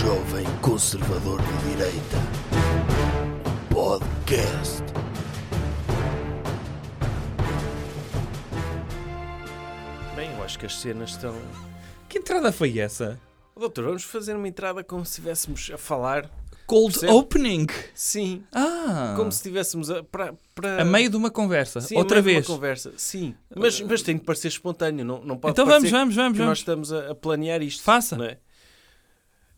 jovem 0.00 0.46
conservador 0.62 1.38
de 1.42 1.68
direita. 1.68 2.16
Podcast. 3.68 4.82
Bem, 10.16 10.30
eu 10.32 10.42
acho 10.42 10.58
que 10.58 10.64
as 10.64 10.74
cenas 10.80 11.10
estão. 11.10 11.34
Que 12.08 12.16
entrada 12.18 12.50
foi 12.50 12.78
essa? 12.78 13.20
Doutor, 13.54 13.84
vamos 13.84 14.04
fazer 14.04 14.34
uma 14.34 14.48
entrada 14.48 14.82
como 14.82 15.04
se 15.04 15.10
estivéssemos 15.10 15.70
a 15.74 15.76
falar. 15.76 16.30
Cold 16.66 16.92
Percebe? 16.92 17.12
opening. 17.12 17.66
Sim. 17.94 18.42
Ah. 18.54 19.12
Como 19.18 19.30
se 19.30 19.38
estivéssemos 19.38 19.90
a. 19.90 20.02
Para, 20.02 20.34
para... 20.54 20.80
A 20.80 20.84
meio 20.84 21.10
de 21.10 21.16
uma 21.16 21.30
conversa. 21.30 21.80
Sim, 21.82 21.96
a 21.96 21.98
Outra 21.98 22.22
meio 22.22 22.28
de 22.28 22.34
vez. 22.36 22.48
Uma 22.48 22.54
conversa. 22.56 22.92
Sim. 22.96 23.34
Mas, 23.54 23.78
mas 23.82 24.00
tem 24.00 24.16
de 24.16 24.22
parecer 24.22 24.48
espontâneo. 24.48 25.04
Não, 25.04 25.22
não 25.22 25.36
pode 25.36 25.52
Então 25.52 25.66
vamos, 25.66 25.90
parecer 25.90 25.96
vamos, 25.98 26.14
vamos, 26.14 26.38
que 26.38 26.44
nós 26.44 26.62
vamos. 26.62 26.88
estamos 26.88 26.92
a, 26.92 27.10
a 27.10 27.14
planear 27.14 27.60
isto. 27.60 27.82
Faça. 27.82 28.16
não 28.16 28.24
é? 28.24 28.38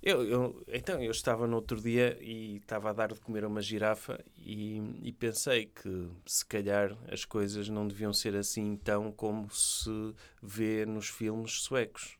Eu, 0.02 0.24
eu- 0.26 0.64
então, 0.68 1.00
eu 1.00 1.10
estava 1.12 1.46
no 1.46 1.56
outro 1.56 1.80
dia 1.80 2.18
e 2.20 2.56
estava 2.56 2.90
a 2.90 2.92
dar 2.92 3.12
de 3.12 3.20
comer 3.20 3.44
a 3.44 3.48
uma 3.48 3.62
girafa 3.62 4.18
e, 4.36 4.82
e 5.02 5.12
pensei 5.12 5.66
que 5.66 6.08
se 6.26 6.44
calhar 6.44 6.96
as 7.10 7.24
coisas 7.24 7.68
não 7.68 7.86
deviam 7.86 8.12
ser 8.12 8.34
assim 8.34 8.76
tão 8.76 9.12
como 9.12 9.48
se 9.50 9.90
vê 10.42 10.84
nos 10.84 11.08
filmes 11.08 11.62
suecos. 11.62 12.16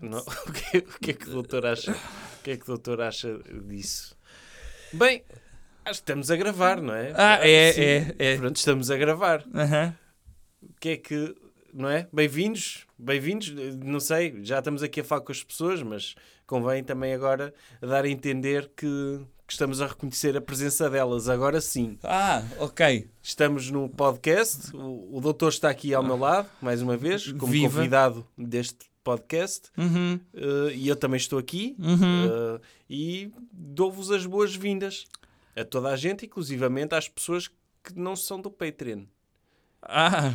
Não? 0.00 0.24
O, 0.46 0.52
que, 0.52 0.78
o 0.78 0.98
que 1.00 1.10
é 1.10 1.14
que 1.14 1.28
o 1.28 1.32
doutor 1.32 1.66
acha? 1.66 1.92
O 1.92 2.42
que 2.42 2.50
é 2.52 2.56
que 2.56 2.62
o 2.64 2.66
doutor 2.66 3.00
acha 3.00 3.38
disso? 3.66 4.16
Bem, 4.92 5.24
acho 5.84 6.00
que 6.00 6.10
estamos 6.10 6.30
a 6.30 6.36
gravar, 6.36 6.80
não 6.80 6.94
é? 6.94 7.12
Ah, 7.14 7.38
é, 7.42 7.72
Sim. 7.72 7.82
é, 8.18 8.34
é. 8.34 8.36
Pronto, 8.38 8.56
estamos 8.56 8.90
a 8.90 8.96
gravar 8.96 9.44
Aham. 9.54 9.94
o 10.62 10.72
que 10.80 10.88
é 10.90 10.96
que, 10.96 11.34
não 11.72 11.88
é? 11.88 12.08
Bem-vindos, 12.12 12.86
bem-vindos, 12.98 13.52
não 13.84 14.00
sei, 14.00 14.38
já 14.42 14.58
estamos 14.58 14.82
aqui 14.82 15.00
a 15.00 15.04
falar 15.04 15.20
com 15.22 15.32
as 15.32 15.42
pessoas, 15.42 15.82
mas 15.82 16.14
convém 16.46 16.82
também 16.82 17.12
agora 17.12 17.52
dar 17.80 18.04
a 18.04 18.08
entender 18.08 18.70
que, 18.76 19.20
que 19.46 19.52
estamos 19.52 19.80
a 19.80 19.86
reconhecer 19.86 20.36
a 20.36 20.40
presença 20.40 20.88
delas, 20.88 21.28
agora 21.28 21.60
sim. 21.60 21.98
Ah, 22.02 22.42
ok. 22.58 23.08
Estamos 23.22 23.70
no 23.70 23.88
podcast, 23.88 24.74
o, 24.74 25.16
o 25.16 25.20
doutor 25.20 25.48
está 25.50 25.68
aqui 25.70 25.92
ao 25.94 26.02
meu 26.02 26.16
lado, 26.16 26.48
mais 26.60 26.80
uma 26.82 26.96
vez, 26.96 27.30
como 27.32 27.52
Viva. 27.52 27.74
convidado 27.74 28.26
deste 28.36 28.86
podcast, 29.04 29.70
Uhum. 29.76 30.20
eh, 30.34 30.72
e 30.74 30.88
eu 30.88 30.96
também 30.96 31.16
estou 31.16 31.38
aqui, 31.38 31.74
Uhum. 31.78 32.56
eh, 32.56 32.60
e 32.90 33.32
dou-vos 33.52 34.10
as 34.10 34.26
boas-vindas 34.26 35.06
a 35.56 35.64
toda 35.64 35.88
a 35.88 35.96
gente, 35.96 36.26
inclusivamente 36.26 36.94
às 36.94 37.08
pessoas 37.08 37.48
que 37.48 37.94
não 37.96 38.14
são 38.14 38.40
do 38.40 38.50
Patreon. 38.50 39.04
Ah, 39.82 40.34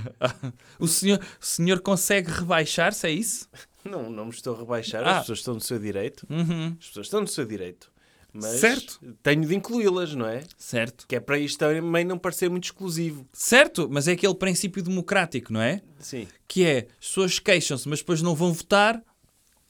o 0.80 0.88
senhor, 0.88 1.20
o 1.42 1.46
senhor 1.46 1.80
consegue 1.82 2.32
rebaixar-se, 2.32 3.06
é 3.08 3.12
isso? 3.12 3.48
Não, 3.84 4.10
não 4.10 4.26
me 4.26 4.32
estou 4.32 4.56
a 4.56 4.60
rebaixar, 4.60 5.04
Ah. 5.06 5.12
as 5.18 5.20
pessoas 5.22 5.40
estão 5.40 5.54
no 5.56 5.60
seu 5.62 5.78
direito. 5.80 6.26
Uhum. 6.30 6.76
As 6.80 6.88
pessoas 6.88 7.08
estão 7.08 7.22
no 7.22 7.28
seu 7.28 7.46
direito. 7.46 7.92
Mas 8.36 8.60
Certo. 8.62 9.00
tenho 9.22 9.46
de 9.46 9.54
incluí-las, 9.54 10.16
não 10.16 10.26
é? 10.26 10.42
Certo. 10.58 11.06
Que 11.08 11.18
é 11.18 11.20
para 11.20 11.38
isto 11.38 11.60
também 11.60 12.04
não 12.04 12.18
parecer 12.18 12.50
muito 12.50 12.64
exclusivo. 12.64 13.28
Certo, 13.32 13.88
mas 13.92 14.08
é 14.08 14.14
aquele 14.14 14.34
princípio 14.34 14.82
democrático, 14.82 15.54
não 15.54 15.62
é? 15.62 15.82
Sim. 16.00 16.28
Que 16.48 16.66
é, 16.66 16.78
as 17.00 17.08
pessoas 17.10 17.38
queixam-se, 17.38 17.88
mas 17.88 18.00
depois 18.00 18.22
não 18.24 18.34
vão 18.34 18.52
votar, 18.52 19.04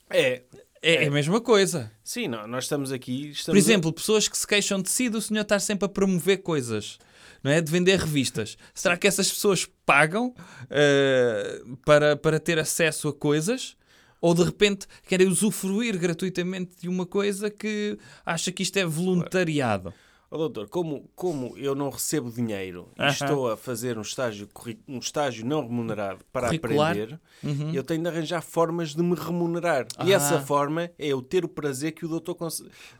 É. 0.08 0.42
é, 0.80 1.06
a 1.06 1.10
mesma 1.10 1.40
coisa. 1.42 1.92
Sim, 2.02 2.28
não, 2.28 2.46
nós 2.46 2.64
estamos 2.64 2.90
aqui. 2.92 3.24
Por 3.26 3.32
Estamos 3.32 3.58
exemplo, 3.64 3.92
pessoas 3.92 4.28
que 4.28 4.38
se 4.38 4.46
queixam 4.46 4.80
de 4.80 4.88
si, 4.88 5.10
do 5.10 5.20
senhor 5.20 5.42
estar 5.42 5.58
sempre 5.60 5.84
a 5.84 5.88
promover 5.88 6.38
coisas, 6.38 6.98
não 7.44 7.50
é? 7.50 7.60
De 7.60 7.70
vender 7.70 7.98
revistas. 8.00 8.56
Será 8.74 8.96
que 8.96 9.06
essas 9.06 9.30
pessoas 9.30 9.68
pagam 9.84 10.34
eh, 10.70 11.60
para, 11.84 12.16
para 12.16 12.40
ter 12.40 12.58
acesso 12.58 13.08
a 13.08 13.12
coisas? 13.12 13.76
Ou 14.18 14.34
de 14.34 14.42
repente 14.42 14.86
querem 15.06 15.28
usufruir 15.28 15.98
gratuitamente 15.98 16.72
de 16.80 16.88
uma 16.88 17.04
coisa 17.04 17.50
que 17.50 17.98
acha 18.24 18.50
que 18.50 18.62
isto 18.62 18.78
é 18.78 18.86
voluntariado? 18.86 19.92
Oh, 20.34 20.38
doutor, 20.38 20.68
como, 20.68 21.08
como 21.14 21.56
eu 21.56 21.76
não 21.76 21.88
recebo 21.90 22.28
dinheiro 22.28 22.88
e 22.98 23.02
Aham. 23.02 23.10
estou 23.12 23.50
a 23.52 23.56
fazer 23.56 23.96
um 23.96 24.00
estágio, 24.00 24.48
um 24.88 24.98
estágio 24.98 25.46
não 25.46 25.60
remunerado 25.62 26.24
para 26.32 26.48
Curricular. 26.48 26.90
aprender, 26.90 27.20
Uhum. 27.40 27.72
eu 27.72 27.84
tenho 27.84 28.02
de 28.02 28.08
arranjar 28.08 28.42
formas 28.42 28.96
de 28.96 29.00
me 29.00 29.14
remunerar. 29.14 29.86
E 30.04 30.12
Ah. 30.12 30.16
essa 30.16 30.40
forma 30.40 30.90
é 30.98 31.06
eu 31.06 31.22
ter 31.22 31.44
o 31.44 31.48
prazer 31.48 31.92
que 31.92 32.04
o 32.04 32.08
doutor 32.08 32.36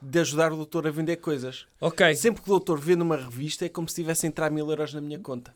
de 0.01 0.19
ajudar 0.21 0.53
o 0.53 0.57
doutor 0.57 0.87
a 0.87 0.93
vender 0.93 1.17
coisas. 1.17 1.67
Ok. 1.81 2.15
Sempre 2.15 2.41
que 2.41 2.49
o 2.49 2.53
doutor 2.53 2.79
vê 2.79 2.95
numa 2.95 3.17
revista 3.17 3.65
é 3.67 3.69
como 3.69 3.89
se 3.89 3.97
tivesse 3.97 4.27
a 4.27 4.29
entrar 4.29 4.49
mil 4.53 4.71
euros 4.71 4.95
na 4.95 5.01
minha 5.01 5.19
conta. 5.19 5.53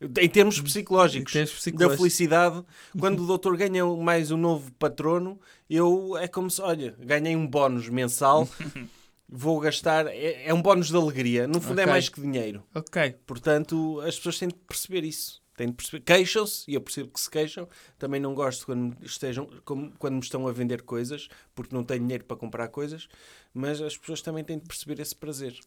Em 0.00 0.28
termos 0.28 0.60
psicológicos, 0.60 1.32
Em 1.32 1.38
termos 1.38 1.50
da 1.50 1.56
psicológicos. 1.58 1.96
felicidade, 1.98 2.64
quando 3.00 3.24
o 3.24 3.26
doutor 3.26 3.56
ganha 3.56 3.84
mais 3.84 4.30
um 4.30 4.36
novo 4.36 4.70
patrono, 4.74 5.40
eu 5.68 6.16
é 6.16 6.28
como 6.28 6.48
se, 6.48 6.62
olha, 6.62 6.94
ganhei 7.00 7.34
um 7.34 7.46
bónus 7.48 7.88
mensal, 7.88 8.48
vou 9.32 9.60
gastar, 9.60 10.06
é, 10.08 10.46
é 10.48 10.52
um 10.54 10.60
bónus 10.60 10.88
de 10.88 10.96
alegria, 10.96 11.46
no 11.46 11.60
fundo 11.60 11.78
é 11.80 11.84
Ok. 11.84 11.92
mais 11.92 12.08
que 12.08 12.20
dinheiro. 12.20 12.62
Ok. 12.74 13.14
Portanto, 13.26 14.00
as 14.00 14.16
pessoas 14.16 14.38
têm 14.38 14.48
de 14.48 14.54
perceber 14.54 15.04
isso. 15.04 15.40
Têm 15.56 15.68
de 15.68 15.74
perceber. 15.74 16.02
Queixam-se, 16.04 16.64
e 16.70 16.74
eu 16.74 16.80
percebo 16.80 17.10
que 17.10 17.20
se 17.20 17.28
queixam. 17.30 17.68
Também 17.98 18.18
não 18.18 18.34
gosto 18.34 18.64
quando, 18.64 18.96
me 18.98 19.06
estejam, 19.06 19.46
como- 19.64 19.92
quando 19.98 20.14
me 20.14 20.20
estão 20.20 20.46
a 20.48 20.52
vender 20.52 20.82
coisas, 20.82 21.28
porque 21.54 21.74
não 21.74 21.84
tenho 21.84 22.00
dinheiro 22.00 22.24
para 22.24 22.36
comprar 22.36 22.68
coisas, 22.68 23.08
mas 23.52 23.80
as 23.80 23.96
pessoas 23.96 24.22
também 24.22 24.42
têm 24.42 24.58
de 24.58 24.64
perceber 24.64 25.00
esse 25.02 25.14
prazer. 25.14 25.58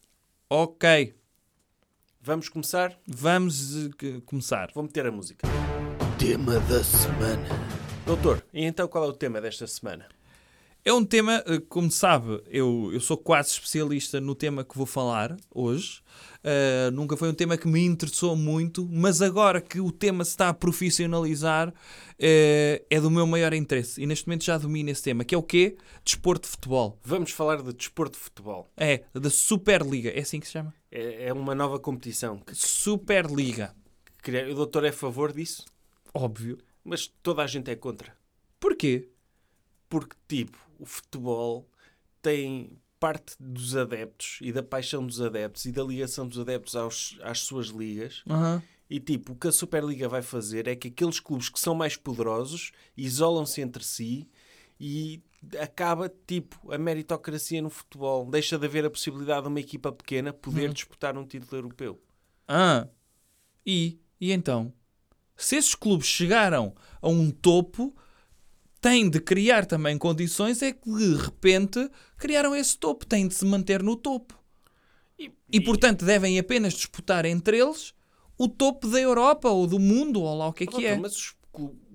Ok. 0.50 1.14
Vamos 2.20 2.48
começar? 2.48 2.98
Vamos 3.06 3.88
que- 3.98 4.20
começar. 4.22 4.70
Vou 4.74 4.82
meter 4.82 5.06
a 5.06 5.12
música. 5.12 5.46
Tema 6.18 6.58
da 6.60 6.82
semana. 6.82 7.46
Doutor, 8.06 8.44
e 8.52 8.64
então 8.64 8.88
qual 8.88 9.04
é 9.04 9.08
o 9.08 9.12
tema 9.12 9.40
desta 9.40 9.66
semana? 9.66 10.08
É 10.86 10.92
um 10.92 11.02
tema, 11.02 11.42
eh, 11.46 11.60
como 11.66 11.90
sabe, 11.90 12.42
eu, 12.46 12.90
eu 12.92 13.00
sou 13.00 13.16
quase 13.16 13.48
especialista 13.52 14.20
no 14.20 14.34
tema 14.34 14.62
que 14.62 14.76
vou 14.76 14.84
falar 14.84 15.34
hoje. 15.50 16.02
Uh, 16.44 16.90
nunca 16.90 17.16
foi 17.16 17.30
um 17.30 17.34
tema 17.34 17.56
que 17.56 17.66
me 17.66 17.80
interessou 17.80 18.36
muito, 18.36 18.86
mas 18.92 19.22
agora 19.22 19.62
que 19.62 19.80
o 19.80 19.90
tema 19.90 20.26
se 20.26 20.32
está 20.32 20.50
a 20.50 20.54
profissionalizar, 20.54 21.72
eh, 22.18 22.84
é 22.90 23.00
do 23.00 23.10
meu 23.10 23.26
maior 23.26 23.54
interesse. 23.54 24.02
E 24.02 24.04
neste 24.04 24.26
momento 24.26 24.44
já 24.44 24.58
domino 24.58 24.90
esse 24.90 25.02
tema, 25.02 25.24
que 25.24 25.34
é 25.34 25.38
o 25.38 25.42
quê? 25.42 25.78
Desporto 26.04 26.42
de 26.44 26.50
futebol. 26.50 26.98
Vamos 27.02 27.30
falar 27.30 27.62
de 27.62 27.72
desporto 27.72 28.18
de 28.18 28.22
futebol. 28.22 28.70
É, 28.76 29.04
da 29.14 29.30
Superliga. 29.30 30.10
É 30.10 30.20
assim 30.20 30.38
que 30.38 30.46
se 30.46 30.52
chama? 30.52 30.74
É, 30.90 31.28
é 31.28 31.32
uma 31.32 31.54
nova 31.54 31.78
competição. 31.78 32.36
Que, 32.40 32.54
Superliga. 32.54 33.74
o 34.50 34.54
doutor 34.54 34.84
é 34.84 34.90
a 34.90 34.92
favor 34.92 35.32
disso, 35.32 35.64
Óbvio. 36.12 36.58
mas 36.84 37.06
toda 37.06 37.42
a 37.42 37.46
gente 37.46 37.70
é 37.70 37.74
contra. 37.74 38.14
Porquê? 38.60 39.08
Porque, 39.88 40.14
tipo, 40.28 40.63
o 40.84 40.86
futebol 40.86 41.68
tem 42.20 42.78
parte 43.00 43.34
dos 43.40 43.74
adeptos 43.74 44.38
e 44.40 44.52
da 44.52 44.62
paixão 44.62 45.06
dos 45.06 45.20
adeptos 45.20 45.64
e 45.64 45.72
da 45.72 45.82
ligação 45.82 46.28
dos 46.28 46.38
adeptos 46.38 46.76
aos, 46.76 47.18
às 47.22 47.40
suas 47.40 47.68
ligas. 47.68 48.22
Aham. 48.28 48.62
E, 48.88 49.00
tipo, 49.00 49.32
o 49.32 49.36
que 49.36 49.48
a 49.48 49.52
Superliga 49.52 50.08
vai 50.08 50.20
fazer 50.20 50.68
é 50.68 50.76
que 50.76 50.88
aqueles 50.88 51.18
clubes 51.18 51.48
que 51.48 51.58
são 51.58 51.74
mais 51.74 51.96
poderosos 51.96 52.70
isolam-se 52.96 53.62
entre 53.62 53.82
si 53.82 54.28
e 54.78 55.22
acaba, 55.58 56.12
tipo, 56.26 56.70
a 56.70 56.76
meritocracia 56.76 57.62
no 57.62 57.70
futebol. 57.70 58.30
Deixa 58.30 58.58
de 58.58 58.66
haver 58.66 58.84
a 58.84 58.90
possibilidade 58.90 59.42
de 59.42 59.48
uma 59.48 59.60
equipa 59.60 59.90
pequena 59.90 60.32
poder 60.32 60.72
disputar 60.72 61.16
um 61.16 61.26
título 61.26 61.56
europeu. 61.56 62.00
Ah, 62.46 62.86
e, 63.66 63.98
e 64.20 64.32
então? 64.32 64.72
Se 65.34 65.56
esses 65.56 65.74
clubes 65.74 66.06
chegaram 66.06 66.74
a 67.00 67.08
um 67.08 67.30
topo, 67.30 67.96
têm 68.84 69.08
de 69.08 69.18
criar 69.18 69.64
também 69.64 69.96
condições 69.96 70.60
é 70.60 70.70
que 70.72 70.90
de 70.92 71.14
repente 71.16 71.90
criaram 72.18 72.54
esse 72.54 72.76
topo, 72.76 73.06
têm 73.06 73.26
de 73.26 73.32
se 73.34 73.44
manter 73.46 73.82
no 73.82 73.96
topo. 73.96 74.38
E, 75.50 75.60
portanto 75.60 76.04
devem 76.04 76.38
apenas 76.38 76.74
disputar 76.74 77.24
entre 77.24 77.58
eles 77.58 77.94
o 78.36 78.46
topo 78.48 78.86
da 78.88 79.00
Europa 79.00 79.48
ou 79.48 79.66
do 79.66 79.78
mundo 79.78 80.20
ou 80.20 80.36
lá 80.36 80.48
o 80.48 80.52
que 80.52 80.64
é 80.64 80.66
que 80.66 80.84
é. 80.86 80.96
Mas 80.98 81.16
os 81.16 81.34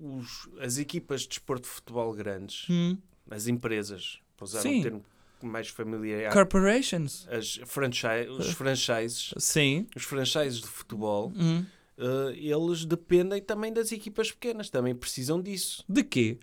os- 0.00 0.48
as 0.58 0.78
equipas 0.78 1.20
de 1.22 1.28
desporto 1.28 1.64
de 1.68 1.74
futebol 1.74 2.12
grandes, 2.14 2.66
Hum. 2.70 2.96
as 3.30 3.46
empresas, 3.46 4.18
para 4.36 4.44
usar 4.44 4.62
Sim. 4.62 4.78
um 4.78 4.82
termo 4.82 5.04
mais 5.42 5.68
familiar, 5.68 6.32
Corporations. 6.32 7.28
as 7.28 7.60
franchise, 7.66 8.28
os 8.30 8.46
franchises, 8.56 9.34
Sim. 9.36 9.86
os 9.94 10.02
franchises 10.02 10.60
de 10.62 10.66
futebol, 10.66 11.30
Hum. 11.36 11.64
eh, 11.98 12.32
eles 12.38 12.86
dependem 12.86 13.42
também 13.42 13.70
das 13.70 13.92
equipas 13.92 14.32
pequenas, 14.32 14.70
também 14.70 14.94
precisam 14.94 15.40
disso. 15.42 15.84
De 15.86 16.02
quê? 16.02 16.38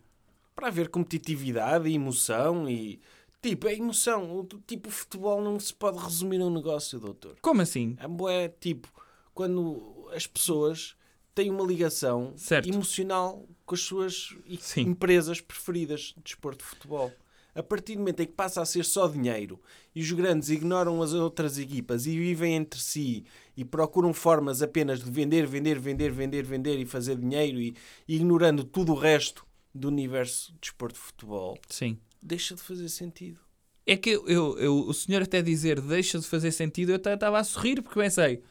Para 0.57 0.69
haver 0.69 0.89
competitividade 0.89 1.88
e 1.88 1.94
emoção 1.94 2.68
e... 2.68 3.00
Tipo, 3.44 3.68
a 3.68 3.74
emoção, 3.74 4.39
o- 4.39 4.44
tipo, 4.65 4.89
o 4.89 4.92
futebol 4.92 5.39
não 5.39 5.59
se 5.59 5.71
pode 5.71 6.00
resumir 6.00 6.42
a 6.42 6.45
um 6.45 6.50
negócio, 6.50 7.00
doutor. 7.00 7.38
Como 7.44 7.62
assim? 7.62 7.95
É 8.00 8.07
bué, 8.07 8.50
tipo, 8.59 8.92
quando 9.36 10.09
as 10.12 10.25
pessoas 10.25 10.95
têm 11.36 11.51
uma 11.51 11.63
ligação 11.63 12.33
Certo. 12.36 12.68
emocional 12.68 13.48
com 13.68 13.75
as 13.75 13.81
suas 13.81 14.36
Sim. 14.59 14.81
empresas 14.81 15.39
preferidas 15.39 16.15
de 16.18 16.24
desporto 16.24 16.63
de 16.65 16.69
futebol. 16.71 17.13
A 17.54 17.62
partir 17.62 17.94
do 17.94 18.00
momento 18.00 18.21
em 18.21 18.25
que 18.25 18.33
passa 18.33 18.59
a 18.62 18.65
ser 18.65 18.83
só 18.83 19.07
dinheiro 19.07 19.62
e 19.94 20.01
os 20.01 20.12
grandes 20.12 20.50
ignoram 20.50 21.00
as 21.04 21.13
outras 21.13 21.59
equipas 21.59 22.07
e 22.07 22.18
vivem 22.18 22.56
entre 22.56 22.80
si 22.80 23.24
e 23.56 23.63
procuram 23.63 24.12
formas 24.13 24.63
apenas 24.63 25.04
de 25.04 25.09
vender, 25.12 25.45
vender, 25.45 25.80
vender, 25.80 26.12
vender, 26.12 26.44
vender 26.44 26.80
e 26.80 26.86
fazer 26.86 27.15
dinheiro 27.18 27.59
e 27.59 27.75
ignorando 28.07 28.63
tudo 28.63 28.94
o 28.94 28.95
resto 28.95 29.45
do 29.77 29.88
universo 29.88 30.51
de 30.53 30.59
desporto 30.59 30.95
de 30.95 31.01
futebol, 31.06 31.57
Sim. 31.69 31.97
deixa 32.21 32.56
de 32.56 32.62
fazer 32.62 32.89
sentido. 32.89 33.39
É 33.85 33.95
que 33.95 34.09
eu, 34.09 34.27
eu- 34.27 34.57
eu- 34.59 34.79
o 34.88 34.94
senhor 34.94 35.21
até 35.21 35.41
dizer 35.41 35.79
deixa 35.79 36.19
de 36.19 36.25
fazer 36.27 36.51
sentido, 36.51 36.91
eu 36.91 36.97
estava 36.97 37.39
a 37.39 37.44
sorrir 37.44 37.81
porque 37.81 38.00
pensei, 38.00 38.44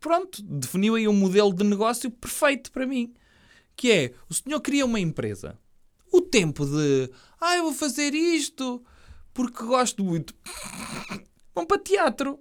pronto, 0.00 0.42
definiu 0.42 0.94
aí 0.94 1.06
um 1.06 1.12
modelo 1.12 1.52
de 1.52 1.62
negócio 1.64 2.10
perfeito 2.10 2.72
para 2.72 2.86
mim. 2.86 3.12
Que 3.76 3.90
é, 3.92 4.14
o 4.28 4.34
senhor 4.34 4.60
cria 4.60 4.84
uma 4.84 5.00
empresa. 5.00 5.58
O 6.12 6.20
tempo 6.20 6.66
de, 6.66 7.10
ah, 7.40 7.56
eu 7.56 7.64
vou 7.64 7.72
fazer 7.72 8.14
isto 8.14 8.82
porque 9.32 9.64
gosto 9.64 10.04
muito. 10.04 10.34
Vão 11.54 11.64
para 11.66 11.78
teatro. 11.78 12.38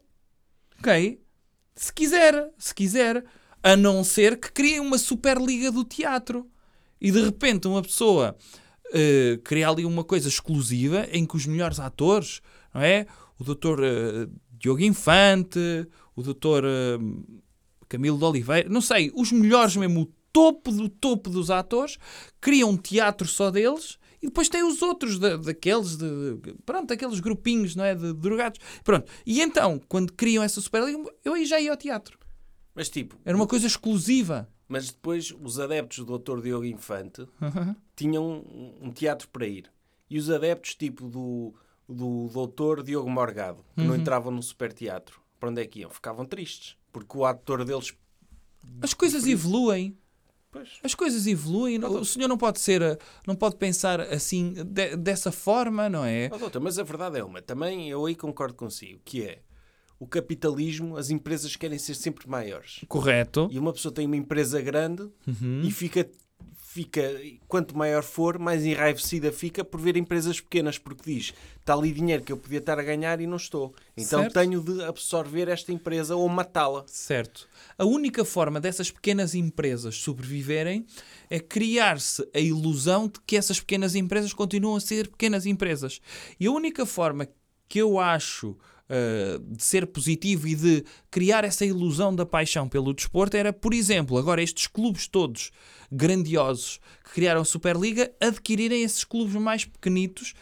Ok? 0.79 1.21
Se 1.75 1.94
quiser, 1.94 2.51
se 2.57 2.74
quiser. 2.75 3.24
A 3.63 3.77
não 3.77 4.03
ser 4.03 4.39
que 4.39 4.51
criem 4.51 4.79
uma 4.79 4.97
superliga 4.97 5.71
do 5.71 5.85
teatro. 5.85 6.50
E 7.01 7.12
de 7.12 7.21
repente 7.24 7.68
uma 7.68 7.81
pessoa 7.81 8.36
eh, 8.94 9.39
cria 9.44 9.68
ali 9.69 9.83
uma 9.86 10.03
coisa 10.03 10.27
exclusiva 10.30 11.07
em 11.12 11.25
que 11.25 11.36
os 11.36 11.45
melhores 11.45 11.80
atores, 11.80 12.42
não 12.74 12.81
é? 12.81 13.06
O 13.39 13.44
doutor 13.44 13.80
eh, 13.83 14.27
Diogo 14.59 14.81
Infante, 14.81 15.59
o 16.15 16.21
doutor 16.21 16.63
eh, 16.65 16.98
Camilo 17.89 18.18
de 18.18 18.24
Oliveira, 18.24 18.69
não 18.69 18.81
sei, 18.81 19.12
os 19.15 19.31
melhores 19.31 19.75
mesmo, 19.75 20.01
o 20.01 20.12
topo 20.31 20.71
do 20.71 20.88
topo 20.88 21.30
dos 21.30 21.50
atores, 21.50 21.98
criam 22.39 22.69
um 22.69 22.77
teatro 22.77 23.27
só 23.27 23.50
deles 23.51 23.98
e 24.21 24.27
depois 24.27 24.48
tem 24.48 24.63
os 24.63 24.81
outros 24.81 25.18
da- 25.18 25.36
daqueles, 25.36 25.98
de, 25.98 26.36
de- 26.38 26.53
pronto, 26.65 26.94
aqueles 26.94 27.19
grupinhos, 27.19 27.75
não 27.75 27.83
é? 27.83 27.95
De, 27.95 28.13
drogados. 28.13 28.59
Pronto. 28.83 29.12
E 29.25 29.42
então, 29.42 29.81
quando 29.89 30.13
criam 30.13 30.44
essa 30.44 30.62
Superliga, 30.62 30.98
eu 31.25 31.33
aí 31.33 31.45
já 31.45 31.59
ia 31.59 31.71
ao 31.71 31.77
teatro. 31.77 32.18
Mas 32.75 32.88
tipo, 32.88 33.18
Era 33.25 33.36
uma 33.36 33.48
coisa 33.48 33.65
exclusiva. 33.68 34.48
Mas 34.71 34.88
depois 34.89 35.33
os 35.41 35.59
adeptos 35.59 36.06
do 36.06 36.18
Dr. 36.18 36.39
Diogo 36.41 36.63
Infante 36.65 37.27
tinham 37.95 38.23
um, 38.81 38.89
teatro 38.91 39.27
para 39.27 39.45
ir. 39.45 39.69
E 40.09 40.18
os 40.18 40.29
adeptos 40.29 40.75
tipo 40.75 41.07
do, 41.09 41.53
do 41.88 42.27
Dr. 42.29 42.81
Diogo 42.83 43.09
Morgado, 43.09 43.63
que 43.75 43.83
não 43.83 43.95
entravam 43.95 44.31
no 44.31 44.41
super 44.41 44.71
teatro, 44.71 45.21
para 45.39 45.50
onde 45.50 45.62
é 45.62 45.65
que 45.68 45.79
iam? 45.81 45.89
Ficavam 45.89 46.25
tristes. 46.25 46.77
Porque 46.91 47.18
o 47.18 47.25
ator 47.25 47.63
deles. 47.65 47.94
As 48.81 48.94
coisas 48.94 49.25
evoluem. 49.27 49.97
Pois. 50.51 50.79
As 50.83 50.94
coisas 50.95 51.27
evoluem. 51.27 51.83
O 51.83 52.03
senhor 52.06 52.27
não 52.27 52.38
pode 52.38 52.59
ser, 52.59 52.81
eh, 52.81 52.97
não 53.25 53.35
pode 53.35 53.56
pensar 53.56 54.00
assim, 54.01 54.53
de- 54.53 54.95
dessa 54.97 55.31
forma, 55.31 55.88
não 55.89 56.03
é? 56.06 56.29
Oh, 56.31 56.38
doutor, 56.38 56.62
mas 56.62 56.77
a 56.77 56.83
verdade 56.83 57.17
é 57.19 57.24
uma. 57.24 57.41
Também 57.41 57.89
eu 57.89 58.06
aí 58.06 58.15
concordo 58.15 58.53
consigo, 58.56 59.00
que 59.06 59.24
é 59.24 59.41
o 60.01 60.07
capitalismo, 60.07 60.98
as 60.98 61.12
empresas 61.12 61.56
querem 61.56 61.77
ser 61.77 61.94
sempre 61.94 62.27
maiores. 62.27 62.83
Correto. 62.88 63.48
E 63.51 63.59
uma 63.59 63.71
pessoa 63.71 63.94
tem 63.94 64.07
uma 64.07 64.18
empresa 64.18 64.59
grande 64.59 65.03
Uhum. 65.27 65.62
e 65.63 65.69
fica, 65.69 66.09
fica, 66.59 67.03
quanto 67.48 67.77
maior 67.77 68.01
for, 68.01 68.39
mais 68.39 68.65
enraivecida 68.65 69.31
fica 69.31 69.63
por 69.63 69.80
ver 69.80 69.95
empresas 69.95 70.39
pequenas, 70.42 70.80
porque 70.80 71.13
diz, 71.13 71.33
está 71.59 71.75
ali 71.75 71.92
dinheiro 71.92 72.24
que 72.24 72.31
eu 72.31 72.38
podia 72.38 72.57
estar 72.57 72.80
a 72.80 72.83
ganhar 72.83 73.21
e 73.21 73.27
não 73.27 73.38
estou. 73.38 73.75
Então 73.95 74.21
Certo. 74.24 74.33
tenho 74.33 74.59
de 74.59 74.83
absorver 74.83 75.48
esta 75.48 75.71
empresa 75.71 76.15
ou 76.15 76.27
matá-la. 76.27 76.83
Certo. 76.88 77.48
A 77.77 77.86
única 77.86 78.25
forma 78.25 78.59
dessas 78.59 78.89
pequenas 78.89 79.36
empresas 79.36 79.98
sobreviverem 79.98 80.83
é 81.30 81.39
criar-se 81.39 82.27
a 82.33 82.39
ilusão 82.39 83.07
de 83.07 83.19
que 83.27 83.38
essas 83.38 83.59
pequenas 83.59 83.94
empresas 83.94 84.33
continuam 84.33 84.77
a 84.77 84.81
ser 84.81 85.09
pequenas 85.09 85.45
empresas. 85.45 86.01
E 86.39 86.48
a 86.48 86.51
única 86.51 86.88
forma 86.88 87.27
que 87.69 87.80
eu 87.80 88.00
acho 88.00 88.57
ah, 88.91 89.39
de 89.41 89.63
ser 89.63 89.88
positivo 89.88 90.49
e 90.49 90.55
de 90.55 90.83
criar 91.09 91.45
essa 91.45 91.65
ilusão 91.65 92.13
da 92.13 92.25
paixão 92.25 92.67
pelo 92.67 92.93
desporto 92.93 93.38
era, 93.38 93.53
por 93.53 93.73
exemplo, 93.73 94.17
agora 94.17 94.43
estes 94.43 94.67
clubes 94.67 95.07
todos 95.07 95.49
grandiosos 95.89 96.77
que 97.05 97.13
criaram 97.13 97.39
a 97.39 97.45
Superliga 97.45 98.11
adquirirem 98.19 98.83
esses 98.83 99.05
clubes 99.05 99.33
mais 99.35 99.63
pequenitos 99.63 100.33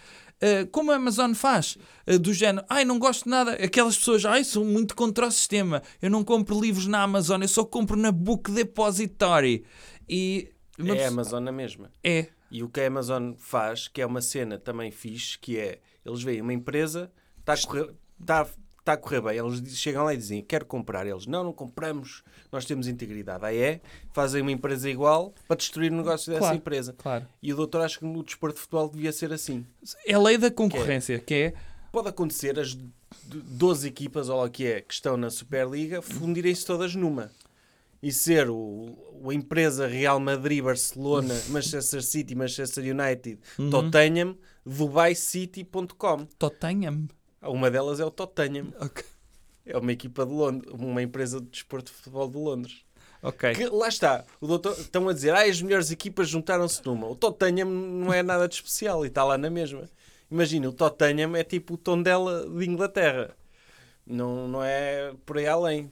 Uh, 0.41 0.65
como 0.71 0.89
a 0.89 0.95
Amazon 0.95 1.33
faz, 1.33 1.77
uh, 2.07 2.17
do 2.17 2.33
género, 2.33 2.65
ai, 2.69 2.85
não 2.85 2.97
gosto 2.97 3.25
de 3.25 3.29
nada, 3.29 3.51
aquelas 3.55 3.97
pessoas, 3.97 4.23
ai, 4.23 4.45
sou 4.45 4.63
muito 4.63 4.95
contra 4.95 5.27
o 5.27 5.31
sistema, 5.31 5.83
eu 6.01 6.09
não 6.09 6.23
compro 6.23 6.57
livros 6.61 6.87
na 6.87 7.03
Amazon, 7.03 7.41
eu 7.41 7.47
só 7.49 7.65
compro 7.65 7.97
na 7.97 8.09
Book 8.09 8.49
Depository. 8.49 9.65
E 10.07 10.49
É 10.77 11.03
a 11.03 11.07
Amazon 11.09 11.43
na 11.43 11.51
mesma. 11.51 11.91
é, 12.01 12.27
E 12.49 12.63
o 12.63 12.69
que 12.69 12.79
a 12.79 12.87
Amazon 12.87 13.33
faz, 13.37 13.89
que 13.89 14.01
é 14.01 14.05
uma 14.05 14.21
cena 14.21 14.57
também 14.57 14.91
fixe, 14.91 15.37
que 15.37 15.57
é, 15.57 15.81
eles 16.05 16.23
veem 16.23 16.39
uma 16.39 16.53
empresa, 16.53 17.11
está 17.37 17.51
a 17.51 17.67
correr, 17.67 17.93
está, 18.19 18.47
está 18.79 18.93
a 18.93 18.97
correr 18.97 19.21
bem, 19.21 19.37
eles 19.37 19.77
chegam 19.77 20.03
lá 20.03 20.13
e 20.13 20.17
dizem, 20.17 20.41
quero 20.43 20.65
comprar. 20.65 21.05
Eles, 21.05 21.25
não, 21.25 21.43
não 21.43 21.53
compramos, 21.53 22.23
nós 22.51 22.65
temos 22.65 22.87
integridade. 22.87 23.45
Aí 23.45 23.57
é, 23.57 23.81
fazem 24.13 24.41
uma 24.41 24.51
empresa 24.51 24.89
igual 24.89 25.33
para 25.47 25.57
destruir 25.57 25.91
o 25.91 25.95
negócio 25.95 26.27
dessa 26.31 26.39
Claro. 26.41 26.55
empresa. 26.57 26.95
claro. 26.97 27.27
E 27.41 27.53
o 27.53 27.55
doutor 27.55 27.81
acha 27.81 27.99
que 27.99 28.05
no 28.05 28.23
desporto 28.23 28.55
de 28.55 28.61
futebol 28.61 28.89
devia 28.89 29.11
ser 29.11 29.31
assim. 29.33 29.65
É 30.05 30.13
a 30.13 30.19
lei 30.19 30.37
da 30.37 30.49
concorrência, 30.51 31.19
que 31.19 31.33
é, 31.33 31.53
Pode 31.91 32.07
acontecer 32.07 32.59
as 32.59 32.75
d- 32.75 32.87
12 33.25 33.87
equipas, 33.87 34.29
ou 34.29 34.39
lá 34.41 34.47
que 34.49 34.63
é, 34.67 34.79
que 34.81 34.93
estão 34.93 35.17
na 35.17 35.31
Superliga, 35.31 36.03
fundirem-se 36.03 36.63
todas 36.63 36.93
numa. 36.93 37.31
E 38.01 38.11
ser 38.13 38.47
o, 38.47 38.95
a 39.27 39.33
empresa 39.33 39.87
Real 39.87 40.19
Madrid, 40.19 40.63
Barcelona, 40.63 41.33
Manchester 41.49 42.03
City, 42.03 42.35
Manchester 42.35 42.83
United, 42.83 43.39
Tottenham, 43.71 44.37
DubaiCity.com. 44.63 46.25
Tottenham. 46.37 47.07
Uma 47.41 47.71
delas 47.71 47.99
é 47.99 48.05
o 48.05 48.11
Tottenham. 48.11 48.73
Ok. 48.79 49.03
É 49.65 49.77
uma 49.77 49.91
equipa 49.91 50.25
de 50.25 50.31
Londres, 50.31 50.73
uma 50.73 51.01
empresa 51.01 51.39
de 51.39 51.47
desporto 51.47 51.91
de 51.91 51.97
futebol 51.97 52.27
de 52.27 52.37
Londres. 52.37 52.83
Que, 53.55 53.65
lá 53.65 53.89
está, 53.89 54.23
o 54.39 54.47
doutor, 54.47 54.71
estão 54.79 55.07
a 55.09 55.13
dizer, 55.13 55.33
ah, 55.33 55.43
as 55.43 55.61
melhores 55.61 55.91
equipas 55.91 56.29
juntaram-se 56.29 56.83
numa. 56.85 57.05
O 57.07 57.15
Tottenham 57.15 57.69
não 57.69 58.13
é 58.13 58.23
nada 58.23 58.47
de 58.47 58.55
especial 58.55 59.03
e 59.03 59.09
está 59.09 59.25
lá 59.25 59.37
na 59.37 59.49
mesma. 59.49 59.89
Imagina, 60.31 60.69
o 60.69 60.73
Tottenham 60.73 61.35
é 61.35 61.43
tipo 61.43 61.73
o 61.73 61.77
Tondela 61.77 62.47
de 62.49 62.65
Inglaterra. 62.65 63.35
Não, 64.07 64.47
não 64.47 64.63
é 64.63 65.13
por 65.25 65.37
aí 65.37 65.45
além. 65.45 65.91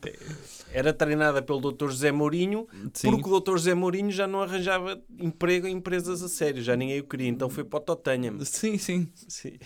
Era 0.72 0.94
treinada 0.94 1.42
pelo 1.42 1.72
Dr. 1.72 1.90
José 1.90 2.12
Mourinho, 2.12 2.68
Sim. 2.94 3.12
porque 3.12 3.30
o 3.30 3.40
Dr. 3.40 3.52
José 3.52 3.74
Mourinho 3.74 4.10
já 4.10 4.26
não 4.26 4.42
arranjava 4.42 5.00
emprego 5.20 5.68
em 5.68 5.76
empresas 5.76 6.24
a 6.24 6.30
sério, 6.30 6.64
já 6.64 6.76
ninguém 6.76 7.00
o 7.00 7.04
queria, 7.04 7.28
então 7.28 7.50
foi 7.50 7.64
para 7.64 7.78
o 7.78 7.82
Tottenham. 7.82 8.40
Sim, 8.44 8.78
sim. 8.78 9.08
Sim. 9.28 9.60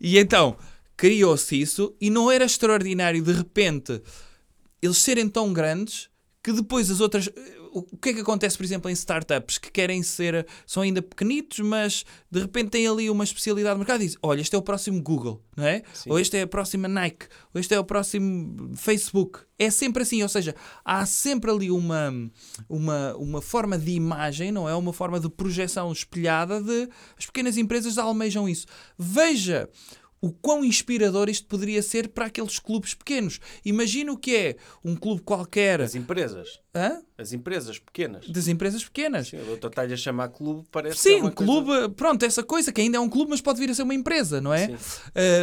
E 0.00 0.16
então, 0.18 0.56
criou-se 0.98 1.58
isso 1.58 1.94
e 2.00 2.10
não 2.10 2.30
era 2.30 2.44
extraordinário 2.44 3.22
de 3.22 3.32
repente 3.32 4.02
eles 4.82 4.98
serem 4.98 5.28
tão 5.28 5.52
grandes 5.52 6.10
que 6.42 6.52
depois 6.52 6.90
as 6.90 7.00
outras. 7.00 7.28
O 7.70 7.98
que 7.98 8.08
é 8.08 8.14
que 8.14 8.20
acontece, 8.20 8.56
por 8.56 8.64
exemplo, 8.64 8.90
em 8.90 8.94
startups 8.94 9.58
que 9.58 9.70
querem 9.70 10.02
ser. 10.02 10.46
são 10.66 10.82
ainda 10.82 11.02
pequenitos, 11.02 11.58
mas 11.58 12.04
de 12.30 12.40
repente 12.40 12.70
têm 12.70 12.86
ali 12.88 13.10
uma 13.10 13.24
especialidade 13.24 13.74
de 13.74 13.78
mercado 13.78 14.00
e 14.00 14.06
dizem: 14.06 14.18
olha, 14.22 14.40
este 14.40 14.54
é 14.54 14.58
o 14.58 14.62
próximo 14.62 15.02
Google, 15.02 15.42
não 15.54 15.64
é? 15.64 15.82
Sim. 15.92 16.10
Ou 16.10 16.18
este 16.18 16.36
é 16.38 16.42
a 16.42 16.46
próxima 16.46 16.88
Nike, 16.88 17.26
ou 17.52 17.60
este 17.60 17.74
é 17.74 17.78
o 17.78 17.84
próximo 17.84 18.74
Facebook. 18.74 19.40
É 19.58 19.70
sempre 19.70 20.02
assim, 20.02 20.22
ou 20.22 20.28
seja, 20.28 20.54
há 20.84 21.04
sempre 21.04 21.50
ali 21.50 21.70
uma, 21.70 22.12
uma, 22.68 23.14
uma 23.16 23.42
forma 23.42 23.76
de 23.76 23.90
imagem, 23.90 24.50
não 24.50 24.68
é? 24.68 24.74
Uma 24.74 24.92
forma 24.92 25.20
de 25.20 25.28
projeção 25.28 25.92
espelhada 25.92 26.62
de. 26.62 26.88
as 27.18 27.26
pequenas 27.26 27.58
empresas 27.58 27.98
almejam 27.98 28.48
isso. 28.48 28.66
Veja 28.96 29.68
o 30.20 30.32
quão 30.32 30.64
inspirador 30.64 31.28
isto 31.28 31.46
poderia 31.46 31.82
ser 31.82 32.08
para 32.08 32.26
aqueles 32.26 32.58
clubes 32.58 32.94
pequenos. 32.94 33.38
Imagina 33.64 34.12
o 34.12 34.16
que 34.16 34.34
é 34.36 34.56
um 34.84 34.96
clube 34.96 35.22
qualquer 35.22 35.80
As 35.80 35.94
empresas, 35.94 36.60
hã? 36.74 37.00
as 37.16 37.32
empresas 37.32 37.78
pequenas. 37.78 38.28
das 38.28 38.48
empresas 38.48 38.84
pequenas. 38.84 39.28
Sim, 39.28 39.40
o 39.40 39.44
doutor 39.44 39.68
está-lhe 39.70 39.94
a 39.94 39.96
chamar 39.96 40.28
clube, 40.28 40.66
parece 40.70 40.96
que 40.96 41.02
Sim, 41.02 41.14
é 41.14 41.20
uma 41.20 41.28
um 41.28 41.32
clube, 41.32 41.66
coisa- 41.66 41.88
pronto, 41.90 42.22
essa 42.24 42.42
coisa 42.42 42.72
que 42.72 42.80
ainda 42.80 42.96
é 42.96 43.00
um 43.00 43.08
clube, 43.08 43.30
mas 43.30 43.40
pode 43.40 43.58
vir 43.60 43.70
a 43.70 43.74
ser 43.74 43.82
uma 43.82 43.94
empresa, 43.94 44.40
não 44.40 44.52
é? 44.52 44.66
Sim. 44.68 44.76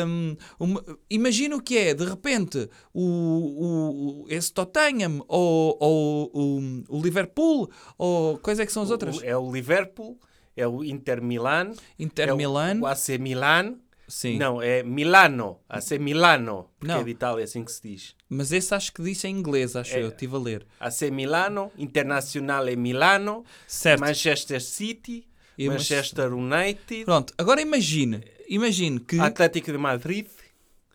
Um, 0.07 0.35
uma- 0.59 0.83
imagina 1.09 1.55
o 1.55 1.61
que 1.61 1.77
é, 1.77 1.93
de 1.93 2.05
repente, 2.05 2.69
o, 2.93 4.23
o, 4.23 4.25
esse 4.29 4.51
Tottenham 4.53 5.23
ou, 5.27 5.77
ou 5.79 6.31
o, 6.33 6.97
o 6.97 7.01
Liverpool, 7.01 7.69
ou 7.97 8.37
quais 8.39 8.59
é 8.59 8.65
que 8.65 8.71
são 8.71 8.83
as 8.83 8.89
outras? 8.91 9.17
O- 9.17 9.23
É 9.23 9.35
o 9.37 9.51
Liverpool, 9.51 10.17
é 10.55 10.67
o 10.67 10.83
Inter 10.83 11.21
Milan, 11.21 11.73
Inter 11.99 12.29
é 12.29 12.35
Milan. 12.35 12.79
o 12.81 12.85
AC 12.87 13.17
Milan. 13.19 13.75
Sim, 14.07 14.37
Não, 14.37 14.61
é 14.61 14.83
Milano, 14.83 15.59
AC 15.67 15.97
Milano, 15.99 16.69
porque 16.79 16.93
Não. 16.93 17.01
é 17.01 17.03
de 17.03 17.09
Itália, 17.11 17.41
é 17.41 17.45
assim 17.45 17.63
que 17.65 17.71
se 17.71 17.81
diz. 17.81 18.15
mas 18.29 18.51
esse 18.51 18.73
acho 18.75 18.93
que 18.93 19.01
disse 19.01 19.27
em 19.27 19.31
inglês, 19.37 19.75
acho 19.75 19.95
É. 19.95 20.03
eu, 20.03 20.09
estive 20.09 20.35
a 20.35 20.39
ler. 20.39 20.65
AC 20.79 21.09
Milano, 21.11 21.71
Internacional 21.77 22.65
Milano, 22.77 23.43
Certo. 23.67 24.01
Manchester 24.01 24.61
City, 24.61 25.27
E 25.57 25.69
Manchester 25.69 26.33
United, 26.33 27.05
Pronto, 27.05 27.33
agora 27.37 27.61
imagine, 27.61 28.21
imagine 28.47 28.99
que... 28.99 29.19
Atlético 29.19 29.71
de 29.71 29.77
Madrid, 29.77 30.27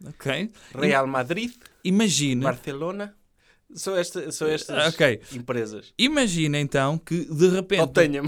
Ok. 0.06 0.50
Real 0.74 1.06
Madrid, 1.06 1.52
Imagine... 1.84 2.42
Barcelona. 2.42 3.14
São, 3.74 3.94
esta, 3.96 4.32
são 4.32 4.48
estas 4.48 4.76
Ah, 4.78 4.88
ok. 4.88 5.20
empresas. 5.32 5.92
Imagina 5.98 6.58
então 6.58 6.98
que 6.98 7.24
de 7.24 7.48
repente... 7.48 7.80
Tottenham. 7.80 8.24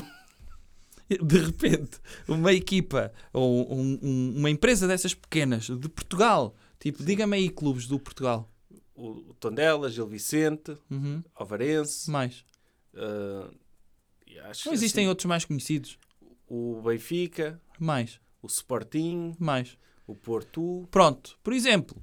de 1.23 1.39
repente, 1.39 1.99
uma 2.29 2.53
equipa 2.53 3.13
ou 3.33 3.73
um- 3.75 3.99
um- 4.03 4.35
uma 4.39 4.51
empresa 4.51 4.87
dessas 4.87 5.15
pequenas 5.15 5.65
de 5.69 5.89
Portugal, 5.89 6.55
tipo, 6.79 7.03
diga-me 7.05 7.37
aí 7.37 7.49
clubes 7.49 7.87
do 7.87 7.99
Portugal. 7.99 8.49
O, 8.95 9.31
o 9.31 9.35
Tondela, 9.35 9.91
Gil 9.91 10.07
Vicente, 10.07 10.77
Uhum. 10.91 11.23
Alvarense. 11.35 12.11
Mais. 12.11 12.45
acho 14.49 14.67
Não 14.69 14.75
existem 14.75 15.05
assim, 15.05 15.09
outros 15.09 15.27
mais 15.27 15.45
conhecidos. 15.45 15.99
O 16.47 16.81
Benfica. 16.83 17.61
Mais. 17.79 18.21
o 18.43 18.47
Sporting, 18.47 19.35
Mais. 19.39 19.77
o 20.07 20.15
Porto. 20.15 20.87
Pronto, 20.91 21.39
por 21.43 21.53
exemplo, 21.53 21.97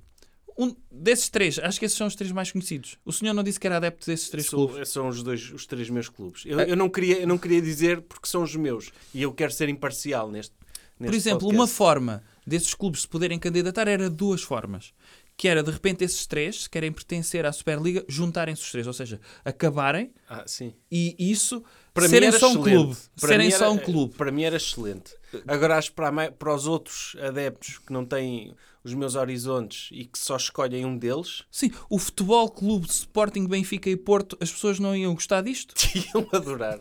um 0.59 0.75
desses 0.91 1.29
três, 1.29 1.57
acho 1.57 1.79
que 1.79 1.85
esses 1.85 1.97
são 1.97 2.05
os 2.07 2.15
três 2.15 2.31
mais 2.31 2.51
conhecidos. 2.51 2.97
O 3.05 3.13
senhor 3.13 3.33
não 3.33 3.41
disse 3.43 3.59
que 3.59 3.65
era 3.65 3.77
adepto 3.77 4.05
desses 4.05 4.29
três 4.29 4.49
clubes. 4.49 4.89
são 4.89 5.07
os 5.07 5.23
dois, 5.23 5.51
os 5.53 5.65
três 5.65 5.89
meus 5.89 6.09
clubes. 6.09 6.43
Eu, 6.45 6.59
É. 6.59 6.69
eu 6.69 6.75
não 6.75 6.89
queria, 6.89 7.19
eu 7.19 7.27
não 7.27 7.37
queria 7.37 7.61
dizer 7.61 8.01
porque 8.01 8.27
são 8.27 8.43
os 8.43 8.55
meus 8.55 8.91
e 9.13 9.21
eu 9.21 9.31
quero 9.33 9.51
ser 9.53 9.69
imparcial 9.69 10.29
neste. 10.29 10.53
Por 10.97 11.03
neste 11.05 11.15
exemplo, 11.15 11.47
uma 11.47 11.59
podcast. 11.59 11.77
forma 11.77 12.23
desses 12.45 12.73
clubes 12.73 13.01
se 13.01 13.07
poderem 13.07 13.39
candidatar 13.39 13.87
era 13.87 14.09
duas 14.09 14.41
formas. 14.41 14.91
Que 15.37 15.47
era, 15.47 15.63
de 15.63 15.71
repente, 15.71 16.03
esses 16.03 16.27
três, 16.27 16.63
se 16.63 16.69
querem 16.69 16.91
pertencer 16.91 17.45
à 17.45 17.53
Superliga, 17.53 18.03
juntarem-se 18.09 18.61
os 18.61 18.69
três. 18.71 18.85
Ou 18.85 18.91
seja, 18.91 19.21
acabarem 19.45 20.11
Ah, 20.29 20.43
e 20.91 21.15
isso 21.17 21.63
Para 21.93 22.03
mim 22.03 22.09
serem 22.09 22.27
era 22.27 22.37
só 22.37 22.47
um 22.47 22.49
excelente. 22.59 22.69
clube. 22.75 22.97
Para 23.17 23.29
serem 23.29 23.45
mim 23.47 23.51
só 23.53 23.57
era- 23.65 23.71
um 23.71 23.77
clube. 23.77 24.15
Para 24.15 24.31
mim 24.33 24.43
era 24.43 24.57
excelente. 24.57 25.15
Agora 25.47 25.77
acho 25.77 25.91
que 25.91 25.95
para, 25.95 26.31
para 26.33 26.53
os 26.53 26.67
outros 26.67 27.15
adeptos 27.21 27.77
que 27.77 27.93
não 27.93 28.03
têm 28.03 28.53
os 28.83 28.93
meus 28.93 29.15
horizontes 29.15 29.89
e 29.91 30.05
que 30.05 30.17
só 30.17 30.35
escolhem 30.37 30.85
um 30.85 30.97
deles, 30.97 31.43
Sim, 31.51 31.71
o 31.89 31.97
Futebol 31.99 32.49
Clube 32.49 32.85
de 32.87 32.93
Sporting, 32.93 33.45
Benfica 33.47 33.89
e 33.89 33.97
Porto, 33.97 34.37
as 34.39 34.51
pessoas 34.51 34.79
não 34.79 34.95
iam 34.95 35.13
gostar 35.13 35.41
disto? 35.41 35.73
iam 36.13 36.27
adorar. 36.31 36.79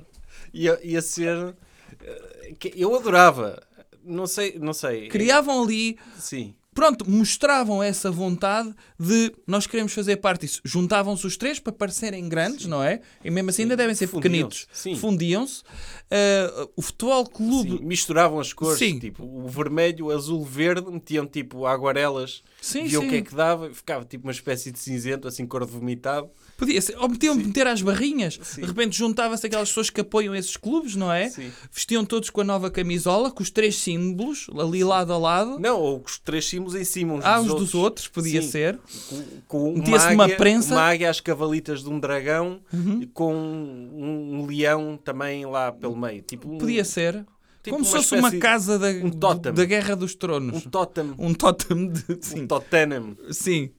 Ia, 0.53 0.79
ia 0.83 1.03
ser. 1.03 1.55
eh, 2.01 2.55
Eu 2.75 2.95
adorava. 2.97 3.63
Não 4.03 4.27
sei, 4.27 4.59
não 4.59 4.73
sei. 4.73 5.09
Criavam 5.09 5.63
ali 5.63 5.99
Sim. 6.19 6.55
Pronto, 6.79 7.11
mostravam 7.11 7.83
essa 7.83 8.09
vontade 8.09 8.73
de 8.97 9.33
nós 9.45 9.67
queremos 9.67 9.93
fazer 9.93 10.19
parte 10.19 10.43
disso. 10.43 10.61
Juntavam-se 10.65 11.27
os 11.27 11.37
três 11.37 11.59
para 11.59 11.73
parecerem 11.73 12.29
grandes, 12.29 12.67
não 12.67 12.81
é? 12.81 13.01
E 13.25 13.33
mesmo 13.33 13.51
assim 13.51 13.63
ainda 13.63 13.77
devem 13.77 13.97
ser 13.97 14.07
Fundiam-se. 14.07 14.23
pequenitos. 14.29 14.67
Sim. 14.73 14.95
Fundiam-se. 14.95 15.65
Ah, 16.09 16.69
o 16.77 16.81
futebol 16.81 17.27
clube. 17.27 17.79
Sim, 17.79 17.85
misturavam 17.85 18.39
as 18.39 18.53
cores, 18.53 18.79
Sim. 18.79 18.97
tipo 19.01 19.25
o 19.25 19.49
vermelho, 19.49 20.07
o 20.07 20.11
azul, 20.13 20.41
o 20.41 20.45
verde, 20.45 20.89
metiam 20.89 21.27
tipo 21.27 21.67
aguarelas, 21.67 22.45
Sim, 22.61 22.85
viam 22.87 23.03
o 23.03 23.05
sim. 23.05 23.11
que 23.11 23.17
é 23.17 23.23
que 23.23 23.35
dava, 23.35 23.71
ficava 23.73 24.05
tipo 24.05 24.27
uma 24.27 24.33
espécie 24.33 24.73
de 24.73 24.79
cinzento, 24.81 25.29
assim 25.29 25.47
cor 25.47 25.65
de 25.65 25.71
vomitado. 25.71 26.29
Podia 26.57 26.83
ser. 26.83 26.99
Ou 26.99 27.09
metiam 27.09 27.35
meter 27.37 27.67
às 27.69 27.81
barrinhas. 27.81 28.37
Sim. 28.43 28.63
De 28.63 28.67
repente 28.67 28.97
juntava-se 28.97 29.47
aquelas 29.47 29.69
pessoas 29.69 29.91
que 29.91 30.01
apoiam 30.01 30.35
esses 30.35 30.57
clubes, 30.57 30.97
não 30.97 31.13
é? 31.13 31.31
Sim. 31.31 31.53
Vestiam 31.71 32.05
todos 32.05 32.31
com 32.31 32.41
a 32.41 32.45
nova 32.45 32.69
camisola, 32.69 33.31
com 33.31 33.45
os 33.45 33.51
três 33.51 33.77
símbolos, 33.77 34.49
ali 34.59 34.83
lado 34.83 35.13
a 35.13 35.19
lado. 35.19 35.61
Não, 35.61 35.81
ou 35.81 36.01
com 36.01 36.09
os 36.09 36.19
três 36.19 36.47
símbolos 36.49 36.75
em 36.75 36.83
cima 36.85 37.15
uns 37.15 37.25
Ah, 37.25 37.37
dos 37.37 37.45
uns 37.47 37.51
outros. 37.51 37.71
dos 37.71 37.75
outros, 37.81 38.09
podia 38.09 38.43
Sim. 38.43 38.49
ser. 38.51 38.81
Com, 39.09 39.23
com 39.47 39.73
Metia-se 39.79 40.15
uma, 40.15 40.25
águia, 40.25 40.37
prensa. 40.37 40.71
Uhum. 40.75 40.81
uma 40.81 40.89
águia 40.89 41.11
às 41.11 41.21
cavalitas 41.21 41.83
de 41.85 41.89
um 41.89 42.01
dragão 42.01 42.61
e 43.01 43.07
com 43.07 43.33
um, 43.35 44.41
um 44.41 44.47
leão 44.47 44.99
também 45.03 45.47
lá 45.47 45.71
pelo 45.71 45.97
meio. 45.97 46.23
Tipo 46.23 46.53
um, 46.53 46.59
Podia 46.59 46.85
ser. 46.85 47.25
Tipo 47.71 47.77
Como 47.77 47.85
se 47.85 47.93
fosse 47.93 48.15
uma 48.15 48.31
casa 48.39 48.79
da, 48.79 48.89
um 48.89 49.11
tótem. 49.11 49.53
da 49.53 49.65
Guerra 49.65 49.95
dos 49.95 50.15
um 50.15 50.19
Tronos. 50.19 50.65
totem. 50.71 51.15
Um 51.19 51.35
tótem 51.35 51.89
de. 51.93 52.19
Sim. 52.21 52.43
Um 52.43 52.47
totenem. 52.47 53.17
Sim, 53.31 53.71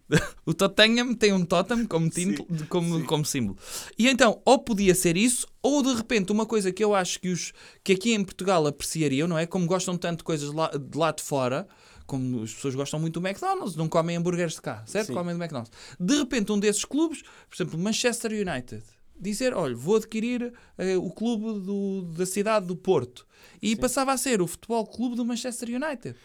o 0.45 0.53
Tottenham 0.53 1.13
tem 1.13 1.33
um 1.33 1.45
totem 1.45 1.85
como, 1.85 2.09
de- 2.09 2.37
como, 2.67 3.03
como 3.05 3.25
símbolo. 3.25 3.57
E 3.97 4.07
então, 4.07 4.41
ou 4.45 4.59
podia 4.59 4.95
ser 4.95 5.15
isso, 5.17 5.45
ou 5.61 5.83
de 5.83 5.93
repente 5.93 6.31
uma 6.31 6.45
coisa 6.45 6.71
que 6.71 6.83
eu 6.83 6.95
acho 6.95 7.19
que, 7.19 7.29
os, 7.29 7.53
que 7.83 7.93
aqui 7.93 8.13
em 8.13 8.23
Portugal 8.23 8.65
apreciariam, 8.65 9.27
não 9.27 9.37
é? 9.37 9.45
Como 9.45 9.65
gostam 9.67 9.97
tanto 9.97 10.19
de 10.19 10.23
coisas 10.23 10.51
lá, 10.51 10.69
de 10.69 10.97
lá 10.97 11.11
de 11.11 11.21
fora, 11.21 11.67
como 12.07 12.41
as 12.41 12.51
pessoas 12.53 12.73
gostam 12.73 12.99
muito 12.99 13.19
do 13.19 13.27
McDonald's, 13.27 13.75
não 13.75 13.87
comem 13.87 14.17
hambúrgueres 14.17 14.53
de 14.55 14.61
cá, 14.61 14.83
certo? 14.87 15.07
Sim. 15.07 15.13
Comem 15.13 15.35
do 15.35 15.41
McDonald's. 15.43 15.71
De 15.99 16.15
repente, 16.17 16.51
um 16.51 16.59
desses 16.59 16.83
clubes, 16.85 17.21
por 17.21 17.55
exemplo, 17.55 17.77
Manchester 17.79 18.31
United, 18.31 18.83
dizer: 19.19 19.53
olha, 19.53 19.75
vou 19.75 19.95
adquirir 19.97 20.53
eh, 20.77 20.97
o 20.97 21.09
clube 21.09 21.59
do- 21.65 22.03
da 22.17 22.25
cidade 22.25 22.65
do 22.65 22.75
Porto. 22.75 23.25
E 23.61 23.75
passava 23.75 24.11
a 24.13 24.17
ser 24.17 24.41
o 24.41 24.47
Futebol 24.47 24.85
Clube 24.85 25.15
do 25.15 25.25
Manchester 25.25 25.69
United. 25.69 26.15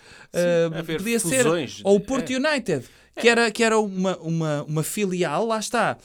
Haver 0.79 0.99
podia 0.99 1.19
ser. 1.19 1.43
fusões. 1.45 1.81
Ou 1.85 1.97
o 1.97 2.01
Porto 2.01 2.31
É. 2.33 2.37
United, 2.37 2.85
que 3.21 3.29
era, 3.29 3.51
que 3.51 3.63
era 3.63 3.79
uma, 3.79 4.17
uma, 4.19 4.63
uma 4.65 4.83
filial, 4.83 5.47
lá 5.47 5.59
está. 5.59 5.97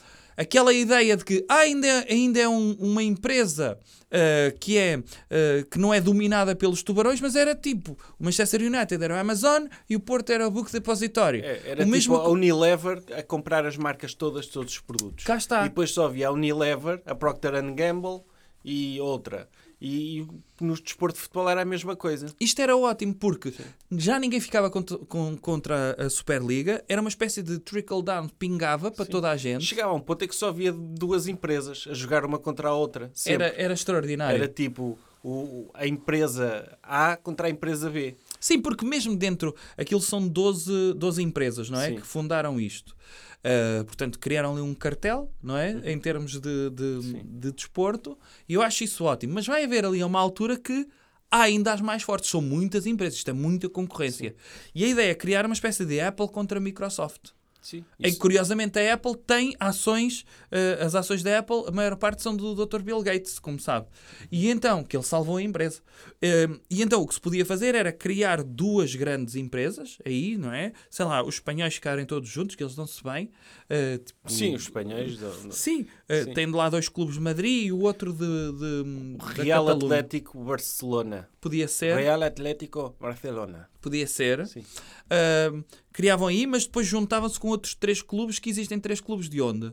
Aquela 0.41 0.71
ideia 0.73 1.17
de 1.17 1.25
que 1.25 1.45
ah, 1.49 1.57
ainda, 1.57 1.85
é- 1.85 2.13
ainda 2.13 2.39
é 2.39 2.47
um- 2.47 2.73
uma 2.79 3.03
empresa 3.03 3.77
ah, 4.09 4.53
que, 4.59 4.77
é, 4.77 4.97
ah, 5.29 5.65
que 5.69 5.77
não 5.77 5.93
é 5.93 5.99
dominada 5.99 6.55
pelos 6.55 6.81
tubarões, 6.81 7.19
mas 7.19 7.35
era 7.35 7.53
tipo 7.53 7.97
o 8.17 8.23
Manchester 8.23 8.61
United 8.61 9.03
era 9.03 9.15
o 9.15 9.17
Amazon 9.17 9.65
e 9.89 9.95
o 9.95 9.99
Porto 9.99 10.31
era 10.31 10.47
o 10.47 10.51
Book 10.51 10.71
Depository. 10.71 11.41
É, 11.41 11.61
era 11.65 11.73
o 11.73 11.77
tipo 11.79 11.91
mesmo 11.91 12.15
a 12.15 12.29
Unilever 12.29 13.03
a 13.17 13.21
comprar 13.21 13.65
as 13.65 13.75
marcas 13.75 14.13
todas 14.13 14.45
de 14.45 14.51
todos 14.51 14.73
os 14.73 14.79
produtos. 14.79 15.25
Cá 15.25 15.35
está. 15.35 15.65
E 15.65 15.69
depois 15.69 15.91
só 15.91 16.05
havia 16.05 16.29
a 16.29 16.31
Unilever, 16.31 17.01
a 17.05 17.13
Procter 17.13 17.51
Gamble 17.75 18.21
e 18.63 18.99
outra. 19.01 19.47
E 19.81 20.27
no 20.59 20.73
desporto 20.73 21.15
de 21.15 21.21
futebol 21.21 21.49
era 21.49 21.61
a 21.61 21.65
mesma 21.65 21.95
coisa. 21.95 22.27
Isto 22.39 22.61
era 22.61 22.75
ótimo 22.75 23.13
porque 23.13 23.53
já 23.91 24.19
ninguém 24.19 24.41
ficava 24.41 24.69
contra, 24.69 24.97
com- 24.97 25.37
contra 25.37 25.95
a 25.97 26.09
Superliga, 26.09 26.83
era 26.89 26.99
uma 26.99 27.09
espécie 27.09 27.41
de 27.41 27.59
trickle-down, 27.59 28.27
pingava 28.27 28.91
para 28.91 29.05
toda 29.05 29.29
a 29.31 29.37
gente. 29.37 29.63
Chegava 29.63 29.91
a 29.91 29.95
um 29.95 30.01
ponto 30.01 30.25
em 30.25 30.27
que 30.27 30.35
só 30.35 30.49
havia 30.49 30.73
duas 30.73 31.27
empresas 31.27 31.85
a 31.89 31.93
jogar 31.93 32.25
uma 32.25 32.37
contra 32.37 32.67
a 32.69 32.73
outra. 32.73 33.09
Sempre. 33.13 33.45
Era, 33.45 33.55
era 33.55 33.73
extraordinário. 33.73 34.35
Era 34.35 34.47
tipo 34.49 34.99
o, 35.23 35.69
a 35.73 35.87
empresa 35.87 36.77
A 36.83 37.15
contra 37.15 37.47
a 37.47 37.49
empresa 37.49 37.89
B. 37.89 38.17
Sim, 38.37 38.59
porque 38.61 38.85
mesmo 38.85 39.15
dentro, 39.15 39.55
aquilo 39.77 40.01
são 40.01 40.27
12, 40.27 40.93
12 40.95 41.21
empresas, 41.23 41.69
não 41.69 41.79
é? 41.79 41.89
Sim. 41.89 41.95
Que 41.95 42.01
fundaram 42.05 42.59
isto. 42.59 42.93
Uh, 43.39 43.85
portanto, 43.85 44.19
criaram 44.19 44.51
ali 44.51 44.61
um 44.61 44.73
cartel, 44.73 45.31
não 45.41 45.57
é? 45.57 45.71
Uhum. 45.73 45.81
Em 45.85 45.99
termos 45.99 46.33
de, 46.33 46.69
de, 46.69 47.23
de 47.23 47.51
desporto. 47.51 48.17
E 48.47 48.53
eu 48.53 48.61
acho 48.61 48.83
isso 48.83 49.05
ótimo. 49.05 49.33
Mas 49.33 49.47
vai 49.47 49.63
haver 49.63 49.85
ali 49.85 50.03
uma 50.03 50.19
altura 50.19 50.57
que 50.57 50.87
há 51.31 51.43
ainda 51.43 51.73
as 51.73 51.81
mais 51.81 52.03
fortes. 52.03 52.29
São 52.29 52.41
muitas 52.41 52.85
empresas, 52.85 53.17
isto 53.17 53.29
é 53.29 53.33
muita 53.33 53.69
concorrência. 53.69 54.35
E 54.75 54.83
a 54.83 54.87
ideia 54.87 55.11
é 55.11 55.15
criar 55.15 55.45
uma 55.45 55.53
espécie 55.53 55.85
de 55.85 55.99
Apple 56.01 56.27
contra 56.27 56.57
a 56.57 56.61
Microsoft. 56.61 57.31
Sim. 57.61 57.83
Em 57.99 58.11
que, 58.13 58.17
curiosamente, 58.17 58.79
a 58.79 58.93
Apple 58.93 59.15
tem 59.17 59.53
ações, 59.59 60.25
eh, 60.49 60.79
as 60.81 60.95
ações 60.95 61.21
da 61.21 61.39
Apple, 61.39 61.65
a 61.67 61.71
maior 61.71 61.95
parte 61.97 62.21
são 62.23 62.35
do 62.35 62.55
Dr. 62.55 62.81
Bill 62.81 63.01
Gates, 63.01 63.37
como 63.37 63.59
sabe. 63.59 63.87
E 64.31 64.49
então, 64.49 64.83
que 64.83 64.95
ele 64.95 65.03
salvou 65.03 65.37
a 65.37 65.41
empresa. 65.43 65.81
Eh, 66.21 66.47
e 66.69 66.81
então, 66.81 67.01
o 67.01 67.07
que 67.07 67.13
se 67.15 67.19
podia 67.21 67.45
fazer 67.45 67.75
era 67.75 67.91
criar 67.91 68.43
duas 68.43 68.95
grandes 68.95 69.35
empresas, 69.35 69.97
aí, 70.05 70.37
não 70.37 70.53
é? 70.53 70.71
Sei 70.89 71.03
lá, 71.05 71.21
os 71.21 71.35
espanhóis 71.35 71.73
ficarem 71.75 72.05
todos 72.05 72.29
juntos, 72.29 72.55
que 72.55 72.63
eles 72.63 72.75
dão-se 72.75 73.03
bem. 73.03 73.29
eh, 73.69 73.97
tipo- 73.99 74.31
Sim, 74.31 74.55
os 74.55 74.63
espanhóis. 74.63 75.19
Sim, 75.51 75.85
Sim. 76.25 76.33
tem 76.33 76.47
de 76.47 76.53
lá 76.53 76.69
dois 76.69 76.89
clubes 76.89 77.15
de 77.15 77.21
Madrid 77.21 77.67
e 77.67 77.71
o 77.71 77.81
outro 77.81 78.11
de, 78.11 78.19
de 78.53 79.17
da 79.17 79.43
Real. 79.43 79.69
Atlético 79.69 80.43
Barcelona. 80.43 81.29
Podia 81.39 81.67
ser, 81.67 81.95
Real 81.95 82.23
Atlético 82.23 82.95
Barcelona. 82.99 83.69
podia 83.79 84.07
ser. 84.07 84.41
Uh, 84.41 85.63
criavam 85.93 86.27
aí, 86.27 86.47
mas 86.47 86.65
depois 86.65 86.87
juntavam-se 86.87 87.39
com 87.39 87.49
outros 87.49 87.75
três 87.75 88.01
clubes, 88.01 88.39
que 88.39 88.49
existem 88.49 88.79
três 88.79 88.99
clubes 88.99 89.29
de 89.29 89.39
onde? 89.41 89.71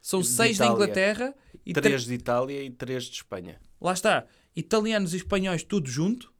São 0.00 0.20
De 0.20 0.26
seis 0.28 0.58
da 0.58 0.66
Itália. 0.66 0.74
Inglaterra 0.84 1.34
e 1.64 1.72
Três 1.72 1.84
três. 1.86 2.04
de 2.04 2.14
Itália 2.14 2.62
e 2.62 2.70
três 2.70 3.04
de 3.04 3.16
Espanha. 3.16 3.60
Lá 3.80 3.92
está. 3.92 4.26
Italianos 4.54 5.14
e 5.14 5.16
espanhóis 5.18 5.62
tudo 5.62 5.88
junto. 5.88 6.32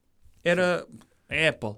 Era 0.44 0.86
a 1.28 1.48
Apple. 1.48 1.70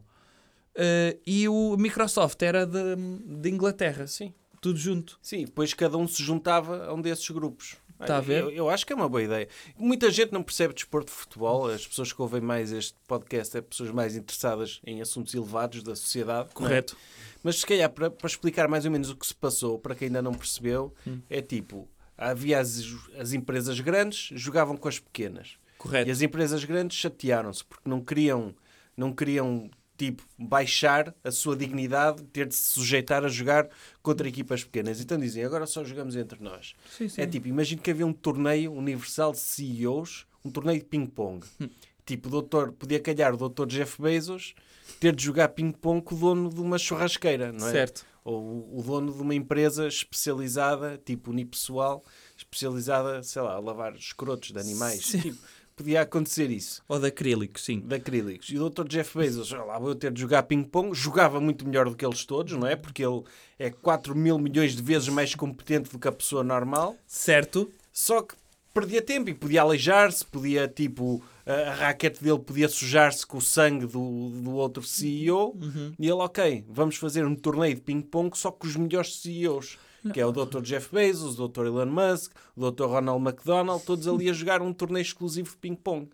Uh, 0.77 1.21
e 1.27 1.49
o 1.49 1.77
Microsoft 1.77 2.41
era 2.43 2.67
de, 2.67 2.97
de 3.41 3.49
Inglaterra. 3.51 4.07
Sim. 4.07 4.35
Tudo 4.65 4.79
junto. 4.79 5.19
Sim, 5.21 5.45
depois 5.45 5.75
cada 5.75 5.99
um 5.99 6.09
se 6.09 6.23
juntava 6.23 6.87
a 6.87 6.95
um 6.95 7.01
desses 7.03 7.29
grupos. 7.29 7.77
Tá 8.07 8.17
a 8.17 8.21
ver? 8.21 8.43
Eu, 8.43 8.51
eu 8.51 8.69
acho 8.71 8.87
que 8.87 8.93
é 8.93 8.97
uma 8.97 9.09
boa 9.09 9.23
ideia. 9.23 9.47
Muita 9.79 10.11
gente 10.11 10.33
não 10.33 10.43
percebe 10.43 10.73
desporto 10.75 11.13
de 11.13 11.17
futebol. 11.19 11.67
As 11.69 11.87
pessoas 11.87 12.13
que 12.13 12.21
ouvem 12.23 12.41
mais 12.41 12.73
este 12.73 12.95
podcast 13.07 13.57
é 13.57 13.61
pessoas 13.61 13.91
mais 13.91 14.17
interessadas 14.17 14.81
em 14.87 15.01
assuntos 15.03 15.35
elevados 15.35 15.83
da 15.83 15.95
sociedade. 15.95 16.49
é? 16.51 16.53
Correto. 16.55 16.97
Mas 17.43 17.57
se 17.61 17.67
calhar, 17.67 17.91
para, 17.91 18.11
para 18.11 18.27
explicar 18.27 18.69
mais 18.69 18.85
ou 18.87 18.91
menos 18.91 19.11
o 19.11 19.17
que 19.17 19.27
se 19.27 19.35
passou, 19.35 19.79
para 19.79 19.95
quem 19.95 20.07
ainda 20.07 20.23
não 20.23 20.33
percebeu, 20.33 20.95
Hum. 21.07 21.21
é 21.29 21.43
tipo, 21.43 21.87
havia 22.17 22.59
as, 22.59 22.83
as 23.19 23.33
empresas 23.35 23.79
grandes, 23.81 24.31
jogavam 24.33 24.77
com 24.79 24.89
as 24.89 24.99
pequenas. 24.99 25.59
Correto. 25.77 26.09
E 26.09 26.11
as 26.11 26.23
empresas 26.23 26.65
grandes 26.65 26.97
chatearam-se 26.97 27.63
porque 27.65 27.87
não 27.89 28.01
queriam, 28.03 28.55
não 28.97 29.13
queriam 29.13 29.71
tipo, 29.97 30.23
baixar 30.39 31.15
a 31.23 31.31
sua 31.31 31.57
dignidade, 31.57 32.23
ter 32.25 32.47
de 32.47 32.55
se 32.55 32.71
sujeitar 32.75 33.25
a 33.25 33.29
jogar 33.29 33.69
contra 34.03 34.29
equipas 34.29 34.65
pequenas. 34.65 35.01
Então 35.01 35.19
dizem, 35.19 35.45
agora 35.45 35.67
só 35.67 35.85
jogamos 35.85 36.17
entre 36.17 36.43
nós. 36.43 36.75
Sim, 36.91 37.09
sim. 37.09 37.21
É 37.21 37.27
tipo, 37.27 37.47
imagino 37.49 37.81
que 37.81 37.91
havia 37.91 38.07
um 38.07 38.13
torneio 38.13 38.73
universal 38.73 39.33
de 39.33 39.39
CEOs, 39.39 40.27
um 40.45 40.51
torneio 40.51 40.79
de 40.81 40.85
ping-pong. 40.87 41.47
Hum. 41.61 41.69
Tipo, 42.07 42.29
doutor, 42.29 42.71
podia 42.73 43.01
calhar 43.01 43.33
o 43.33 43.37
doutor 43.39 43.67
Jeff 43.67 44.03
Bezos 44.03 44.55
ter 45.01 45.17
de 45.17 45.25
jogar 45.25 45.49
ping-pong 45.49 46.03
com 46.03 46.15
o 46.15 46.19
dono 46.19 46.51
de 46.53 46.61
uma 46.61 46.77
churrasqueira, 46.77 47.51
não 47.51 47.67
é? 47.67 47.71
Certo. 47.73 48.05
Ou 48.23 48.79
o- 48.79 48.83
dono 48.83 49.11
de 49.11 49.23
uma 49.23 49.35
empresa 49.35 49.89
especializada, 49.89 51.01
tipo 51.03 51.31
unipessoal, 51.31 52.05
especializada, 52.37 53.23
sei 53.23 53.41
lá, 53.41 53.55
a 53.55 53.59
lavar 53.59 53.95
escrotos 53.97 54.51
de 54.53 54.59
animais. 54.59 55.03
Sim. 55.07 55.21
Tipo, 55.21 55.39
podia 55.77 56.03
acontecer 56.03 56.51
isso, 56.51 56.83
Ou 56.89 56.99
de 56.99 57.09
acrílico, 57.09 57.59
sim. 57.59 57.81
de 57.81 57.95
acrílicos. 57.95 58.49
E 58.49 58.59
o 58.59 58.71
Dr. 58.71 58.87
Jeff 58.87 59.19
Bezos, 59.19 59.51
lá, 59.51 59.79
vou 59.79 59.95
ter 59.95 60.13
de 60.13 60.21
jogar 60.21 60.45
ping-pong, 60.45 60.95
jogava 60.95 61.41
muito 61.41 61.67
melhor 61.67 61.89
do 61.89 61.97
que 61.97 62.05
eles 62.05 62.25
todos, 62.25 62.53
não 62.55 62.67
é? 62.67 62.77
Porque 62.77 63.05
ele 63.05 63.23
é 63.59 63.71
4 63.71 64.15
mil 64.15 64.39
milhões 64.39 64.77
de 64.77 64.83
vezes 64.83 65.09
mais 65.09 65.35
competente 65.35 65.91
do 65.91 65.99
que 65.99 66.09
a 66.09 66.13
pessoa 66.13 66.43
normal. 66.45 66.97
Certo. 67.07 67.71
Só 67.93 68.23
que 68.23 68.35
perdia 68.73 69.01
tempo 69.03 69.31
e 69.31 69.35
podia 69.35 69.63
aleijar-se, 69.63 70.25
podia, 70.25 70.67
tipo, 70.67 71.23
a, 71.47 71.53
a 71.53 71.75
raquete 71.75 72.23
dele 72.23 72.39
podia 72.39 72.69
sujar-se 72.69 73.27
com 73.27 73.39
o 73.39 73.43
sangue 73.43 73.87
do, 73.87 74.31
do 74.31 74.53
outro 74.53 74.83
CEO. 74.83 75.57
E 75.99 76.05
ele, 76.05 76.13
ok, 76.13 76.65
vamos 76.69 76.97
fazer 76.97 77.25
um 77.25 77.35
torneio 77.35 77.75
de 77.75 77.81
ping-pong 77.81 78.37
só 78.37 78.51
com 78.51 78.67
os 78.67 78.77
melhores 78.77 79.21
CEOs. 79.21 79.79
Que 80.13 80.21
é 80.21 80.27
o 80.27 80.33
Dr. 80.33 80.61
Jeff 80.63 80.89
Bezos, 80.95 81.39
o 81.39 81.49
Dr. 81.49 81.67
Elon 81.67 81.87
Musk, 81.87 82.33
o 82.57 82.71
Dr. 82.71 82.85
Ronald 82.85 83.23
McDonald, 83.27 83.83
todos 83.85 84.07
ali 84.07 84.29
a 84.29 84.33
jogar 84.33 84.61
um 84.61 84.73
torneio 84.73 85.03
exclusivo 85.03 85.51
de 85.51 85.57
ping-pong. 85.57 86.09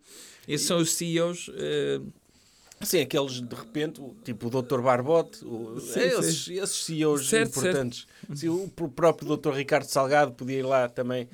Esses 0.46 0.66
são 0.66 0.78
os 0.78 0.92
CEOs. 0.94 1.50
eh, 1.54 2.00
Sim, 2.82 3.00
aqueles 3.02 3.42
de 3.42 3.54
repente, 3.54 4.00
tipo 4.24 4.46
o 4.46 4.62
Dr. 4.62 4.80
Barbote, 4.80 5.44
o- 5.44 5.78
Sim, 5.80 6.00
esses, 6.00 6.48
esses 6.48 6.84
CEOs 6.84 7.28
Certo, 7.28 7.58
importantes. 7.58 8.06
Sim, 8.34 8.48
o 8.48 8.68
pr- 8.74 8.88
próprio 8.88 9.36
Dr. 9.36 9.50
Ricardo 9.50 9.84
Salgado 9.84 10.32
podia 10.32 10.58
ir 10.60 10.62
lá 10.62 10.88
também. 10.88 11.28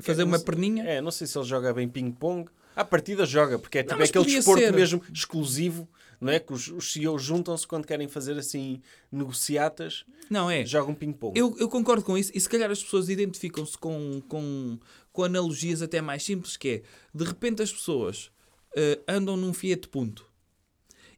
fazer 0.00 0.22
Eu 0.22 0.26
uma 0.26 0.38
não 0.38 0.44
perninha. 0.44 0.84
É, 0.84 1.00
não 1.02 1.10
sei 1.10 1.26
se 1.26 1.36
ele 1.36 1.44
joga 1.46 1.74
bem 1.74 1.86
ping-pong. 1.88 2.48
À 2.74 2.84
partida 2.84 3.26
joga, 3.26 3.58
porque 3.58 3.78
é 3.78 3.82
tipo 3.82 3.98
mas 3.98 4.08
aquele 4.10 4.24
desporto 4.26 4.62
ser. 4.62 4.72
mesmo 4.72 5.02
exclusivo, 5.12 5.86
não 6.26 6.32
é? 6.32 6.40
Que 6.40 6.52
os, 6.52 6.68
os 6.68 6.92
CEOs 6.92 7.22
juntam-se 7.22 7.66
quando 7.66 7.86
querem 7.86 8.08
fazer 8.08 8.36
assim 8.36 8.82
negociatas, 9.10 10.04
Não, 10.28 10.50
é. 10.50 10.66
jogam 10.66 10.94
ping-pong. 10.94 11.38
Eu, 11.38 11.56
eu 11.58 11.68
concordo 11.68 12.04
com 12.04 12.18
isso 12.18 12.32
e 12.34 12.40
se 12.40 12.48
calhar 12.48 12.70
as 12.70 12.82
pessoas 12.82 13.08
identificam-se 13.08 13.78
com, 13.78 14.20
com, 14.28 14.78
com 15.12 15.24
analogias 15.24 15.82
até 15.82 16.00
mais 16.00 16.24
simples, 16.24 16.56
que 16.56 16.68
é, 16.68 16.82
de 17.14 17.24
repente 17.24 17.62
as 17.62 17.72
pessoas 17.72 18.30
eh, 18.74 19.00
andam 19.06 19.36
num 19.36 19.54
Fiat 19.54 19.88
Punto 19.88 20.26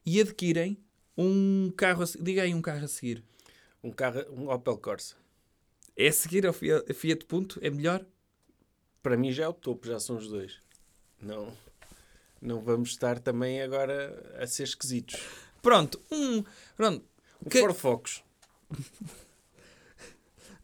e 0.05 0.21
adquirem 0.21 0.79
um 1.17 1.73
carro, 1.77 2.03
a, 2.05 2.07
diga 2.21 2.43
aí 2.43 2.55
um 2.55 2.63
carro 2.63 2.85
a 2.85 2.89
seguir. 2.89 3.25
Um 3.83 3.91
carro, 3.91 4.21
um 4.31 4.51
Opel 4.51 4.77
Corsa. 4.77 5.17
É 5.97 6.09
a 6.09 6.13
seguir 6.13 6.47
ao 6.47 6.53
Fiat 6.53 7.25
Punto? 7.27 7.59
É 7.63 7.71
melhor? 7.71 8.05
Para 9.03 9.17
mim 9.17 9.33
já 9.33 9.45
é 9.45 9.49
o 9.49 9.53
topo, 9.53 9.87
já 9.87 9.99
são 9.99 10.17
os 10.17 10.29
dois. 10.29 10.61
Não, 11.21 11.53
não 12.41 12.61
vamos 12.61 12.91
estar 12.91 13.19
também 13.19 13.61
agora 13.63 14.37
a 14.41 14.47
ser 14.47 14.65
esquisitos. 14.65 15.21
Pronto, 15.63 16.01
um... 16.11 16.45
Pronto, 16.77 17.05
Um 17.45 17.49
Que- 17.49 17.61
Ford 17.61 17.75
Focus. 17.77 18.23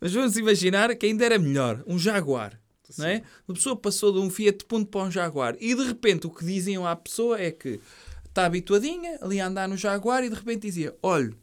mas 0.01 0.13
vamos 0.13 0.37
imaginar 0.37 0.95
que 0.97 1.07
ainda 1.07 1.25
era 1.25 1.39
melhor, 1.39 1.83
um 1.87 1.99
Jaguar. 1.99 2.61
Não 2.99 3.07
é? 3.07 3.23
A 3.49 3.53
pessoa 3.53 3.75
passou 3.75 4.13
de 4.13 4.19
um 4.19 4.31
Fiat 4.31 4.65
Punto 4.67 4.89
para 4.91 5.03
um 5.07 5.11
Jaguar 5.11 5.57
e 5.59 5.75
de 5.75 5.83
repente 5.85 6.27
o 6.27 6.31
que 6.31 6.45
diziam 6.45 6.87
à 6.87 6.95
pessoa 6.95 7.41
é 7.41 7.51
que 7.51 7.81
está 8.29 8.45
habituadinha 8.47 9.19
ali 9.21 9.41
a 9.41 9.47
andar 9.47 9.69
no 9.69 9.77
Jaguar 9.77 10.23
e 10.23 10.29
de 10.29 10.35
repente 10.37 10.63
dizia: 10.63 10.95
Olha, 11.03 11.35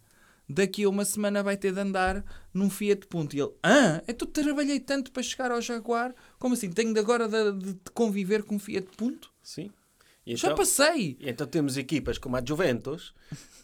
daqui 0.48 0.84
a 0.84 0.90
uma 0.90 1.04
semana 1.04 1.44
vai 1.44 1.58
ter 1.58 1.74
de 1.74 1.80
andar 1.80 2.24
num 2.54 2.70
Fiat 2.70 3.06
Punto. 3.08 3.36
E 3.36 3.42
ele: 3.42 3.52
Ah, 3.64 4.02
então 4.08 4.28
trabalhei 4.28 4.80
tanto 4.80 5.12
para 5.12 5.24
chegar 5.24 5.52
ao 5.52 5.60
Jaguar, 5.62 6.14
como 6.40 6.54
assim? 6.54 6.72
Tenho 6.72 6.94
de 6.94 7.00
agora 7.00 7.28
de, 7.28 7.74
de 7.74 7.76
conviver 7.94 8.44
com 8.44 8.56
um 8.56 8.60
Fiat 8.60 8.88
Punto? 8.96 9.30
Sim. 9.44 9.72
E 10.26 10.36
Já 10.36 10.54
passei! 10.54 11.18
Então 11.20 11.48
temos 11.48 11.78
equipas 11.78 12.18
como 12.18 12.36
a 12.38 12.44
Juventus, 12.46 13.14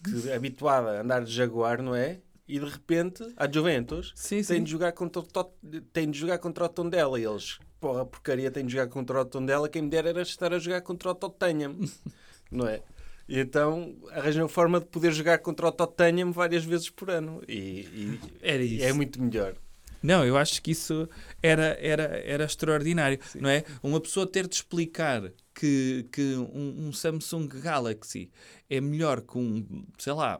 que 0.03 0.29
é 0.29 0.35
habituada 0.37 0.97
a 0.97 1.01
andar 1.01 1.23
de 1.23 1.31
Jaguar, 1.31 1.81
não 1.81 1.95
é? 1.95 2.19
E 2.47 2.59
de 2.59 2.65
repente, 2.65 3.23
a 3.35 3.51
Juventus 3.51 4.13
Sim, 4.15 4.37
tem 4.37 4.43
sim. 4.43 4.63
de, 4.63 4.71
jogar 4.71 4.93
contra 4.93 5.21
o 5.21 5.43
tem 5.91 6.09
de 6.09 6.17
jogar 6.17 6.39
contra 6.39 6.63
o 6.63 6.69
Tondela. 6.69 7.19
E 7.19 7.25
eles, 7.25 7.59
porra, 7.79 8.05
porcaria, 8.05 8.49
tem 8.49 8.65
de 8.65 8.71
jogar 8.71 8.87
contra 8.87 9.19
o 9.21 9.25
Tondela. 9.25 9.67
Quem 9.67 9.81
me 9.81 9.89
dera 9.89 10.09
era 10.09 10.21
estar 10.21 10.53
a 10.53 10.59
jogar 10.59 10.81
contra 10.81 11.11
o 11.11 11.15
Tottenham, 11.15 11.77
não 12.49 12.65
é? 12.67 12.81
E 13.27 13.37
então 13.39 13.97
arranjam 14.11 14.47
forma 14.47 14.79
de 14.79 14.85
poder 14.85 15.11
jogar 15.11 15.39
contra 15.39 15.67
o 15.67 15.71
Tottenham 15.71 16.31
várias 16.31 16.63
vezes 16.63 16.89
por 16.89 17.09
ano. 17.09 17.41
E, 17.47 18.19
e- 18.41 18.81
é 18.81 18.93
muito 18.93 19.21
melhor. 19.21 19.55
Não, 20.01 20.25
eu 20.25 20.37
acho 20.37 20.61
que 20.61 20.71
isso 20.71 21.09
era, 21.43 21.77
era, 21.81 22.03
era 22.03 22.45
extraordinário, 22.45 23.19
não 23.35 23.49
é? 23.49 23.65
Uma 23.83 23.99
pessoa 23.99 24.25
ter 24.25 24.47
de 24.47 24.55
explicar 24.55 25.33
que, 25.57 26.07
que 26.11 26.35
um, 26.35 26.87
um 26.87 26.93
Samsung 26.93 27.47
Galaxy 27.47 28.29
é 28.69 28.79
melhor 28.79 29.21
que 29.21 29.39
um, 29.39 29.87
sei 29.97 30.13
lá, 30.13 30.39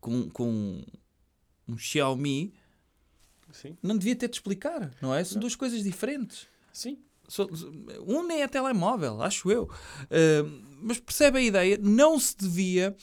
com, 0.00 0.30
com 0.30 0.84
um 1.66 1.76
Xiaomi, 1.76 2.54
Sim. 3.50 3.76
não 3.82 3.98
devia 3.98 4.14
ter 4.14 4.28
de 4.28 4.36
explicar, 4.36 4.94
não 5.02 5.12
é? 5.12 5.24
São 5.24 5.40
duas 5.40 5.56
coisas 5.56 5.82
diferentes. 5.82 6.46
Sim. 6.72 6.98
Um 8.06 8.24
nem 8.24 8.42
é 8.42 8.46
telemóvel, 8.46 9.20
acho 9.20 9.50
eu. 9.50 9.64
Uh, 9.64 10.62
mas 10.80 11.00
percebe 11.00 11.38
a 11.38 11.42
ideia? 11.42 11.76
Não 11.76 12.20
se 12.20 12.36
devia. 12.36 12.96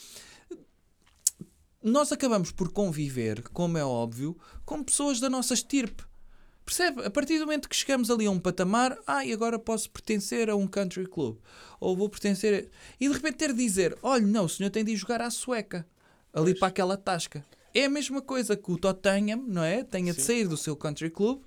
Nós 1.83 2.13
acabamos 2.13 2.49
por 2.49 2.71
conviver, 2.71 3.43
como 3.49 3.77
é 3.77 3.83
óbvio, 3.83 4.37
com 4.63 4.81
pessoas 4.81 5.19
da 5.19 5.29
nossa 5.29 5.53
estirpe. 5.53 6.05
Percebe? 6.65 7.05
A 7.05 7.09
partir 7.09 7.39
do 7.39 7.45
momento 7.45 7.67
que 7.67 7.75
chegamos 7.75 8.09
ali 8.09 8.25
a 8.25 8.31
um 8.31 8.39
patamar, 8.39 8.97
ah, 9.05 9.25
e 9.25 9.33
agora 9.33 9.59
posso 9.59 9.89
pertencer 9.89 10.49
a 10.49 10.55
um 10.55 10.65
country 10.65 11.05
club. 11.05 11.37
Ou 11.79 11.95
vou 11.95 12.09
pertencer. 12.09 12.65
A... 12.65 12.93
E 12.99 13.07
de 13.07 13.13
repente 13.13 13.35
ter 13.35 13.53
de 13.53 13.63
dizer: 13.63 13.97
olha, 14.01 14.25
não, 14.25 14.45
o 14.45 14.49
senhor 14.49 14.69
tem 14.69 14.83
de 14.83 14.91
ir 14.91 14.95
jogar 14.95 15.21
à 15.21 15.29
sueca, 15.29 15.85
ali 16.33 16.57
para 16.57 16.69
aquela 16.69 16.95
tasca. 16.95 17.45
É 17.73 17.85
a 17.85 17.89
mesma 17.89 18.21
coisa 18.21 18.55
que 18.55 18.71
o 18.71 18.77
Tottenham, 18.77 19.43
não 19.47 19.63
é? 19.63 19.83
Tenha 19.83 20.13
de 20.13 20.21
Sim. 20.21 20.27
sair 20.27 20.47
do 20.47 20.55
seu 20.55 20.75
country 20.75 21.09
club 21.09 21.41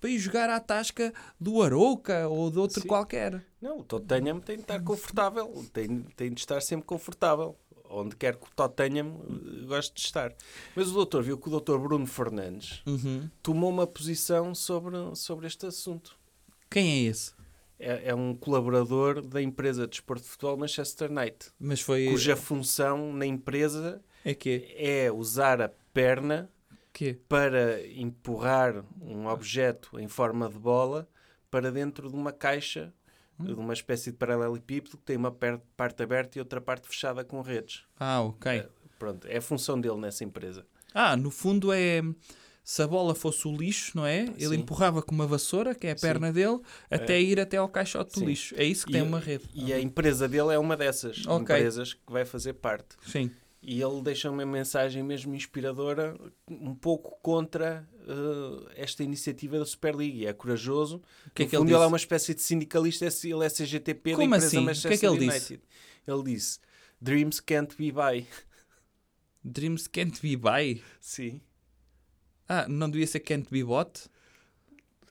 para 0.00 0.10
ir 0.10 0.18
jogar 0.18 0.50
à 0.50 0.58
tasca 0.58 1.12
do 1.38 1.62
Arouca 1.62 2.26
ou 2.26 2.50
de 2.50 2.58
outro 2.58 2.80
Sim. 2.80 2.88
qualquer. 2.88 3.44
Não, 3.60 3.78
o 3.80 3.84
Tottenham 3.84 4.40
tem 4.40 4.56
de 4.56 4.62
estar 4.62 4.82
confortável. 4.82 5.64
Tem, 5.72 6.00
tem 6.16 6.32
de 6.32 6.40
estar 6.40 6.60
sempre 6.60 6.86
confortável. 6.86 7.56
Onde 7.92 8.14
quer 8.14 8.36
que 8.36 8.46
o 8.46 8.50
Tottenham 8.54 9.20
eh, 9.28 9.66
goste 9.66 9.94
de 9.94 10.00
estar. 10.00 10.32
Mas 10.76 10.88
o 10.88 10.94
doutor 10.94 11.22
viu 11.24 11.36
que 11.36 11.48
o 11.48 11.50
doutor 11.50 11.78
Bruno 11.80 12.06
Fernandes 12.06 12.82
Uhum. 12.86 13.28
tomou 13.42 13.68
uma 13.70 13.86
posição 13.86 14.54
sobre, 14.54 14.94
sobre 15.16 15.46
este 15.48 15.66
assunto. 15.66 16.16
Quem 16.70 16.88
é 16.88 17.10
esse? 17.10 17.32
É, 17.78 18.10
é 18.10 18.14
um 18.14 18.34
colaborador 18.34 19.22
da 19.22 19.40
empresa 19.42 19.82
de 19.84 19.90
desporto 19.90 20.22
de 20.22 20.28
futebol 20.28 20.56
Manchester 20.56 21.10
United, 21.10 21.50
Mas 21.58 21.80
foi. 21.80 22.06
cuja 22.06 22.36
função 22.36 23.12
na 23.12 23.24
empresa 23.26 24.00
É 24.24 24.34
que 24.34 24.72
é 24.76 25.10
usar 25.10 25.60
a 25.62 25.68
perna 25.92 26.48
que 26.92 27.14
para 27.14 27.84
empurrar 27.88 28.84
um 29.00 29.26
objeto 29.26 29.98
em 29.98 30.06
forma 30.08 30.48
de 30.48 30.58
bola 30.58 31.08
para 31.50 31.72
dentro 31.72 32.08
de 32.10 32.14
uma 32.14 32.32
caixa, 32.32 32.92
de 33.44 33.52
uma 33.54 33.72
espécie 33.72 34.10
de 34.10 34.16
paralelepípedo 34.16 34.96
que 34.96 35.02
tem 35.04 35.16
uma 35.16 35.30
parte 35.76 36.02
aberta 36.02 36.38
e 36.38 36.40
outra 36.40 36.60
parte 36.60 36.86
fechada 36.88 37.24
com 37.24 37.40
redes. 37.40 37.82
Ah, 37.98 38.20
ok. 38.22 38.66
Pronto, 38.98 39.26
é 39.28 39.38
a 39.38 39.42
função 39.42 39.80
dele 39.80 39.96
nessa 39.96 40.24
empresa. 40.24 40.66
Ah, 40.94 41.16
no 41.16 41.30
fundo 41.30 41.72
é. 41.72 42.02
Se 42.62 42.82
a 42.82 42.86
bola 42.86 43.14
fosse 43.14 43.48
o 43.48 43.56
lixo, 43.56 43.96
não 43.96 44.06
é? 44.06 44.24
Ele 44.36 44.48
Sim. 44.48 44.54
empurrava 44.56 45.02
com 45.02 45.12
uma 45.14 45.26
vassoura, 45.26 45.74
que 45.74 45.86
é 45.86 45.92
a 45.92 45.96
Sim. 45.96 46.02
perna 46.06 46.30
dele, 46.32 46.60
até 46.90 47.20
ir 47.20 47.40
até 47.40 47.56
ao 47.56 47.68
caixote 47.68 48.12
do 48.12 48.18
Sim. 48.20 48.26
lixo. 48.26 48.54
É 48.56 48.62
isso 48.62 48.84
que 48.84 48.92
E- 48.92 48.94
tem 48.94 49.02
uma 49.02 49.18
rede. 49.18 49.48
E 49.54 49.72
a 49.72 49.80
empresa 49.80 50.28
dele 50.28 50.52
é 50.52 50.58
uma 50.58 50.76
dessas 50.76 51.26
Ok. 51.26 51.42
empresas 51.42 51.94
que 51.94 52.00
vai 52.12 52.24
fazer 52.24 52.52
parte. 52.52 52.96
Sim. 53.06 53.30
E 53.62 53.82
ele 53.82 54.00
deixa 54.02 54.30
uma 54.30 54.46
mensagem 54.46 55.02
mesmo 55.02 55.34
inspiradora, 55.34 56.16
um 56.48 56.74
pouco 56.74 57.18
contra 57.20 57.86
eh, 58.08 58.72
esta 58.76 59.04
iniciativa 59.04 59.58
da 59.58 59.66
Superliga. 59.66 60.30
É 60.30 60.32
corajoso. 60.32 61.02
O 61.26 61.30
que 61.30 61.42
é 61.42 61.46
que 61.46 61.54
ele 61.54 61.64
fundo, 61.64 61.74
ele 61.74 61.84
é 61.84 61.86
uma 61.86 61.96
espécie 61.96 62.34
de 62.34 62.40
sindicalista, 62.40 63.04
ele 63.04 63.44
é 63.44 63.50
CGTP 63.50 64.12
Como 64.12 64.30
da 64.30 64.36
empresa 64.36 64.46
assim? 64.46 64.56
O 64.56 64.60
que 64.60 64.64
é 64.64 64.66
Manchester 64.66 64.98
que 64.98 65.06
ele 65.06 65.16
United. 65.18 65.38
disse? 65.38 65.60
Ele 66.06 66.22
disse: 66.22 66.58
Dreams 67.00 67.40
can't 67.40 67.76
be 67.76 67.92
buy. 67.92 68.26
Dreams 69.44 69.86
can't 69.86 70.20
be 70.22 70.36
buy. 70.36 70.82
Sim. 71.00 71.40
Ah, 72.48 72.66
não 72.66 72.90
devia 72.90 73.06
ser 73.06 73.20
can't 73.20 73.48
be 73.50 73.62
bought? 73.62 74.08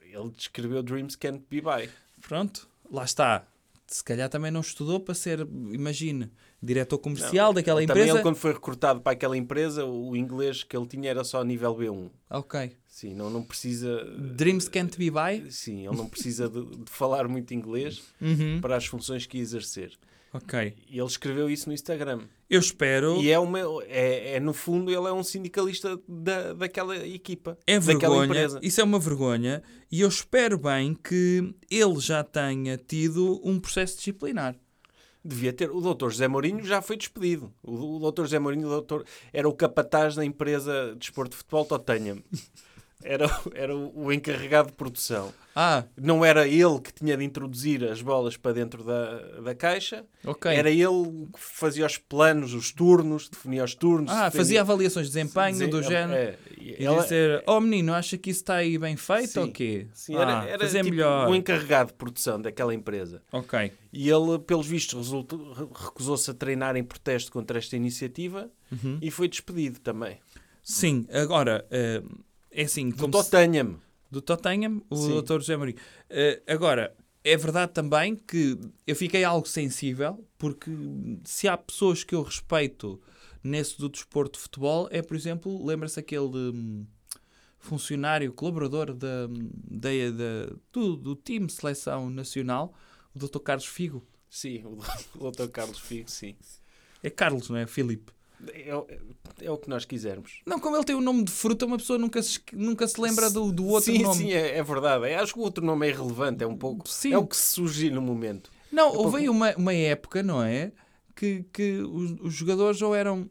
Ele 0.02 0.30
descreveu 0.32 0.82
Dreams 0.82 1.16
can't 1.16 1.46
be 1.50 1.62
buy. 1.62 1.90
Pronto, 2.22 2.68
lá 2.92 3.06
está. 3.06 3.48
Se 3.88 4.04
calhar 4.04 4.28
também 4.30 4.52
não 4.52 4.62
estudou 4.62 5.00
para 5.00 5.16
ser, 5.16 5.40
imagine, 5.40 6.32
diretor 6.62 6.98
comercial 6.98 7.54
daquela 7.54 7.80
Também 7.82 8.04
empresa. 8.04 8.18
ele, 8.18 8.22
quando 8.22 8.36
foi 8.36 8.54
recrutado 8.54 9.02
para 9.02 9.14
aquela 9.14 9.38
empresa, 9.38 9.86
o 9.86 10.16
inglês 10.16 10.64
que 10.64 10.76
ele 10.76 10.88
tinha 10.88 11.10
era 11.10 11.24
só 11.24 11.44
nível 11.44 11.76
B1. 11.76 12.10
Ok. 12.30 12.72
Sim, 12.88 13.14
não, 13.16 13.30
não 13.30 13.44
precisa. 13.44 14.04
Dreams 14.36 14.68
can't 14.68 14.98
be 14.98 15.10
buy? 15.10 15.50
Sim, 15.52 15.88
ele 15.88 15.96
não 15.96 16.08
precisa 16.08 16.50
de, 16.50 16.64
de 16.66 16.92
falar 16.92 17.28
muito 17.28 17.54
inglês 17.54 18.02
Uhum. 18.20 18.60
para 18.62 18.76
as 18.76 18.86
funções 18.86 19.26
que 19.26 19.38
ia 19.38 19.44
exercer. 19.44 19.92
Ok. 20.32 20.76
E 20.88 20.98
ele 21.00 21.08
escreveu 21.08 21.50
isso 21.50 21.68
no 21.68 21.74
Instagram. 21.74 22.22
Eu 22.48 22.60
espero. 22.60 23.18
E 23.22 23.32
é, 23.32 23.40
uma, 23.40 23.60
é, 23.88 24.36
é, 24.36 24.40
no 24.40 24.54
fundo, 24.54 24.92
ele 24.92 25.08
é 25.08 25.12
um 25.12 25.24
sindicalista 25.24 26.00
da, 26.08 26.54
daquela 26.54 26.96
equipa. 27.08 27.58
É 27.66 27.80
daquela 27.80 28.28
vergonha, 28.28 28.60
isso 28.62 28.80
é 28.80 28.84
uma 28.84 29.00
vergonha, 29.00 29.64
e 29.92 30.02
eu 30.02 30.08
espero 30.08 30.58
bem 30.58 30.94
que 30.94 31.54
ele 31.70 32.00
já 32.00 32.24
tenha 32.24 32.78
tido 32.78 33.42
um 33.44 33.60
processo 33.60 33.98
disciplinar. 33.98 34.56
Devia 35.30 35.54
ter. 35.54 35.70
O 35.70 35.80
doutor 35.80 36.10
José 36.10 36.28
Mourinho 36.28 36.66
já 36.66 36.82
foi 36.82 36.98
despedido. 36.98 37.54
O, 37.62 38.00
doutor 38.00 38.24
José 38.26 38.40
Mourinho 38.40 38.66
o 38.66 38.72
doutor, 38.72 39.06
era 39.32 39.48
o 39.48 39.54
capataz 39.54 40.16
da 40.16 40.26
empresa 40.26 40.90
de 40.94 41.00
desporto 41.00 41.32
de 41.32 41.38
futebol 41.38 41.66
Tottenham. 41.66 42.24
Era, 43.04 43.30
era 43.56 43.76
o 43.76 44.12
encarregado 44.12 44.68
de 44.70 44.74
produção. 44.74 45.34
Ah, 45.56 45.84
Não 45.98 46.24
era 46.24 46.48
ele 46.48 46.80
que 46.82 46.94
tinha 46.94 47.16
de 47.18 47.24
introduzir 47.24 47.84
as 47.86 48.02
bolas 48.02 48.36
para 48.38 48.54
dentro 48.54 48.84
da, 48.84 49.40
da 49.42 49.56
caixa. 49.56 50.06
ok. 50.26 50.52
Era 50.54 50.70
ele 50.70 51.28
que 51.34 51.40
fazia 51.40 51.86
os 51.86 51.98
planos, 51.98 52.54
os 52.54 52.72
turnos, 52.72 53.28
definia 53.30 53.64
os 53.64 53.74
turnos. 53.74 54.12
Ah, 54.12 54.30
fazia 54.30 54.62
avaliações 54.62 55.08
de 55.08 55.14
desempenho 55.14 55.70
do 55.70 55.82
género. 55.82 56.14
É, 56.14 56.38
e 56.58 56.86
ela- 56.86 57.02
dizer, 57.04 57.44
oh 57.48 57.60
menino, 57.60 57.94
acha 57.94 58.18
que 58.18 58.30
isso 58.30 58.42
está 58.42 58.56
aí 58.56 58.78
bem 58.78 58.96
feito 58.98 59.30
Sim, 59.32 59.40
ou 59.40 59.52
quê? 59.52 59.88
Sim, 59.94 60.16
era, 60.16 60.42
ah, 60.42 60.46
era 60.46 60.60
fazer 60.60 60.84
tipo 60.84 60.92
melhor. 60.96 61.30
o 61.30 61.36
encarregado 61.36 61.88
de 61.92 61.98
produção 61.98 62.40
daquela 62.42 62.74
empresa. 62.74 63.22
Ok. 63.32 63.72
E 63.92 64.10
ele, 64.10 64.40
pelos 64.40 64.68
vistos, 64.68 64.98
resultou- 65.00 65.54
re- 65.54 65.68
recusou-se 65.74 66.30
a 66.30 66.34
treinar 66.34 66.76
em 66.76 66.84
protesto 66.84 67.32
contra 67.32 67.58
esta 67.58 67.76
iniciativa 67.76 68.50
Uhum. 68.72 68.98
e 69.02 69.10
foi 69.10 69.28
despedido 69.28 69.80
também. 69.80 70.18
Sim, 70.62 71.08
agora, 71.12 71.66
eh, 71.72 72.04
é 72.52 72.64
assim, 72.64 72.90
Do 72.90 72.98
como 72.98 73.24
se- 73.24 73.30
Tottenham. 73.32 73.80
do 74.12 74.22
Tottenham, 74.22 74.82
o 74.90 74.96
Sim. 74.96 75.22
Dr. 75.22 75.34
José 75.40 75.56
Mourinho. 75.58 75.78
Eh, 76.10 76.42
agora, 76.48 76.96
é 77.24 77.36
verdade 77.38 77.74
também 77.74 78.16
que 78.16 78.58
eu 78.88 78.96
fiquei 78.96 79.24
algo 79.24 79.48
sensível, 79.48 80.26
porque 80.38 80.72
se 81.26 81.48
há 81.48 81.58
pessoas 81.58 82.04
que 82.04 82.16
eu 82.16 82.24
respeito 82.24 83.00
nesse 83.44 83.78
do 83.78 83.88
desporto 83.90 84.34
de 84.38 84.44
futebol, 84.44 84.88
é, 84.92 85.02
por 85.02 85.16
exemplo, 85.16 85.64
lembra-se 85.66 86.00
aquele 86.00 86.26
hum, 86.54 86.86
funcionário, 87.58 88.34
colaborador 88.34 88.94
da, 88.94 89.28
da, 89.28 89.90
da- 89.90 90.56
do, 90.72 90.96
do 90.96 91.16
time 91.16 91.46
de 91.46 91.54
seleção 91.54 92.10
nacional, 92.10 92.74
o 93.14 93.20
Dr. 93.20 93.40
Carlos 93.40 93.66
Figo. 93.66 94.06
Sim, 94.30 94.64
o, 94.66 94.80
o 95.28 95.32
Dr. 95.32 95.48
Carlos 95.50 95.80
Figo, 95.80 96.10
sim. 96.10 96.36
É 97.04 97.10
Carlos, 97.10 97.50
não 97.50 97.58
é? 97.58 97.66
Filipe. 97.68 98.12
É, 98.54 98.76
o- 98.76 98.88
é 99.42 99.52
o 99.52 99.58
que 99.58 99.70
nós 99.70 99.84
quisermos. 99.86 100.42
Não, 100.46 100.60
como 100.60 100.76
ele 100.78 100.86
tem 100.86 100.96
o 100.96 101.02
nome 101.02 101.24
de 101.24 101.32
fruta, 101.32 101.66
uma 101.66 101.78
pessoa 101.78 102.00
nunca 102.00 102.22
se, 102.24 102.40
nunca 102.54 102.88
se 102.88 103.00
lembra 103.02 103.30
do, 103.30 103.52
do 103.52 103.66
outro 103.68 103.92
sim, 103.92 104.02
nome. 104.02 104.16
Sim, 104.18 104.32
é, 104.32 104.58
é 104.58 104.64
verdade. 104.64 105.06
É, 105.06 105.16
acho 105.20 105.34
que 105.34 105.40
o 105.40 105.44
outro 105.44 105.66
nome 105.66 105.86
é 105.88 105.90
irrelevante, 105.90 106.44
é 106.44 106.48
um 106.48 106.58
pouco. 106.58 106.88
Sim. 106.88 107.14
É 107.14 107.18
o 107.18 107.28
que 107.28 107.36
surgir 107.36 107.92
no 107.92 108.02
momento. 108.02 108.50
Não, 108.72 108.94
É 108.94 108.98
houve 108.98 109.18
pouco- 109.26 109.32
uma, 109.32 109.56
uma 109.56 109.74
época, 109.74 110.24
não 110.24 110.42
é? 110.44 110.72
Que, 111.16 111.44
que 111.52 111.80
os, 111.82 112.12
os 112.22 112.34
jogadores 112.34 112.82
ou 112.82 112.96
eram, 112.96 113.30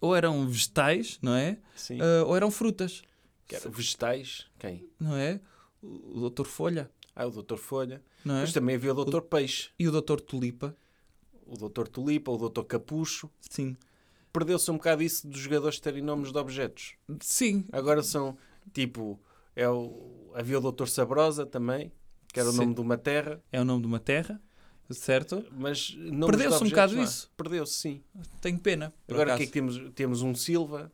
ou 0.00 0.14
eram 0.16 0.46
vegetais, 0.48 1.18
não 1.20 1.34
é? 1.34 1.58
Sim. 1.76 1.98
Ah, 2.00 2.24
ou 2.26 2.34
eram 2.36 2.50
frutas, 2.50 3.02
Que 3.46 3.56
era 3.56 3.68
vegetais, 3.68 4.46
quem? 4.58 4.88
não 4.98 5.14
é? 5.16 5.38
O, 5.82 6.16
o 6.16 6.20
doutor 6.20 6.46
Folha, 6.46 6.90
Ah, 7.14 7.26
o 7.26 7.30
Dr. 7.30 7.56
Folha. 7.58 8.02
não 8.24 8.36
é? 8.36 8.40
Mas 8.40 8.52
também 8.54 8.76
havia 8.76 8.94
o 8.94 9.04
Dr. 9.04 9.20
Peixe, 9.20 9.68
E 9.78 9.86
o 9.86 9.92
doutor 9.92 10.18
Tulipa, 10.20 10.74
o 11.46 11.56
Dr. 11.68 11.86
Tulipa, 11.88 12.30
o 12.32 12.48
Dr. 12.48 12.62
Capucho. 12.64 13.28
sim. 13.50 13.76
Perdeu-se 14.34 14.68
um 14.70 14.74
bocado 14.74 15.00
isso 15.02 15.26
dos 15.28 15.38
jogadores 15.38 15.78
terem 15.78 16.02
nomes 16.02 16.32
de 16.32 16.36
objetos. 16.38 16.94
Sim, 17.20 17.64
Agora 17.72 18.02
são 18.02 18.36
tipo. 18.72 19.18
É 19.54 19.68
o, 19.68 20.32
havia 20.34 20.58
o 20.58 20.72
Dr. 20.72 20.86
Sabrosa 20.88 21.46
também, 21.46 21.92
que 22.32 22.40
era 22.40 22.48
o 22.48 22.52
Sim. 22.52 22.58
nome 22.58 22.74
de 22.74 22.80
uma 22.80 22.98
terra, 22.98 23.40
é 23.52 23.60
o 23.60 23.64
nome 23.64 23.82
de 23.82 23.86
uma 23.86 24.00
terra, 24.00 24.42
certo? 24.90 25.44
mas 25.52 25.96
Perdeu-se 26.26 26.58
de 26.58 26.64
um 26.64 26.68
bocado 26.70 26.98
há. 26.98 27.02
isso. 27.04 27.30
Perdeu-se, 27.36 27.72
sim. 27.74 28.02
Tenho 28.40 28.58
pena. 28.58 28.92
Agora 29.08 29.34
o 29.34 29.36
que 29.36 29.44
é 29.44 29.46
que 29.46 29.52
temos? 29.52 29.78
Temos 29.94 30.22
um 30.22 30.34
Silva. 30.34 30.90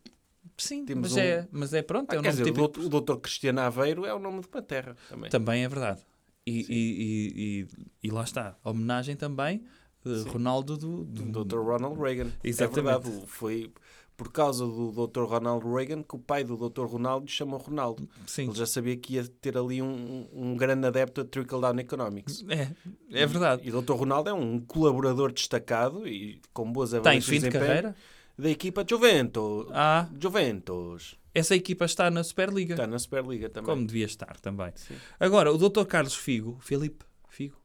Sim, 0.59 0.85
temos 0.85 1.15
mas, 1.15 1.17
um- 1.17 1.21
é, 1.27 1.49
mas 1.51 1.73
é 1.73 1.81
pronto, 1.83 2.13
é 2.13 2.17
Ah, 2.17 2.21
o 2.21 2.23
quer 2.23 2.35
nome 2.35 2.43
dizer, 2.53 2.69
típico. 2.69 2.97
o 2.97 3.01
Dr. 3.01 3.17
Cristiano 3.21 3.61
Aveiro 3.63 4.05
é 4.05 4.13
o 4.13 4.19
nome 4.19 4.41
de 4.43 4.49
uma 4.53 4.61
terra 4.61 4.95
também. 5.09 5.31
Também 5.31 5.65
é 5.65 5.69
verdade. 5.69 6.03
E, 6.47 6.61
e, 6.61 6.67
e, 6.69 7.69
e, 8.05 8.09
e 8.09 8.11
lá 8.11 8.25
está, 8.25 8.59
homenagem 8.63 9.17
também 9.17 9.65
de 10.05 10.29
Ronaldo 10.29 10.77
do, 10.77 11.05
do, 11.05 11.45
Dr. 11.45 11.59
Ronald 11.59 12.01
Reagan. 12.01 12.31
Exatamente. 12.43 12.89
É 12.89 12.99
verdade, 12.99 13.27
foi 13.27 13.73
por 14.17 14.31
causa 14.31 14.67
do 14.67 14.93
Dr. 15.07 15.23
Ronald 15.23 15.65
Reagan 15.67 16.03
que 16.03 16.15
o 16.15 16.19
pai 16.19 16.45
do 16.45 16.55
Dr. 16.55 16.85
Ronaldo 16.85 17.25
lhe 17.25 17.33
chamou 17.33 17.59
Ronaldo. 17.59 18.07
Sim, 18.27 18.49
Ele 18.49 18.55
já 18.55 18.67
sabia 18.67 18.95
que 18.95 19.15
ia 19.15 19.27
ter 19.27 19.57
ali 19.57 19.81
um, 19.81 20.29
um 20.31 20.55
grande 20.57 20.87
adepto 20.87 21.23
a 21.23 21.25
trickle-down 21.25 21.79
economics. 21.79 22.45
é, 22.51 22.71
é 23.11 23.27
verdade. 23.27 23.63
E 23.67 23.73
o 23.73 23.81
Dr. 23.81 23.95
Ronaldo 23.95 24.29
é 24.29 24.33
um 24.35 24.61
colaborador 24.61 25.33
destacado 25.33 26.07
e 26.07 26.39
com 26.53 26.71
boas 26.71 26.93
avaliações 26.93 27.27
fim 27.27 27.41
de 27.41 27.51
carreira. 27.51 27.97
da 28.37 28.51
equipa 28.51 28.85
Juventus. 28.87 29.69
Ah, 29.71 30.07
Juventus. 30.21 31.17
essa 31.35 31.57
equipa 31.57 31.87
está 31.87 32.11
na 32.11 32.23
Superliga. 32.23 32.75
Está 32.75 32.87
na 32.87 32.99
Superliga 32.99 33.49
também. 33.49 33.75
Como 33.75 33.87
devia 33.87 34.05
estar 34.05 34.39
também. 34.41 34.71
Sim. 34.75 34.97
Agora, 35.19 35.51
o 35.51 35.57
Dr. 35.57 35.85
Carlos 35.87 36.15
Figo, 36.15 36.59
Filipe 36.61 37.07
Figo, 37.31 37.57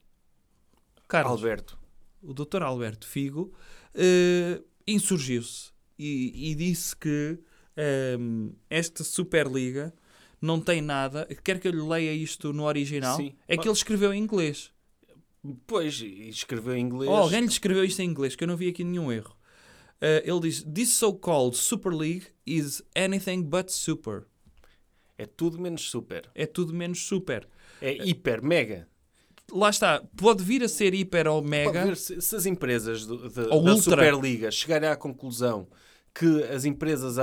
Carlos, 1.05 1.33
Alberto. 1.33 1.77
O 2.25 2.33
Dr. 2.33 2.63
Alberto 2.63 3.07
Figo, 3.07 3.53
eh, 3.93 4.61
insurgiu-se 4.87 5.71
e, 5.97 6.51
e 6.51 6.55
disse 6.55 6.95
que 6.95 7.39
ehm, 7.77 8.49
esta 8.69 9.03
Superliga 9.03 9.93
não 10.41 10.59
tem 10.59 10.81
nada. 10.81 11.27
Quer 11.43 11.59
que 11.59 11.67
eu 11.67 11.71
lhe 11.71 11.81
leia 11.81 12.13
isto 12.13 12.53
no 12.53 12.63
original? 12.63 13.17
Sim. 13.17 13.33
É 13.47 13.57
que 13.57 13.67
ele 13.67 13.75
escreveu 13.75 14.13
em 14.13 14.21
inglês. 14.21 14.71
Pois, 15.67 16.01
escreveu 16.01 16.75
em 16.75 16.81
inglês. 16.81 17.09
Ou 17.09 17.15
alguém 17.15 17.41
lhe 17.41 17.47
escreveu 17.47 17.83
isto 17.83 18.01
em 18.01 18.09
inglês, 18.09 18.35
que 18.35 18.43
eu 18.43 18.47
não 18.47 18.57
vi 18.57 18.69
aqui 18.69 18.83
nenhum 18.83 19.11
erro. 19.11 19.35
Eh, 20.01 20.23
ele 20.25 20.39
diz: 20.41 20.63
This 20.63 20.89
so-called 20.93 21.55
Super 21.55 21.93
League 21.93 22.27
is 22.45 22.81
anything 22.95 23.43
but 23.43 23.69
super. 23.69 24.25
É 25.17 25.25
tudo 25.25 25.59
menos 25.59 25.89
super. 25.89 26.29
É 26.35 26.45
tudo 26.45 26.73
menos 26.73 27.05
super. 27.05 27.47
É 27.81 27.93
hiper, 28.05 28.43
mega. 28.43 28.87
Lá 29.51 29.69
está, 29.69 30.01
pode 30.17 30.43
vir 30.43 30.63
a 30.63 30.67
ser 30.67 30.93
hiper 30.93 31.27
ou 31.27 31.41
mega. 31.41 31.85
ver 31.85 31.97
se, 31.97 32.19
se 32.21 32.35
as 32.35 32.45
empresas 32.45 33.05
do- 33.05 33.29
de- 33.29 33.47
da 33.47 33.55
ultra. 33.55 33.75
Superliga 33.81 34.49
chegarem 34.51 34.89
à 34.89 34.95
conclusão 34.95 35.67
que 36.17 36.43
as 36.45 36.63
empresas, 36.63 37.17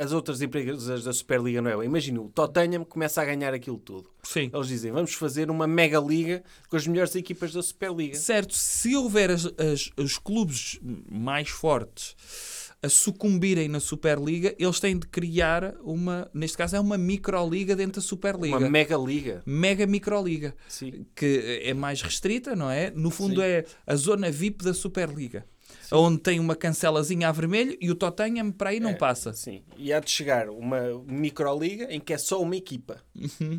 as 0.00 0.12
outras 0.12 0.42
empresas 0.42 1.04
da 1.04 1.12
Superliga 1.12 1.62
não 1.62 1.80
é. 1.80 1.84
Imagina, 1.86 2.20
o 2.20 2.28
Tottenham 2.28 2.84
começa 2.84 3.22
a 3.22 3.24
ganhar 3.24 3.54
aquilo 3.54 3.78
tudo. 3.78 4.10
Sim. 4.24 4.50
Eles 4.52 4.66
dizem, 4.66 4.90
vamos 4.90 5.14
fazer 5.14 5.48
uma 5.48 5.66
mega 5.66 6.00
liga 6.00 6.42
com 6.68 6.76
as 6.76 6.86
melhores 6.88 7.14
equipas 7.14 7.52
da 7.52 7.62
Superliga. 7.62 8.16
Certo, 8.16 8.52
se 8.54 8.96
houver 8.96 9.30
as- 9.30 9.46
as- 9.46 9.90
os 9.96 10.18
clubes 10.18 10.78
mais 11.08 11.48
fortes 11.48 12.16
a 12.86 12.88
sucumbirem 12.88 13.68
na 13.68 13.80
Superliga, 13.80 14.54
eles 14.58 14.80
têm 14.80 14.98
de 14.98 15.06
criar 15.06 15.74
uma, 15.82 16.30
neste 16.32 16.56
caso 16.56 16.76
é 16.76 16.80
uma 16.80 16.96
microliga 16.96 17.74
dentro 17.76 18.00
da 18.00 18.06
Superliga. 18.06 18.56
Uma 18.56 18.70
mega 18.70 18.96
liga. 18.96 19.42
Mega 19.44 19.86
microliga, 19.86 20.54
Sim. 20.68 21.04
que 21.14 21.60
é 21.64 21.74
mais 21.74 22.00
restrita, 22.00 22.54
não 22.56 22.70
é? 22.70 22.90
No 22.90 23.10
fundo 23.10 23.40
Sim. 23.40 23.46
é 23.46 23.64
a 23.86 23.96
zona 23.96 24.30
VIP 24.30 24.64
da 24.64 24.72
Superliga. 24.72 25.44
Onde 25.92 26.18
tem 26.20 26.40
uma 26.40 26.56
cancelazinha 26.56 27.28
a 27.28 27.32
vermelho 27.32 27.76
e 27.80 27.90
o 27.90 27.94
Tottenham 27.94 28.50
para 28.50 28.70
aí 28.70 28.80
não 28.80 28.90
É, 28.90 28.94
passa. 28.94 29.32
Sim. 29.32 29.62
E 29.76 29.92
há 29.92 30.00
de 30.00 30.10
chegar 30.10 30.48
uma 30.48 30.80
microliga 31.06 31.86
em 31.92 32.00
que 32.00 32.12
é 32.12 32.18
só 32.18 32.40
uma 32.42 32.56
equipa. 32.56 33.00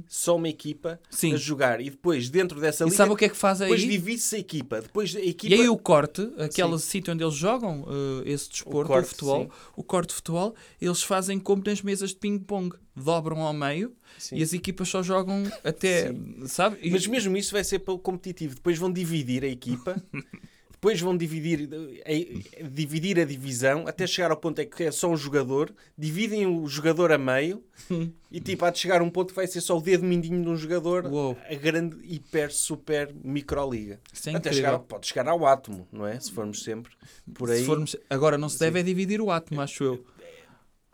Só 0.07 0.35
uma 0.35 0.49
equipa 0.49 0.91
Uhum. 0.91 0.97
Sim. 1.09 1.33
a 1.33 1.37
jogar. 1.37 1.81
E 1.81 1.89
depois, 1.89 2.29
dentro 2.29 2.59
dessa 2.59 2.83
E 2.83 2.85
liga, 2.85 2.97
sabe 2.97 3.11
o 3.11 3.15
que 3.15 3.25
é 3.25 3.29
que 3.29 3.37
faz 3.37 3.61
aí? 3.61 3.69
depois 3.69 3.81
divide-se 3.81 4.35
a 4.35 4.39
equipa. 4.39 4.81
Depois 4.81 5.15
a 5.15 5.19
equipa... 5.21 5.55
E 5.55 5.61
aí 5.61 5.69
o 5.69 5.77
corte, 5.77 6.29
aquele 6.37 6.77
sítio 6.79 7.13
onde 7.13 7.23
eles 7.23 7.35
jogam 7.35 7.85
eh, 8.25 8.31
esse 8.31 8.49
desporto, 8.49 8.91
o, 8.91 8.93
corte, 8.93 9.09
futebol, 9.09 9.43
sim. 9.43 9.49
o 9.75 9.83
corte 9.83 10.09
de 10.09 10.15
futebol, 10.15 10.55
eles 10.81 11.03
fazem 11.03 11.39
como 11.39 11.63
nas 11.65 11.81
mesas 11.81 12.09
de 12.11 12.17
ping-pong. 12.17 12.75
Dobram 12.95 13.41
ao 13.43 13.53
meio 13.53 13.93
Sim. 14.17 14.37
e 14.37 14.41
as 14.43 14.53
equipas 14.53 14.89
só 14.89 15.03
jogam 15.03 15.43
até, 15.63 16.11
sabe? 16.47 16.77
E- 16.81 16.89
Mas 16.89 17.05
mesmo 17.05 17.37
isso 17.37 17.51
vai 17.51 17.63
ser 17.63 17.77
pelo 17.77 17.99
competitivo. 17.99 18.55
Depois 18.55 18.75
vão 18.79 18.91
dividir 18.91 19.43
a 19.43 19.47
equipa. 19.47 20.01
Depois 20.79 21.01
vão 21.01 21.17
dividir 21.17 21.67
a, 22.05 22.67
dividir 22.69 23.19
a 23.19 23.25
divisão 23.25 23.87
até 23.87 24.05
chegar 24.05 24.29
ao 24.29 24.37
ponto 24.37 24.61
em 24.61 24.69
que 24.69 24.83
é 24.83 24.91
só 24.91 25.09
um 25.09 25.17
jogador. 25.17 25.73
Dividem 25.97 26.45
o 26.45 26.67
jogador 26.67 27.11
a 27.11 27.17
meio 27.17 27.63
e 28.31 28.39
tipo, 28.39 28.63
há 28.63 28.69
de 28.69 28.77
chegar 28.77 29.01
a 29.01 29.03
um 29.03 29.09
ponto 29.09 29.29
que 29.29 29.35
vai 29.35 29.47
ser 29.47 29.59
só 29.59 29.75
o 29.75 29.81
dedo 29.81 30.05
mindinho 30.05 30.39
de 30.43 30.47
um 30.49 30.55
jogador. 30.55 31.07
Uou. 31.07 31.35
A 31.49 31.55
grande, 31.55 31.97
hiper, 32.03 32.53
super 32.53 33.11
microliga. 33.23 33.99
Isso 34.13 34.29
é 34.29 34.35
até 34.35 34.49
incrível. 34.49 34.71
chegar, 34.71 34.79
pode 34.79 35.07
chegar 35.07 35.27
ao 35.27 35.47
átomo, 35.47 35.87
não 35.91 36.05
é? 36.05 36.19
Se 36.19 36.31
formos 36.31 36.63
sempre 36.63 36.93
por 37.33 37.49
aí. 37.49 37.61
se 37.61 37.65
formos- 37.65 37.95
agora 38.07 38.37
não 38.37 38.47
se 38.47 38.59
deve 38.59 38.79
é 38.79 38.83
dividir 38.83 39.19
o 39.19 39.31
átomo, 39.31 39.59
acho 39.61 39.83
eu. 39.83 40.05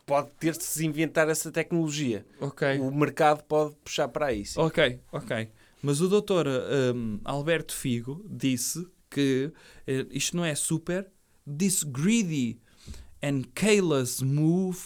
Pode 0.06 0.30
ter-se 0.40 0.84
inventar 0.86 1.28
essa 1.28 1.52
tecnologia. 1.52 2.24
Ok. 2.40 2.78
O 2.78 2.90
mercado 2.90 3.42
pode 3.44 3.74
puxar 3.84 4.08
para 4.08 4.34
sim. 4.34 4.58
Ok, 4.60 4.98
ok. 5.12 5.50
Mas 5.82 6.00
o 6.00 6.08
doutor 6.08 6.46
hum, 6.94 7.20
Alberto 7.22 7.74
Figo 7.74 8.24
disse 8.26 8.86
que 9.14 9.52
eh, 9.86 10.06
isto 10.10 10.36
não 10.36 10.44
é 10.44 10.54
super. 10.54 11.06
This 11.46 11.84
greedy 11.84 12.58
and 13.22 13.42
careless 13.54 14.22
move 14.24 14.78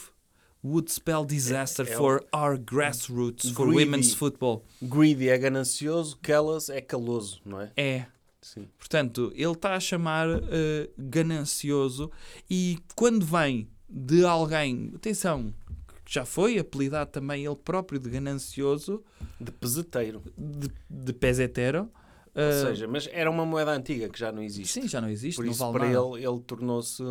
would 0.63 0.91
spell 0.91 1.25
disaster 1.25 1.85
É- 1.87 1.91
é 1.91 1.95
o- 1.95 1.97
for 1.97 2.25
our 2.33 2.57
grassroots, 2.57 3.49
for 3.51 3.67
Greedy. 3.67 3.85
women's 3.85 4.13
football. 4.13 4.63
Greedy 4.81 5.29
é 5.29 5.37
ganancioso, 5.37 6.17
callous 6.21 6.69
é 6.69 6.81
caloso, 6.81 7.41
não 7.45 7.61
é? 7.61 7.71
É. 7.77 8.05
Sim. 8.41 8.67
Portanto, 8.77 9.31
ele 9.35 9.51
está 9.51 9.75
a 9.75 9.79
chamar 9.79 10.27
eh, 10.29 10.89
ganancioso 10.97 12.11
e 12.49 12.77
quando 12.95 13.25
vem 13.25 13.67
de 13.89 14.23
alguém, 14.25 14.91
atenção, 14.95 15.53
que 16.05 16.13
já 16.13 16.25
foi 16.25 16.57
apelidado 16.59 17.11
também 17.11 17.45
ele 17.45 17.55
próprio 17.55 17.99
de 17.99 18.09
ganancioso, 18.09 19.03
De 19.39 19.51
peseteiro. 19.51 20.21
de, 20.37 20.69
de 20.89 21.13
pesetero, 21.13 21.89
Ou 22.35 22.43
Ah, 22.43 22.51
seja, 22.67 22.87
mas 22.87 23.07
era 23.11 23.29
uma 23.29 23.45
moeda 23.45 23.71
antiga 23.71 24.07
que 24.09 24.19
já 24.19 24.31
não 24.31 24.41
existe. 24.43 24.81
sim, 24.81 24.87
já 24.87 25.01
não 25.01 25.09
existe, 25.09 25.35
Por 25.37 25.45
não 25.45 25.51
isso, 25.51 25.59
vale 25.59 25.73
para 25.73 25.89
nada. 25.89 26.17
ele, 26.17 26.25
ele 26.27 26.39
tornou-se 26.41 27.03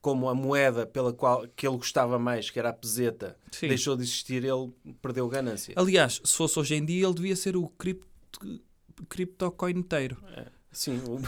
como 0.00 0.28
a 0.28 0.34
moeda 0.34 0.84
pela 0.86 1.12
qual 1.12 1.46
que 1.56 1.66
ele 1.66 1.76
gostava 1.76 2.18
mais, 2.18 2.50
que 2.50 2.58
era 2.58 2.68
a 2.70 2.72
peseta, 2.72 3.36
Sim. 3.52 3.68
deixou 3.68 3.96
de 3.96 4.02
existir, 4.02 4.44
ele 4.44 4.72
perdeu 5.00 5.26
ganância. 5.28 5.72
Aliás, 5.76 6.20
se 6.24 6.36
fosse 6.36 6.58
hoje 6.58 6.74
em 6.74 6.84
dia, 6.84 7.06
ele 7.06 7.14
devia 7.14 7.36
ser 7.36 7.56
o 7.56 7.68
cripto, 7.68 8.06
criptocoineteiro. 9.08 10.16
Sim, 10.72 11.00
o, 11.06 11.20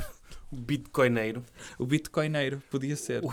o 0.55 0.57
bitcoineiro. 0.61 1.43
O 1.79 1.87
bitcoineiro, 1.87 2.63
podia 2.71 2.97
ser. 2.97 3.23
O, 3.25 3.33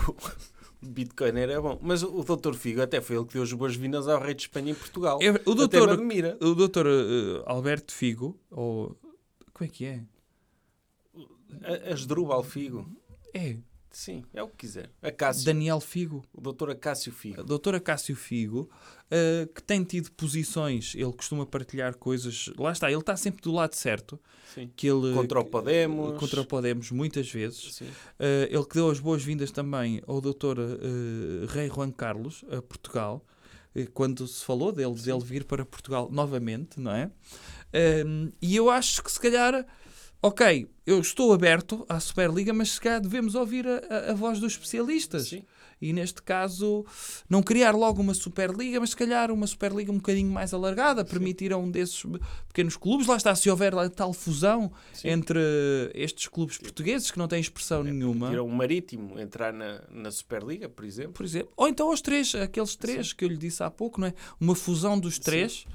bitcoineiro 0.86 1.50
é 1.52 1.60
bom. 1.60 1.78
Mas 1.82 2.02
o 2.02 2.22
Dr. 2.22 2.54
Figo 2.54 2.82
até 2.82 3.00
foi 3.00 3.16
ele 3.16 3.24
que 3.24 3.32
deu 3.34 3.42
as 3.42 3.52
boas-vindas 3.52 4.06
ao 4.06 4.20
rei 4.22 4.34
de 4.34 4.42
Espanha 4.42 4.70
em 4.72 4.74
Portugal. 4.74 5.18
É, 5.20 5.30
o 5.30 5.34
Até 5.34 5.54
doutor, 5.54 5.88
admira. 5.90 6.36
o 6.40 6.54
doutor 6.54 6.86
eh, 6.86 7.42
Alberto 7.46 7.92
Figo, 7.92 8.38
ou... 8.50 8.96
Como 9.54 9.66
é 9.68 9.72
que 9.72 9.84
é? 9.86 10.02
A- 11.62 11.92
Asdrúbal 11.92 12.42
Figo. 12.42 12.90
É, 13.32 13.56
Sim, 13.90 14.24
é 14.34 14.42
o 14.42 14.48
que 14.48 14.56
quiser. 14.56 14.90
Acácio. 15.00 15.44
Daniel 15.44 15.78
Figo. 15.80 16.24
O 16.32 16.40
Dr. 16.40 16.70
Acácio 16.70 17.12
Figo. 17.12 17.40
A 17.40 17.44
doutora 17.44 17.78
Cássio 17.78 18.16
Figo, 18.16 18.68
eh, 19.08 19.48
que 19.54 19.62
tem 19.62 19.84
tido 19.84 20.10
posições, 20.10 20.96
ele 20.96 21.12
costuma 21.12 21.46
partilhar 21.46 21.96
coisas. 21.96 22.50
Lá 22.58 22.72
está, 22.72 22.90
ele 22.90 22.98
está 22.98 23.16
sempre 23.16 23.40
do 23.42 23.52
lado 23.52 23.74
certo. 23.76 24.18
Sim. 24.52 24.68
Que 24.74 24.88
ele, 24.88 25.14
Contra 25.14 25.38
o 25.38 25.44
Podemos. 25.44 26.18
Contra 26.18 26.40
o 26.40 26.44
Podemos, 26.44 26.90
muitas 26.90 27.30
vezes. 27.30 27.72
Sim. 27.76 27.86
Eh, 28.18 28.48
ele 28.50 28.64
que 28.66 28.74
deu 28.74 28.90
as 28.90 28.98
boas-vindas 28.98 29.52
também 29.52 30.02
ao 30.08 30.20
doutor 30.20 30.58
eh, 30.58 31.46
Rei 31.50 31.68
Juan 31.68 31.92
Carlos, 31.92 32.44
a 32.50 32.60
Portugal, 32.60 33.24
quando 33.92 34.26
se 34.26 34.44
falou 34.44 34.72
dele, 34.72 34.94
dele 34.94 35.20
vir 35.24 35.44
para 35.44 35.64
Portugal 35.64 36.08
novamente, 36.10 36.78
não 36.80 36.92
é? 36.92 37.10
E 38.40 38.54
eu 38.56 38.70
acho 38.70 39.02
que 39.02 39.10
se 39.10 39.20
calhar, 39.20 39.66
ok, 40.22 40.68
eu 40.86 41.00
estou 41.00 41.32
aberto 41.32 41.84
à 41.88 41.98
Superliga, 42.00 42.52
mas 42.52 42.72
se 42.72 42.80
calhar 42.80 43.00
devemos 43.00 43.34
ouvir 43.34 43.66
a, 43.66 43.76
a- 43.90 44.10
a 44.10 44.14
voz 44.14 44.38
dos 44.38 44.52
especialistas. 44.52 45.28
Sim. 45.28 45.42
E 45.82 45.92
neste 45.92 46.22
caso, 46.22 46.86
não 47.28 47.42
criar 47.42 47.72
logo 47.72 48.00
uma 48.00 48.14
Superliga, 48.14 48.80
mas 48.80 48.90
se 48.90 48.96
calhar 48.96 49.30
uma 49.30 49.46
Superliga 49.46 49.90
um 49.92 49.96
bocadinho 49.96 50.30
mais 50.32 50.54
alargada, 50.54 51.04
permitir 51.04 51.52
a 51.52 51.58
um 51.58 51.70
desses 51.70 52.02
pequenos 52.48 52.76
clubes. 52.76 53.06
Lá 53.06 53.16
está, 53.16 53.34
se 53.34 53.50
houver 53.50 53.74
lá 53.74 53.86
tal 53.90 54.12
fusão 54.14 54.72
Sim. 54.94 55.08
entre 55.08 55.38
estes 55.92 56.28
clubes 56.28 56.56
portugueses 56.56 57.10
que 57.10 57.18
não 57.18 57.28
têm 57.28 57.40
expressão 57.40 57.82
nenhuma. 57.82 58.32
Ir 58.32 58.38
a 58.38 58.42
um 58.42 58.48
marítimo 58.48 59.18
entrar 59.18 59.52
na, 59.52 59.82
na 59.90 60.10
Superliga, 60.10 60.68
por 60.70 60.84
exemplo. 60.86 61.12
Por 61.12 61.24
exemplo, 61.26 61.52
ou 61.56 61.68
então 61.68 61.88
aos 61.90 62.00
três, 62.00 62.34
aqueles 62.34 62.76
três 62.76 63.12
que 63.12 63.24
eu 63.24 63.28
lhe 63.28 63.36
disse 63.36 63.62
há 63.62 63.70
pouco, 63.70 64.00
não 64.00 64.06
é? 64.06 64.14
Uma 64.40 64.54
fusão 64.54 64.98
dos 64.98 65.18
três. 65.18 65.52
Sim, 65.52 65.68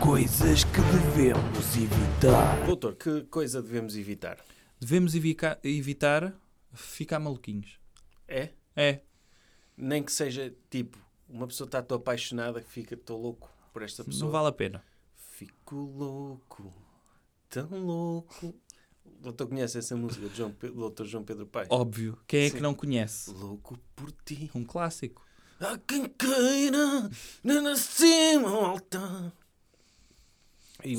Coisas 0.00 0.62
que 0.64 0.80
devemos 0.80 1.76
evitar. 1.76 2.64
Doutor, 2.66 2.94
que 2.94 3.22
coisa 3.24 3.60
devemos 3.60 3.96
evitar? 3.96 4.38
Devemos 4.80 5.14
evica- 5.16 5.58
evitar 5.64 6.32
ficar 6.72 7.18
maluquinhos. 7.18 7.80
É? 8.28 8.50
É. 8.76 9.00
Nem 9.76 10.02
que 10.02 10.12
seja 10.12 10.54
tipo, 10.70 10.96
uma 11.28 11.46
pessoa 11.48 11.66
está 11.66 11.82
tão 11.82 11.96
apaixonada 11.96 12.60
que 12.60 12.70
fica 12.70 12.96
tão 12.96 13.16
louco 13.16 13.50
por 13.72 13.82
esta 13.82 14.04
pessoa. 14.04 14.24
Não 14.26 14.30
vale 14.30 14.48
a 14.48 14.52
pena. 14.52 14.84
Fico 15.16 15.74
louco, 15.76 16.72
tão 17.50 17.68
louco. 17.70 18.54
Doutor 19.20 19.48
conhece 19.48 19.78
essa 19.78 19.96
música 19.96 20.28
de 20.28 20.36
João 20.36 20.50
Pe- 20.52 20.68
do 20.70 20.88
Dr. 20.90 21.04
João 21.04 21.24
Pedro 21.24 21.46
Paes? 21.46 21.68
Óbvio. 21.70 22.18
Quem 22.26 22.44
é 22.44 22.48
Sim. 22.50 22.56
que 22.56 22.62
não 22.62 22.74
conhece? 22.74 23.30
Louco 23.30 23.78
por 23.96 24.12
ti. 24.24 24.50
Um 24.54 24.64
clássico. 24.64 25.26
Há 25.60 25.76
quem 25.78 26.04
queira 26.08 27.10
na 27.42 27.60
nascima 27.62 28.48
alta. 28.50 29.32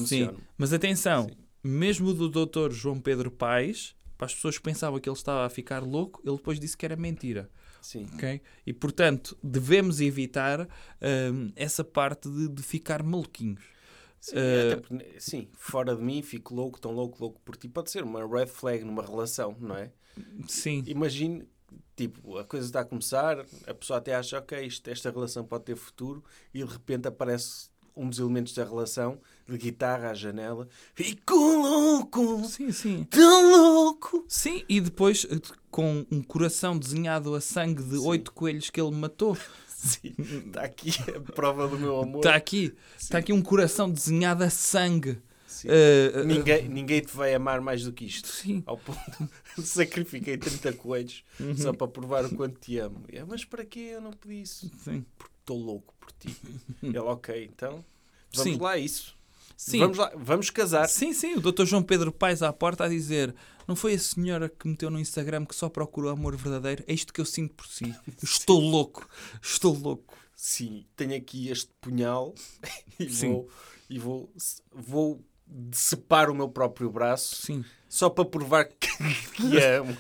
Sim. 0.06 0.32
Mas 0.58 0.74
atenção, 0.74 1.30
mesmo 1.64 2.14
do 2.14 2.28
Dr. 2.46 2.72
João 2.72 3.00
Pedro 3.00 3.32
Paes, 3.32 3.96
para 4.18 4.26
as 4.26 4.36
pessoas 4.36 4.58
que 4.58 4.64
pensavam 4.64 5.00
que 5.00 5.08
ele 5.08 5.16
estava 5.16 5.46
a 5.46 5.50
ficar 5.50 5.82
louco, 5.82 6.22
ele 6.26 6.36
depois 6.36 6.60
disse 6.60 6.76
que 6.76 6.86
era 6.86 6.96
mentira. 6.98 7.50
Sim. 7.82 8.10
ok? 8.14 8.42
E 8.66 8.74
portanto, 8.74 9.38
devemos 9.42 10.02
evitar 10.02 10.68
hum, 11.34 11.50
essa 11.56 11.82
parte 11.82 12.30
de, 12.30 12.50
de 12.50 12.62
ficar 12.62 13.02
maluquinhos. 13.02 13.64
Sim, 14.20 14.36
porque, 14.82 15.20
sim, 15.20 15.48
fora 15.54 15.96
de 15.96 16.02
mim, 16.02 16.22
fico 16.22 16.54
louco, 16.54 16.80
tão 16.80 16.92
louco, 16.92 17.18
louco 17.20 17.42
por 17.44 17.56
ti. 17.56 17.68
Pode 17.70 17.90
ser 17.90 18.04
uma 18.04 18.28
red 18.28 18.48
flag 18.48 18.84
numa 18.84 19.04
relação, 19.04 19.56
não 19.60 19.76
é? 19.76 19.92
Sim, 20.48 20.84
Imagine, 20.88 21.48
tipo, 21.96 22.38
a 22.38 22.44
coisa 22.44 22.66
está 22.66 22.82
a 22.82 22.86
começar, 22.86 23.46
a 23.66 23.74
pessoa 23.74 24.00
até 24.00 24.16
acha, 24.16 24.38
ok, 24.38 24.66
isto, 24.66 24.90
esta 24.90 25.10
relação 25.10 25.46
pode 25.46 25.66
ter 25.66 25.76
futuro, 25.76 26.24
e 26.54 26.64
de 26.64 26.70
repente 26.70 27.08
aparece 27.08 27.70
um 27.96 28.10
dos 28.10 28.20
elementos 28.20 28.54
da 28.54 28.64
relação, 28.64 29.20
de 29.48 29.58
guitarra 29.58 30.12
à 30.12 30.14
janela. 30.14 30.68
Fico 30.94 31.36
louco, 31.36 32.46
sim, 32.46 32.72
sim. 32.72 33.04
tão 33.04 33.52
louco. 33.52 34.26
Sim, 34.28 34.64
e 34.70 34.80
depois 34.80 35.26
eh, 35.30 35.40
com 35.70 36.06
um 36.10 36.22
coração 36.24 36.78
desenhado 36.78 37.36
a 37.36 37.42
sangue 37.42 37.84
de 37.84 37.98
oito 37.98 38.32
coelhos 38.32 38.70
que 38.70 38.80
ele 38.80 38.96
matou. 38.96 39.38
Sim, 39.82 40.14
está 40.48 40.64
aqui 40.64 40.92
a 41.16 41.20
prova 41.34 41.68
do 41.68 41.80
meu 41.80 42.02
amor. 42.02 42.18
Está 42.20 42.36
aqui, 42.36 42.76
está 43.00 43.18
aqui 43.20 43.32
um 43.32 43.42
coração 43.42 43.90
desenhado 43.90 44.44
a 44.44 44.50
sangue. 44.50 45.18
Eh, 45.66 46.12
eh, 46.16 46.24
Ninguém, 46.26 46.68
ninguém 46.70 47.02
te 47.02 47.16
vai 47.16 47.34
amar 47.34 47.60
mais 47.62 47.84
do 47.84 47.92
que 47.94 48.06
isto. 48.06 48.28
Sim. 48.28 48.62
Ao 48.66 48.78
ponto 48.78 49.00
de 49.58 49.62
sacrifiquei 49.66 50.38
30 50.38 50.74
coelhos 50.74 51.24
Uhum. 51.40 51.56
só 51.58 51.72
para 51.74 51.88
provar 51.88 52.26
o 52.26 52.36
quanto 52.36 52.60
te 52.60 52.78
amo. 52.78 53.04
É, 53.10 53.24
mas 53.24 53.46
para 53.46 53.64
quê 53.66 53.92
eu 53.94 54.02
não 54.02 54.12
pedi 54.12 54.42
isso? 54.42 54.70
Sim. 54.84 55.06
Porque 55.18 55.34
estou 55.40 55.58
louco 55.58 55.94
por 56.00 56.12
ti. 56.12 56.36
Ele, 56.84 56.98
ok, 57.00 57.50
então 57.56 57.84
vamos 58.34 58.54
Sim. 58.54 58.60
lá 58.60 58.72
a 58.72 58.78
isso. 58.78 59.18
Sim. 59.60 59.80
Vamos 59.80 59.98
lá, 59.98 60.10
vamos 60.16 60.50
casar. 60.50 60.88
Sim, 60.88 61.12
sim, 61.12 61.34
o 61.36 61.42
Dr. 61.42 61.66
João 61.66 61.84
Pedro 61.84 62.14
Paes 62.14 62.42
à 62.42 62.54
porta 62.54 62.86
a 62.86 62.88
dizer: 62.88 63.36
Não 63.68 63.76
foi 63.76 63.96
a 63.96 64.00
senhora 64.00 64.48
que 64.48 64.66
meteu 64.66 64.90
no 64.90 64.98
Instagram 64.98 65.46
que 65.46 65.54
só 65.54 65.68
procura 65.68 66.08
o 66.08 66.12
amor 66.12 66.34
verdadeiro? 66.38 66.82
É 66.88 66.94
isto 66.94 67.12
que 67.12 67.20
eu 67.20 67.26
sinto 67.26 67.56
por 67.56 67.68
si. 67.68 67.94
Estou 68.24 68.58
louco, 68.58 69.10
estou 69.42 69.78
louco. 69.78 70.18
Sim, 70.34 70.86
tenho 70.96 71.14
aqui 71.14 71.50
este 71.50 71.70
punhal 71.82 72.34
e 72.98 73.10
Sim. 73.10 73.34
vou 73.34 73.50
e 73.90 74.00
vou, 74.00 74.32
vou 74.72 75.22
decepar 75.50 76.30
o 76.30 76.36
meu 76.36 76.48
próprio 76.48 76.92
braço 76.92 77.38
Sim. 77.38 77.66
só 77.88 78.08
para 78.10 78.24
provar 78.24 78.66
que, 78.80 78.88
que 79.34 79.58
amo. 79.58 79.98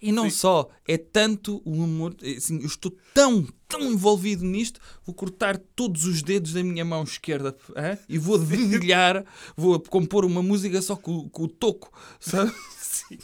E 0.00 0.10
não 0.10 0.30
só, 0.30 0.68
é 0.88 0.96
tanto 0.96 1.60
o 1.64 1.82
amor. 1.82 2.16
é 2.22 2.36
Assim, 2.36 2.60
eu 2.60 2.66
estou 2.66 2.96
tão, 3.12 3.46
tão 3.68 3.82
envolvido 3.82 4.44
nisto, 4.44 4.80
vou 5.04 5.14
cortar 5.14 5.58
todos 5.58 6.04
os 6.04 6.22
dedos 6.22 6.54
da 6.54 6.62
minha 6.64 6.84
mão 6.84 7.04
esquerda 7.04 7.54
hã? 7.76 7.98
e 8.08 8.18
vou 8.18 8.38
dedilhar, 8.38 9.24
vou 9.54 9.78
compor 9.78 10.24
uma 10.24 10.42
música 10.42 10.80
só 10.80 10.96
com, 10.96 11.28
com 11.28 11.44
o 11.44 11.48
toco, 11.48 11.92
sabe? 12.18 12.52
Sim. 12.80 13.18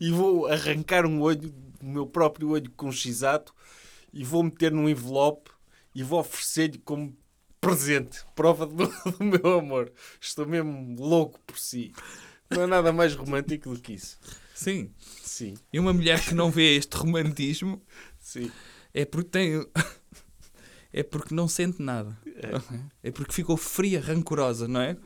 E 0.00 0.10
vou 0.10 0.46
arrancar 0.46 1.06
um 1.06 1.20
olho, 1.20 1.54
o 1.80 1.86
meu 1.86 2.06
próprio 2.06 2.50
olho 2.50 2.70
com 2.76 2.88
um 2.88 2.92
x-ato 2.92 3.54
e 4.12 4.24
vou 4.24 4.42
meter 4.42 4.72
num 4.72 4.88
envelope 4.88 5.50
e 5.94 6.02
vou 6.02 6.20
oferecer-lhe 6.20 6.78
como 6.78 7.16
presente, 7.60 8.24
prova 8.34 8.66
do, 8.66 8.86
do 9.18 9.24
meu 9.24 9.58
amor. 9.58 9.92
Estou 10.20 10.46
mesmo 10.46 10.96
louco 10.98 11.38
por 11.46 11.58
si. 11.58 11.92
Não 12.48 12.62
há 12.62 12.66
nada 12.66 12.92
mais 12.92 13.14
romântico 13.14 13.74
do 13.74 13.80
que 13.80 13.92
isso. 13.94 14.18
Sim. 14.54 14.90
Sim, 15.22 15.54
E 15.72 15.78
uma 15.80 15.92
mulher 15.92 16.20
que 16.22 16.34
não 16.34 16.50
vê 16.50 16.76
este 16.76 16.94
romantismo 16.96 17.80
sim. 18.18 18.50
é 18.92 19.04
porque 19.04 19.30
tem. 19.30 19.66
É 20.92 21.04
porque 21.04 21.32
não 21.32 21.46
sente 21.46 21.80
nada. 21.80 22.18
É 23.00 23.12
porque 23.12 23.32
ficou 23.32 23.56
fria, 23.56 24.00
rancorosa, 24.00 24.66
não 24.66 24.80
é? 24.80 24.96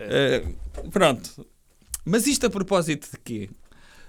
Eh, 0.00 0.54
pronto. 0.90 1.46
Mas 2.06 2.26
isto 2.26 2.46
a 2.46 2.50
propósito 2.50 3.10
de 3.10 3.18
quê? 3.18 3.50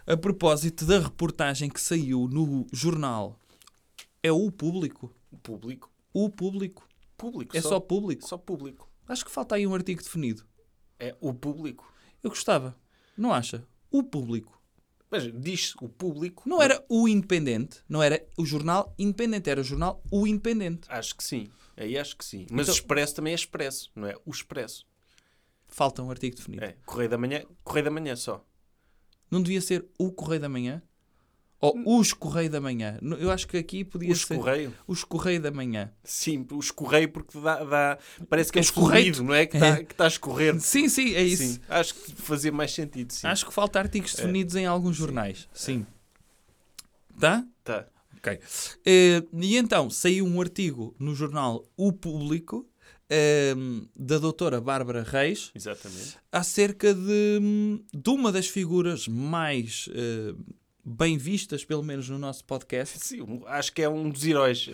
A 0.05 0.15
propósito 0.15 0.85
da 0.85 0.99
reportagem 0.99 1.69
que 1.69 1.81
saiu 1.81 2.29
no 2.29 2.65
jornal. 2.71 3.37
É 4.23 4.31
o 4.31 4.49
público. 4.49 5.13
O 5.29 5.37
público. 5.37 5.91
O 6.13 6.29
público. 6.29 6.86
Público. 7.17 7.57
É 7.57 7.61
só 7.61 7.79
público. 7.79 8.27
Só 8.27 8.37
público. 8.37 8.89
Acho 9.07 9.25
que 9.25 9.31
falta 9.31 9.55
aí 9.55 9.65
um 9.65 9.73
artigo 9.73 10.01
definido. 10.01 10.45
É 10.99 11.15
o 11.19 11.33
público. 11.33 11.91
Eu 12.21 12.29
gostava. 12.29 12.77
Não 13.17 13.33
acha? 13.33 13.65
O 13.89 14.03
público. 14.03 14.61
Mas 15.09 15.23
diz 15.41 15.73
o 15.81 15.87
público. 15.87 16.47
Não 16.47 16.61
era 16.61 16.83
o 16.89 17.07
independente. 17.07 17.81
Não 17.87 18.03
era 18.03 18.23
o 18.37 18.45
jornal 18.45 18.93
independente. 18.99 19.49
Era 19.49 19.61
o 19.61 19.63
jornal 19.63 20.03
o 20.11 20.27
independente. 20.27 20.81
Acho 20.89 21.15
que 21.15 21.23
sim. 21.23 21.49
Aí 21.75 21.97
acho 21.97 22.17
que 22.17 22.25
sim. 22.25 22.45
Mas 22.51 22.67
Então- 22.67 22.75
expresso 22.75 23.15
também 23.15 23.31
é 23.31 23.35
expresso, 23.35 23.89
não 23.95 24.07
é? 24.07 24.15
O 24.25 24.31
expresso. 24.31 24.85
Falta 25.67 26.01
um 26.03 26.09
artigo 26.09 26.35
definido. 26.35 26.63
É. 26.63 26.75
Correio 26.85 27.09
da 27.09 27.17
manhã, 27.17 27.43
correio 27.63 27.85
da 27.85 27.91
manhã 27.91 28.15
só. 28.15 28.45
Não 29.29 29.41
devia 29.41 29.59
ser 29.61 29.85
o 29.99 30.09
Correio 30.11 30.39
da 30.41 30.47
Manhã? 30.47 30.81
Ou 31.59 31.99
os 31.99 32.13
Correio 32.13 32.49
da 32.51 32.61
Manhã? 32.61 32.99
Eu 33.19 33.31
acho 33.31 33.47
que 33.47 33.57
aqui 33.57 33.83
podia 33.83 34.11
O 34.11 34.15
ser 34.15 34.33
escorreio. 34.35 34.73
os 34.87 35.03
Correio 35.03 35.41
da 35.41 35.49
Manhã. 35.49 35.91
Sim, 36.03 36.45
o 36.51 36.59
escorreio 36.59 37.09
porque 37.09 37.39
dá, 37.39 37.63
dá- 37.63 37.97
parece 38.29 38.51
que 38.51 38.59
é, 38.59 38.61
É 38.61 38.63
escorreito. 38.63 39.15
fluido, 39.17 39.23
não 39.23 39.33
é? 39.33 39.45
Que 39.47 39.57
está 39.57 39.83
que 39.83 39.95
tá 39.95 40.03
a 40.03 40.07
escorrer. 40.07 40.59
Sim, 40.61 40.87
sim, 40.87 41.15
é 41.15 41.23
isso. 41.23 41.43
Sim, 41.43 41.59
acho 41.67 41.95
que 41.95 42.11
fazia 42.21 42.51
mais 42.51 42.71
sentido, 42.71 43.11
sim. 43.11 43.25
Acho 43.25 43.45
que 43.47 43.53
falta 43.53 43.79
artigos 43.79 44.13
definidos 44.13 44.55
em 44.55 44.65
alguns 44.67 44.95
jornais. 44.95 45.47
Sim. 45.51 45.85
Tá? 47.19 47.43
Tá. 47.63 47.87
Ok. 48.17 48.39
Eh, 48.85 49.23
e 49.33 49.57
então, 49.57 49.89
saiu 49.89 50.25
um 50.25 50.39
artigo 50.41 50.95
no 50.99 51.15
jornal 51.15 51.63
O 51.75 51.91
Público 51.93 52.67
ehm, 53.09 53.85
da 53.95 54.17
doutora 54.19 54.59
Bárbara 54.61 55.01
Reis 55.03 55.51
Exatamente. 55.55 56.17
acerca 56.31 56.93
de, 56.93 57.39
de 57.93 58.09
uma 58.09 58.31
das 58.31 58.47
figuras 58.47 59.07
mais 59.07 59.87
eh, 59.93 60.33
bem 60.89 61.17
vistas, 61.17 61.65
pelo 61.65 61.83
menos 61.83 62.07
no 62.09 62.17
nosso 62.17 62.45
podcast. 62.45 62.97
Sim, 63.05 63.41
acho 63.47 63.73
que 63.73 63.81
é 63.81 63.89
um 63.89 64.09
dos 64.09 64.25
heróis. 64.25 64.69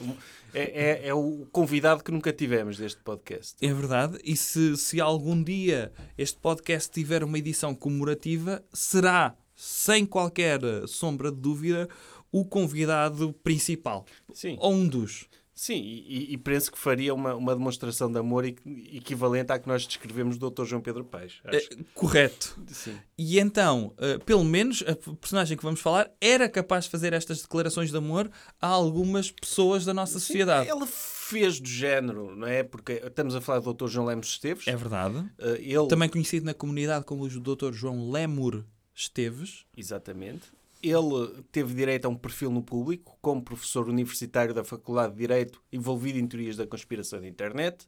É, 0.53 0.61
é- 0.61 1.07
é 1.07 1.13
o 1.13 1.47
convidado 1.51 2.03
que 2.03 2.11
nunca 2.11 2.31
tivemos 2.31 2.77
deste 2.77 3.01
podcast. 3.01 3.55
É 3.59 3.73
verdade. 3.73 4.19
E 4.23 4.37
se, 4.37 4.77
se 4.77 5.01
algum 5.01 5.41
dia 5.41 5.91
este 6.17 6.37
podcast 6.37 6.91
tiver 6.91 7.23
uma 7.23 7.37
edição 7.39 7.73
comemorativa, 7.73 8.63
será, 8.71 9.35
sem 9.55 10.05
qualquer 10.05 10.63
eh, 10.63 10.83
sombra 10.85 11.31
de 11.31 11.37
dúvida, 11.41 11.89
o 12.31 12.45
convidado 12.45 13.33
principal. 13.43 14.05
Sim, 14.33 14.55
Ou 14.59 14.73
um 14.73 14.87
dos. 14.87 15.27
Sim 15.65 15.81
e, 15.81 16.33
e- 16.33 16.37
penso 16.37 16.71
que 16.71 16.77
faria 16.77 17.13
uma, 17.13 17.33
uma 17.35 17.55
demonstração 17.55 18.11
de 18.11 18.17
amor 18.19 18.45
equ- 18.45 18.61
equivalente 18.91 19.51
à 19.51 19.59
que 19.59 19.67
nós 19.67 19.85
descrevemos 19.87 20.37
do 20.37 20.49
Dr. 20.49 20.65
João 20.65 20.81
Pedro 20.81 21.03
Paes. 21.05 21.39
Eh, 21.45 21.67
correto. 21.93 22.57
sim. 22.67 22.97
E 23.17 23.39
então, 23.39 23.93
eh, 23.97 24.17
pelo 24.19 24.43
menos, 24.43 24.83
a 24.87 24.95
personagem 25.15 25.55
que 25.57 25.63
vamos 25.63 25.79
falar 25.79 26.11
era 26.19 26.49
capaz 26.49 26.85
de 26.85 26.89
fazer 26.91 27.13
estas 27.13 27.41
declarações 27.41 27.91
de 27.91 27.97
amor 27.97 28.29
a 28.61 28.67
algumas 28.67 29.31
pessoas 29.31 29.85
da 29.85 29.93
nossa 29.93 30.13
sociedade. 30.19 30.69
Ele 30.69 30.85
fez 30.85 31.59
do 31.59 31.67
género, 31.67 32.35
não 32.35 32.47
é? 32.47 32.63
Porque 32.63 32.93
estamos 33.05 33.35
a 33.35 33.41
falar 33.41 33.59
do 33.59 33.73
Dr. 33.73 33.87
João 33.87 34.05
Lemos 34.07 34.27
Esteves. 34.27 34.67
É 34.67 34.75
verdade. 34.75 35.23
Eh, 35.39 35.61
ele, 35.61 35.87
Também 35.87 36.09
conhecido 36.09 36.45
na 36.45 36.53
comunidade 36.53 37.05
como 37.05 37.23
o 37.23 37.29
Dr. 37.29 37.71
João 37.71 38.11
Lemur 38.11 38.65
Esteves. 38.95 39.65
Exatamente. 39.75 40.43
Ele 40.83 41.41
teve 41.51 41.73
direito 41.73 42.05
a 42.05 42.09
um 42.09 42.15
perfil 42.15 42.51
no 42.51 42.61
público, 42.61 43.17
como 43.21 43.41
professor 43.41 43.87
universitário 43.87 44.53
da 44.53 44.63
Faculdade 44.65 45.13
de 45.13 45.19
Direito, 45.19 45.61
envolvido 45.71 46.19
em 46.19 46.27
teorias 46.27 46.57
da 46.57 46.67
conspiração 46.67 47.21
da 47.21 47.27
internet. 47.27 47.87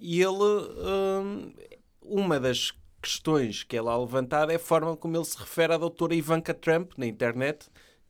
E 0.00 0.22
ele, 0.22 1.54
uma 2.02 2.38
das 2.38 2.72
questões 3.02 3.62
que 3.64 3.76
é 3.76 3.82
lá 3.82 3.98
levantada 3.98 4.52
é 4.52 4.56
a 4.56 4.60
forma 4.60 4.96
como 4.96 5.16
ele 5.16 5.24
se 5.24 5.36
refere 5.38 5.72
à 5.72 5.78
doutora 5.78 6.14
Ivanka 6.14 6.52
Trump 6.54 6.92
na 6.96 7.06
internet, 7.06 7.66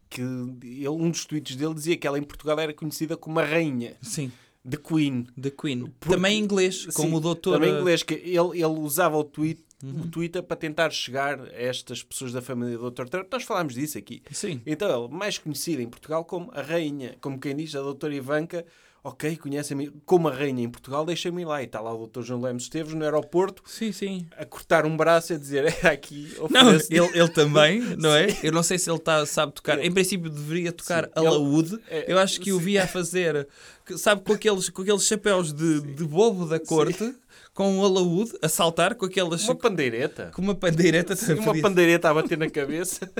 que 0.08 0.20
ele, 0.20 0.88
um 0.88 1.10
dos 1.10 1.24
tweets 1.24 1.56
dele 1.56 1.74
dizia 1.74 1.96
que 1.96 2.06
ela 2.06 2.18
em 2.18 2.22
Portugal 2.22 2.58
era 2.58 2.74
conhecida 2.74 3.16
como 3.16 3.38
a 3.38 3.44
rainha, 3.44 3.96
Sim, 4.02 4.32
de 4.64 4.76
Queen. 4.76 5.26
The 5.40 5.50
Queen. 5.50 5.86
Porque- 6.00 6.14
Também 6.14 6.38
em 6.38 6.42
inglês, 6.42 6.86
como 6.86 7.10
Sim, 7.10 7.14
o 7.16 7.20
doutor. 7.20 7.54
Também 7.54 7.70
eh, 7.70 7.76
em 7.76 7.80
inglês, 7.80 8.02
que 8.02 8.14
ele, 8.14 8.56
ele 8.60 8.66
usava 8.80 9.16
o, 9.16 9.22
tweet, 9.24 9.62
Uhum. 9.82 10.02
o 10.02 10.08
Twitter 10.08 10.42
para 10.42 10.56
tentar 10.56 10.90
chegar 10.90 11.40
a 11.40 11.48
estas 11.54 12.02
pessoas 12.02 12.32
da 12.32 12.42
família 12.42 12.76
do 12.76 12.90
Dr. 12.90 13.08
Trump. 13.08 13.26
Nós 13.32 13.44
falámos 13.44 13.74
disso 13.74 13.96
aqui. 13.96 14.22
Sim. 14.30 14.60
Então, 14.66 15.04
ele, 15.04 15.12
mais 15.14 15.38
conhecida 15.38 15.82
em 15.82 15.88
Portugal 15.88 16.24
como 16.24 16.50
a 16.54 16.60
rainha, 16.60 17.16
como 17.20 17.38
quem 17.38 17.56
diz, 17.56 17.74
a 17.74 17.80
doutora 17.80 18.14
Ivanka, 18.14 18.64
ok, 19.02 19.34
conhecem-me 19.38 19.90
como 20.04 20.28
a 20.28 20.32
rainha 20.34 20.62
em 20.62 20.68
Portugal, 20.68 21.06
deixem-me 21.06 21.40
ir 21.40 21.44
lá. 21.46 21.62
E 21.62 21.64
está 21.64 21.80
lá 21.80 21.94
o 21.94 22.06
Dr. 22.06 22.20
João 22.20 22.42
Lemos 22.42 22.64
Esteves 22.64 22.92
no 22.92 23.02
aeroporto 23.02 23.62
Sim, 23.64 23.90
sim. 23.92 24.26
a 24.36 24.44
cortar 24.44 24.84
um 24.84 24.94
braço 24.94 25.32
e 25.32 25.36
a 25.36 25.38
dizer, 25.38 25.64
é 25.82 25.88
aqui, 25.88 26.30
Não, 26.36 26.44
ofereço-lhe." 26.44 26.98
ele, 26.98 27.18
ele 27.18 27.28
também, 27.30 27.80
não 27.96 28.14
é? 28.14 28.26
Eu 28.42 28.52
não 28.52 28.62
sei 28.62 28.78
se 28.78 28.90
ele 28.90 28.98
tá, 28.98 29.24
sabe 29.24 29.52
tocar. 29.54 29.82
Em 29.82 29.90
princípio 29.90 30.28
deveria 30.28 30.72
tocar 30.72 31.04
Sim, 31.06 31.10
alaúde. 31.14 31.78
é, 31.88 32.04
Eu 32.12 32.18
acho 32.18 32.38
que 32.38 32.52
o 32.52 32.58
sim. 32.58 32.64
via 32.64 32.84
a 32.84 32.86
fazer, 32.86 33.48
sabe, 33.96 34.20
com 34.20 34.34
aqueles, 34.34 34.68
com 34.68 34.82
aqueles 34.82 35.04
chapéus 35.06 35.54
de, 35.54 35.80
de 35.80 36.04
bobo 36.04 36.44
da 36.46 36.60
corte, 36.60 37.14
com 37.54 37.78
um 37.78 37.84
alaúde, 37.84 38.32
a 38.42 38.48
saltar 38.48 38.94
com 38.94 39.06
aquelas... 39.06 39.44
Uma 39.44 39.54
pandeireta. 39.54 40.30
Com 40.34 40.42
uma 40.42 40.54
pandeireta. 40.54 41.14
Sim, 41.16 41.34
uma 41.34 41.44
podia- 41.44 41.62
pandeireta 41.62 42.08
a 42.10 42.14
bater 42.14 42.38
na 42.38 42.48
cabeça. 42.48 43.10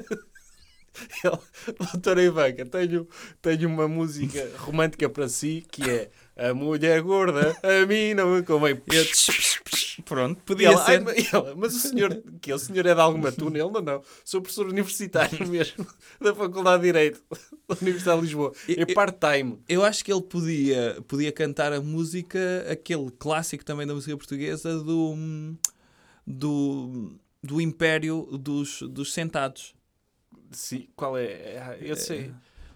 Ele, 1.25 1.39
Doutora 1.93 2.23
Ivanka, 2.23 2.67
tenho, 2.67 3.07
tenho 3.41 3.69
uma 3.69 3.87
música 3.87 4.51
romântica 4.59 5.09
para 5.09 5.29
si 5.29 5.65
que 5.71 5.89
é 5.89 6.11
A 6.49 6.55
mulher 6.55 7.03
gorda, 7.03 7.55
a 7.63 7.87
mim 7.87 8.15
não 8.15 8.35
me 8.37 8.43
convém. 8.43 8.81
Eu- 8.93 9.05
Pronto, 10.05 10.41
podia 10.45 10.69
ela, 10.69 10.85
ser. 10.85 10.93
"Ai, 10.93 10.99
mas- 11.01 11.33
ela, 11.35 11.55
mas 11.55 11.75
o 11.75 11.79
senhor, 11.79 12.23
que 12.41 12.51
é? 12.51 12.55
o 12.55 12.59
senhor 12.59 12.87
é 12.87 12.95
de 12.95 13.01
alguma 13.01 13.31
tuna? 13.31 13.59
Ele, 13.59 13.71
não, 13.71 13.83
não. 13.83 14.03
Sou 14.25 14.41
professor 14.41 14.67
universitário 14.67 15.39
mesmo, 15.47 15.87
da 16.21 16.35
Faculdade 16.35 16.81
de 16.83 16.89
Direito, 16.89 17.23
da 17.69 17.77
Universidade 17.83 18.21
de 18.21 18.27
Lisboa. 18.27 18.53
É 18.67 18.87
part-time. 18.95 19.59
Eu 19.69 19.85
acho 19.85 20.03
que 20.05 20.11
ele 20.11 20.23
podia, 20.23 20.97
podia 21.07 21.31
cantar 21.31 21.73
a 21.75 21.81
música, 21.83 22.39
aquele 22.71 23.11
clássico 23.19 23.63
também 23.65 23.87
da 23.87 23.95
música 23.95 24.17
portuguesa 24.17 24.79
do, 24.83 25.15
do, 26.27 27.13
do 27.43 27.61
Império 27.61 28.23
dos, 28.41 28.81
dos 28.83 29.13
Sentados. 29.13 29.75
Sim, 30.51 30.89
qual 30.97 31.17
é? 31.19 31.59
Ah, 31.59 31.77
Eu 31.79 31.95
sei. 31.97 32.33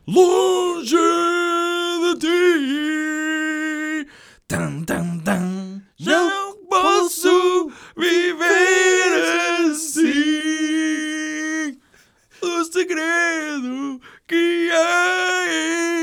Longe 0.06 0.90
de 0.94 1.73
ti, 2.18 4.06
tan, 4.46 4.82
tan, 4.84 5.18
tan, 5.20 5.82
não 6.00 6.56
posso 6.66 7.70
viver 7.96 9.12
assim. 10.84 11.78
O 12.42 12.64
segredo 12.64 14.00
que 14.28 14.70
há 14.72 15.46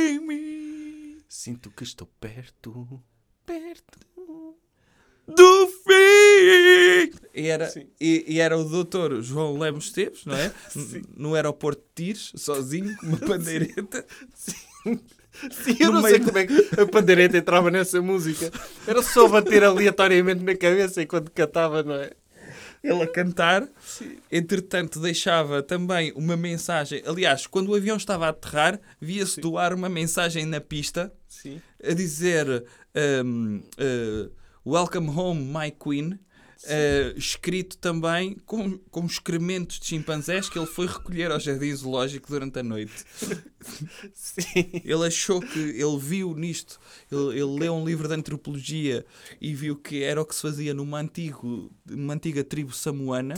em 0.10 0.20
mim 0.20 1.18
Sinto 1.30 1.70
que 1.72 1.84
estou 1.84 2.08
perto, 2.20 3.02
perto. 3.46 4.00
do 5.28 5.68
fim. 5.68 7.12
E 7.34 7.48
era, 7.48 7.70
Sim. 7.70 7.88
e, 8.00 8.26
e 8.28 8.40
era 8.40 8.58
o 8.58 8.64
doutor 8.64 9.22
João 9.22 9.58
Lemos 9.58 9.86
Esteves, 9.86 10.26
não 10.26 10.36
é? 10.36 10.54
No 11.16 11.34
aeroporto 11.36 11.82
de 11.82 12.06
Tires, 12.06 12.32
sozinho, 12.36 12.96
com 12.98 13.06
uma 13.08 13.18
pandeireta. 13.18 14.06
Sim, 14.36 14.56
eu 15.80 15.92
No 15.92 16.02
não 16.02 16.10
sei 16.10 16.20
como 16.20 16.38
é 16.38 16.48
que 16.48 16.80
a 16.80 16.86
pandeireta 16.86 17.38
entrava 17.38 17.72
nessa 17.72 18.02
música. 18.02 18.52
Era 18.88 19.02
só 19.02 19.28
bater 19.28 19.64
aleatoriamente 19.64 20.44
na 20.44 20.56
cabeça 20.56 21.02
enquanto 21.02 21.32
cantava, 21.32 21.84
não 21.84 21.96
é? 21.96 22.12
ele 22.84 23.04
a 23.04 23.08
cantar. 23.08 23.68
Entretanto, 24.32 25.00
deixava 25.00 25.62
também 25.62 26.12
uma 26.16 26.36
mensagem. 26.36 27.02
Aliás, 27.06 27.46
quando 27.48 27.70
o 27.70 27.76
avião 27.76 27.98
estava 27.98 28.26
a 28.26 28.30
aterrar, 28.30 28.80
via-se 29.00 29.40
doar 29.40 29.74
uma 29.74 29.90
mensagem 29.90 30.46
na 30.46 30.60
pista 30.60 31.14
Sim. 31.28 31.62
a 31.84 31.94
dizer 31.94 32.66
um, 33.24 33.62
uh, 33.78 34.32
Welcome 34.66 35.10
home, 35.10 35.42
my 35.42 35.72
queen. 35.72 36.20
Uh, 36.64 37.18
escrito 37.18 37.78
também 37.78 38.36
com, 38.46 38.78
com 38.90 39.06
excrementos 39.06 39.80
de 39.80 39.88
chimpanzés 39.88 40.50
que 40.50 40.58
ele 40.58 40.68
foi 40.68 40.88
recolher 40.88 41.32
ao 41.32 41.40
jardim 41.40 41.74
zoológico 41.74 42.28
durante 42.30 42.60
a 42.60 42.64
noite. 42.64 42.94
Sim. 44.14 44.82
Ele 44.84 45.06
achou 45.06 45.40
que 45.40 45.60
ele 45.60 45.98
viu 46.00 46.34
nisto, 46.36 46.80
ele, 47.12 47.40
ele 47.40 47.60
leu 47.60 47.74
um 47.74 47.86
livro 47.86 48.08
de 48.08 48.14
antropologia 48.14 49.06
e 49.40 49.54
viu 49.54 49.76
que 49.76 50.04
era 50.04 50.22
o 50.22 50.26
que 50.26 50.36
se 50.36 50.42
fazia 50.42 50.74
numa, 50.74 51.00
antigo, 51.00 51.72
numa 51.86 52.14
antiga 52.14 52.44
tribo 52.44 52.74
samoana, 52.74 53.36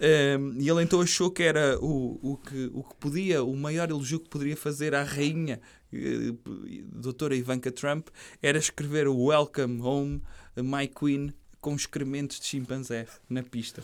ehm, 0.00 0.56
e 0.58 0.68
ele 0.68 0.82
então 0.82 1.00
achou 1.00 1.30
que 1.30 1.42
era 1.42 1.78
o, 1.80 2.18
o, 2.22 2.36
que, 2.36 2.70
o 2.72 2.82
que 2.82 2.94
podia, 2.96 3.42
o 3.42 3.56
maior 3.56 3.90
elogio 3.90 4.20
que 4.20 4.28
poderia 4.28 4.56
fazer 4.56 4.94
à 4.94 5.02
rainha, 5.02 5.60
eh, 5.92 6.34
doutora 6.92 7.36
Ivanka 7.36 7.70
Trump, 7.70 8.08
era 8.42 8.58
escrever 8.58 9.08
o 9.08 9.16
Welcome 9.16 9.80
Home, 9.80 10.22
My 10.56 10.88
Queen, 10.88 11.32
com 11.66 11.74
excrementos 11.74 12.38
de 12.38 12.46
chimpanzé 12.46 13.08
na 13.28 13.42
pista. 13.42 13.82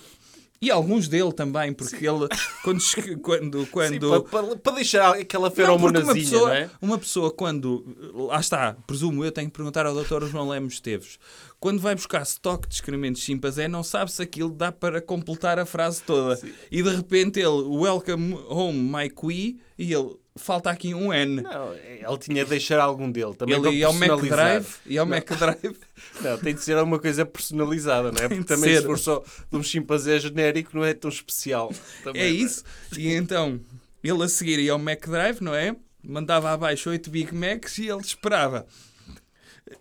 E 0.61 0.71
alguns 0.71 1.09
dele 1.09 1.33
também, 1.33 1.73
porque 1.73 2.07
ele, 2.07 2.29
quando, 2.63 2.81
quando, 3.21 3.67
quando, 3.67 4.23
Sim, 4.23 4.57
para, 4.63 4.77
deixar 4.77 5.17
aquela 5.17 5.51
feromonazinha, 5.51 6.05
uma 6.05 6.15
pessoa, 6.15 6.49
não 6.49 6.55
é? 6.55 6.71
uma 6.81 6.99
pessoa 6.99 7.31
quando. 7.33 7.85
Lá 8.15 8.39
está, 8.39 8.77
presumo 8.87 9.25
eu, 9.25 9.33
tenho 9.33 9.51
que 9.51 9.57
perguntar 9.57 9.85
ao 9.85 10.01
Dr. 10.01 10.27
João 10.27 10.49
Lemos 10.49 10.75
Esteves. 10.75 11.19
Quando 11.59 11.81
vai 11.81 11.97
buscar 11.97 12.23
estoque 12.23 12.69
de 12.69 12.75
excrementos 12.77 13.21
de 13.21 13.27
chimpanzé, 13.27 13.67
não 13.67 13.83
sabe 13.83 14.13
se 14.13 14.23
aquilo 14.23 14.51
dá 14.51 14.71
para 14.71 15.03
completar 15.03 15.59
a 15.59 15.67
frase 15.67 16.05
toda. 16.05 16.41
E 16.71 16.85
de 16.85 16.89
repente 16.95 17.41
ele, 17.41 17.63
Welcome 17.67 18.39
home, 18.49 18.79
my 18.79 19.11
queen, 19.11 19.59
e 19.77 19.93
ele, 19.93 20.15
falta 20.37 20.71
aqui 20.71 20.95
um 20.95 21.13
N. 21.13 21.43
Não, 21.43 21.75
ele 21.75 22.19
tinha 22.19 22.45
de 22.45 22.51
deixar 22.51 22.81
algum 22.81 23.11
dele. 23.11 23.35
Também 23.35 23.57
ele 23.57 23.71
ia 23.71 23.87
ao 23.87 23.93
Mac 23.93 24.09
personalizar. 24.09 24.37
Drive, 24.39 24.67
e 24.87 24.99
ao 24.99 25.07
Não. 25.07 25.17
Mac 25.17 25.29
Drive. 25.29 25.77
Não, 26.21 26.39
tem 26.39 26.55
de 26.55 26.63
ser 26.63 26.77
alguma 26.77 26.99
coisa 26.99 27.25
personalizada, 27.25 28.11
não 28.13 28.23
é? 28.23 28.29
Porque 28.29 28.45
também 28.45 28.77
se 28.77 28.83
for 28.83 28.99
só 28.99 29.25
de 29.51 29.57
um 29.57 29.63
chimpanzé 29.63 30.19
genérico 30.19 30.77
não 30.77 30.85
é 30.85 30.93
tão 30.95 31.09
especial. 31.09 31.73
Também, 32.03 32.23
É 32.23 32.29
isso. 32.29 32.65
E 32.97 33.13
então, 33.13 33.61
ele 34.03 34.23
a 34.25 34.29
seguir 34.29 34.59
ia 34.59 34.73
ao 34.73 34.79
Mac 34.79 35.07
Drive, 35.07 35.41
não 35.41 35.55
é? 35.55 35.77
Mandava 36.03 36.51
abaixo 36.51 36.91
8 36.91 37.09
Big 37.11 37.35
Macs 37.35 37.79
e 37.79 37.89
ele 37.89 38.01
esperava. 38.01 38.67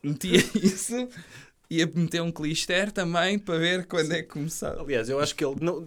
metia 0.04 0.44
isso, 0.56 1.08
ia 1.72 1.86
meter 1.86 2.22
um 2.22 2.30
clister 2.30 2.92
também 2.92 3.40
para 3.40 3.58
ver 3.58 3.86
quando 3.86 4.12
é 4.12 4.22
que 4.22 4.28
começava. 4.28 4.82
Aliás, 4.82 5.08
eu 5.08 5.22
acho 5.22 5.34
que 5.34 5.46
ele 5.46 5.56
não, 5.62 5.82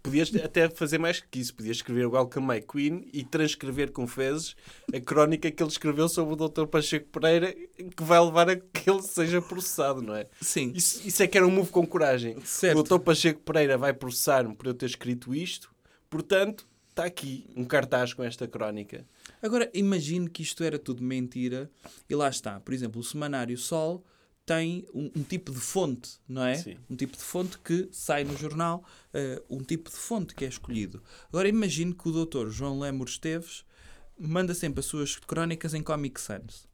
podias 0.00 0.32
até 0.36 0.70
fazer 0.70 0.98
mais 0.98 1.18
que 1.18 1.40
isso. 1.40 1.52
Podias 1.52 1.78
escrever 1.78 2.06
Welcome 2.06 2.46
My 2.46 2.62
Queen 2.62 3.08
e 3.12 3.24
transcrever 3.24 3.90
com 3.90 4.06
fezes 4.06 4.54
a 4.94 5.00
crónica 5.00 5.50
que 5.50 5.60
ele 5.60 5.70
escreveu 5.70 6.08
sobre 6.08 6.34
o 6.34 6.48
Dr. 6.48 6.66
Pacheco 6.66 7.08
Pereira, 7.08 7.52
que 7.52 8.02
vai 8.04 8.20
levar 8.24 8.48
a 8.48 8.54
que 8.54 8.88
ele 8.88 9.02
seja 9.02 9.42
processado, 9.42 10.00
não 10.00 10.14
é? 10.14 10.28
Sim, 10.40 10.72
Isso, 10.72 11.04
isso 11.04 11.20
é 11.20 11.26
que 11.26 11.36
era 11.36 11.46
um 11.46 11.50
move 11.50 11.70
com 11.70 11.84
coragem. 11.84 12.36
Certo. 12.44 12.78
O 12.78 12.82
Dr. 12.84 13.02
Pacheco 13.02 13.40
Pereira 13.40 13.76
vai 13.76 13.92
processar-me 13.92 14.54
por 14.54 14.68
eu 14.68 14.74
ter 14.74 14.86
escrito 14.86 15.34
isto, 15.34 15.74
portanto, 16.08 16.64
está 16.90 17.06
aqui 17.06 17.44
um 17.56 17.64
cartaz 17.64 18.14
com 18.14 18.22
esta 18.22 18.46
crónica. 18.46 19.04
Agora, 19.42 19.68
imagine 19.74 20.30
que 20.30 20.42
isto 20.42 20.62
era 20.62 20.78
tudo 20.78 21.02
mentira 21.02 21.68
e 22.08 22.14
lá 22.14 22.28
está. 22.28 22.60
Por 22.60 22.72
exemplo, 22.72 23.00
o 23.00 23.04
Semanário 23.04 23.58
Sol 23.58 24.04
tem 24.46 24.86
um, 24.92 25.10
um 25.16 25.22
tipo 25.22 25.50
de 25.52 25.58
fonte, 25.58 26.18
não 26.28 26.44
é? 26.44 26.54
Sim. 26.56 26.76
Um 26.90 26.96
tipo 26.96 27.16
de 27.16 27.22
fonte 27.22 27.58
que 27.58 27.88
sai 27.92 28.24
no 28.24 28.36
jornal, 28.36 28.84
eh, 29.12 29.42
um 29.48 29.62
tipo 29.62 29.88
de 29.90 29.96
fonte 29.96 30.34
que 30.34 30.44
é 30.44 30.48
escolhido. 30.48 31.02
Agora, 31.28 31.48
imagine 31.48 31.94
que 31.94 32.08
o 32.08 32.12
doutor 32.12 32.50
João 32.50 32.78
Lemos 32.78 33.12
Esteves 33.12 33.64
manda 34.18 34.52
sempre 34.54 34.80
as 34.80 34.86
suas 34.86 35.16
crónicas 35.16 35.72
em 35.74 35.82
Comic 35.82 36.20
Sans. 36.20 36.68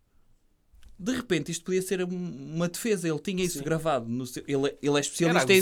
De 0.99 1.13
repente, 1.13 1.51
isto 1.51 1.65
podia 1.65 1.81
ser 1.81 2.05
um- 2.05 2.55
uma 2.57 2.69
defesa. 2.69 3.09
Ele 3.09 3.19
tinha 3.21 3.43
isso 3.43 3.57
Sim. 3.59 3.65
gravado. 3.65 4.07
No 4.07 4.27
seu, 4.27 4.43
ele, 4.47 4.77
ele 4.83 4.97
é 4.99 5.01
especialista 5.01 5.51
em, 5.51 5.59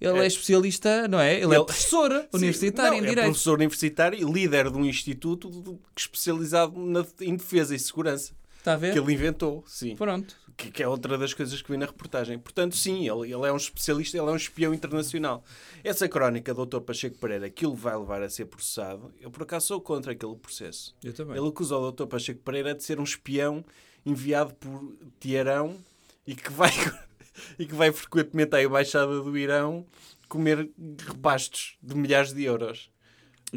ele 0.00 0.18
é. 0.18 0.22
É. 0.22 0.26
especialista, 0.26 1.06
não 1.08 1.20
é? 1.20 1.34
Ele, 1.34 1.52
é 1.52 1.56
Ele- 1.56 1.64
professor 1.66 2.10
universitário 2.32 2.92
Sim, 2.92 2.98
em 2.98 3.00
não, 3.02 3.06
É 3.06 3.10
Direito. 3.10 3.26
professor 3.26 3.54
universitário 3.58 4.18
e 4.18 4.32
líder 4.32 4.70
de 4.70 4.78
um 4.78 4.84
instituto 4.86 5.50
de- 5.50 5.78
especializado 5.94 6.78
na- 6.80 7.04
em 7.20 7.36
defesa 7.36 7.74
e 7.74 7.78
segurança. 7.78 8.32
Está 8.58 8.72
a 8.72 8.76
ver? 8.78 8.94
Que 8.94 8.98
ele 8.98 9.12
inventou, 9.12 9.62
sim. 9.66 9.94
Pronto. 9.94 10.34
Que, 10.58 10.72
que 10.72 10.82
é 10.82 10.88
outra 10.88 11.16
das 11.16 11.32
coisas 11.32 11.62
que 11.62 11.70
vi 11.70 11.76
na 11.76 11.86
reportagem. 11.86 12.36
Portanto, 12.36 12.76
sim, 12.76 13.08
ele, 13.08 13.32
ele 13.32 13.46
é 13.46 13.52
um 13.52 13.56
especialista, 13.56 14.18
ele 14.18 14.26
é 14.26 14.32
um 14.32 14.36
espião 14.36 14.74
internacional. 14.74 15.44
Essa 15.84 16.08
crónica 16.08 16.52
do 16.52 16.66
Dr. 16.66 16.80
Pacheco 16.80 17.16
Pereira, 17.16 17.48
que 17.48 17.64
ele 17.64 17.76
vai 17.76 17.96
levar 17.96 18.20
a 18.24 18.28
ser 18.28 18.46
processado, 18.46 19.14
eu 19.20 19.30
por 19.30 19.44
acaso 19.44 19.68
sou 19.68 19.80
contra 19.80 20.10
aquele 20.10 20.34
processo. 20.34 20.96
Eu 21.02 21.12
também. 21.12 21.36
Ele 21.36 21.46
acusa 21.46 21.76
o 21.76 21.92
Dr. 21.92 22.06
Pacheco 22.06 22.40
Pereira 22.42 22.74
de 22.74 22.82
ser 22.82 22.98
um 22.98 23.04
espião 23.04 23.64
enviado 24.04 24.52
por 24.54 24.96
Teherão 25.20 25.78
e 26.26 26.34
que 26.34 26.50
vai, 26.50 26.72
e 27.56 27.64
que 27.64 27.74
vai 27.74 27.92
frequentemente 27.92 28.56
à 28.56 28.62
embaixada 28.62 29.20
do 29.20 29.38
Irão 29.38 29.86
comer 30.28 30.68
repastos 31.06 31.78
de 31.82 31.94
milhares 31.94 32.32
de 32.32 32.42
euros. 32.42 32.90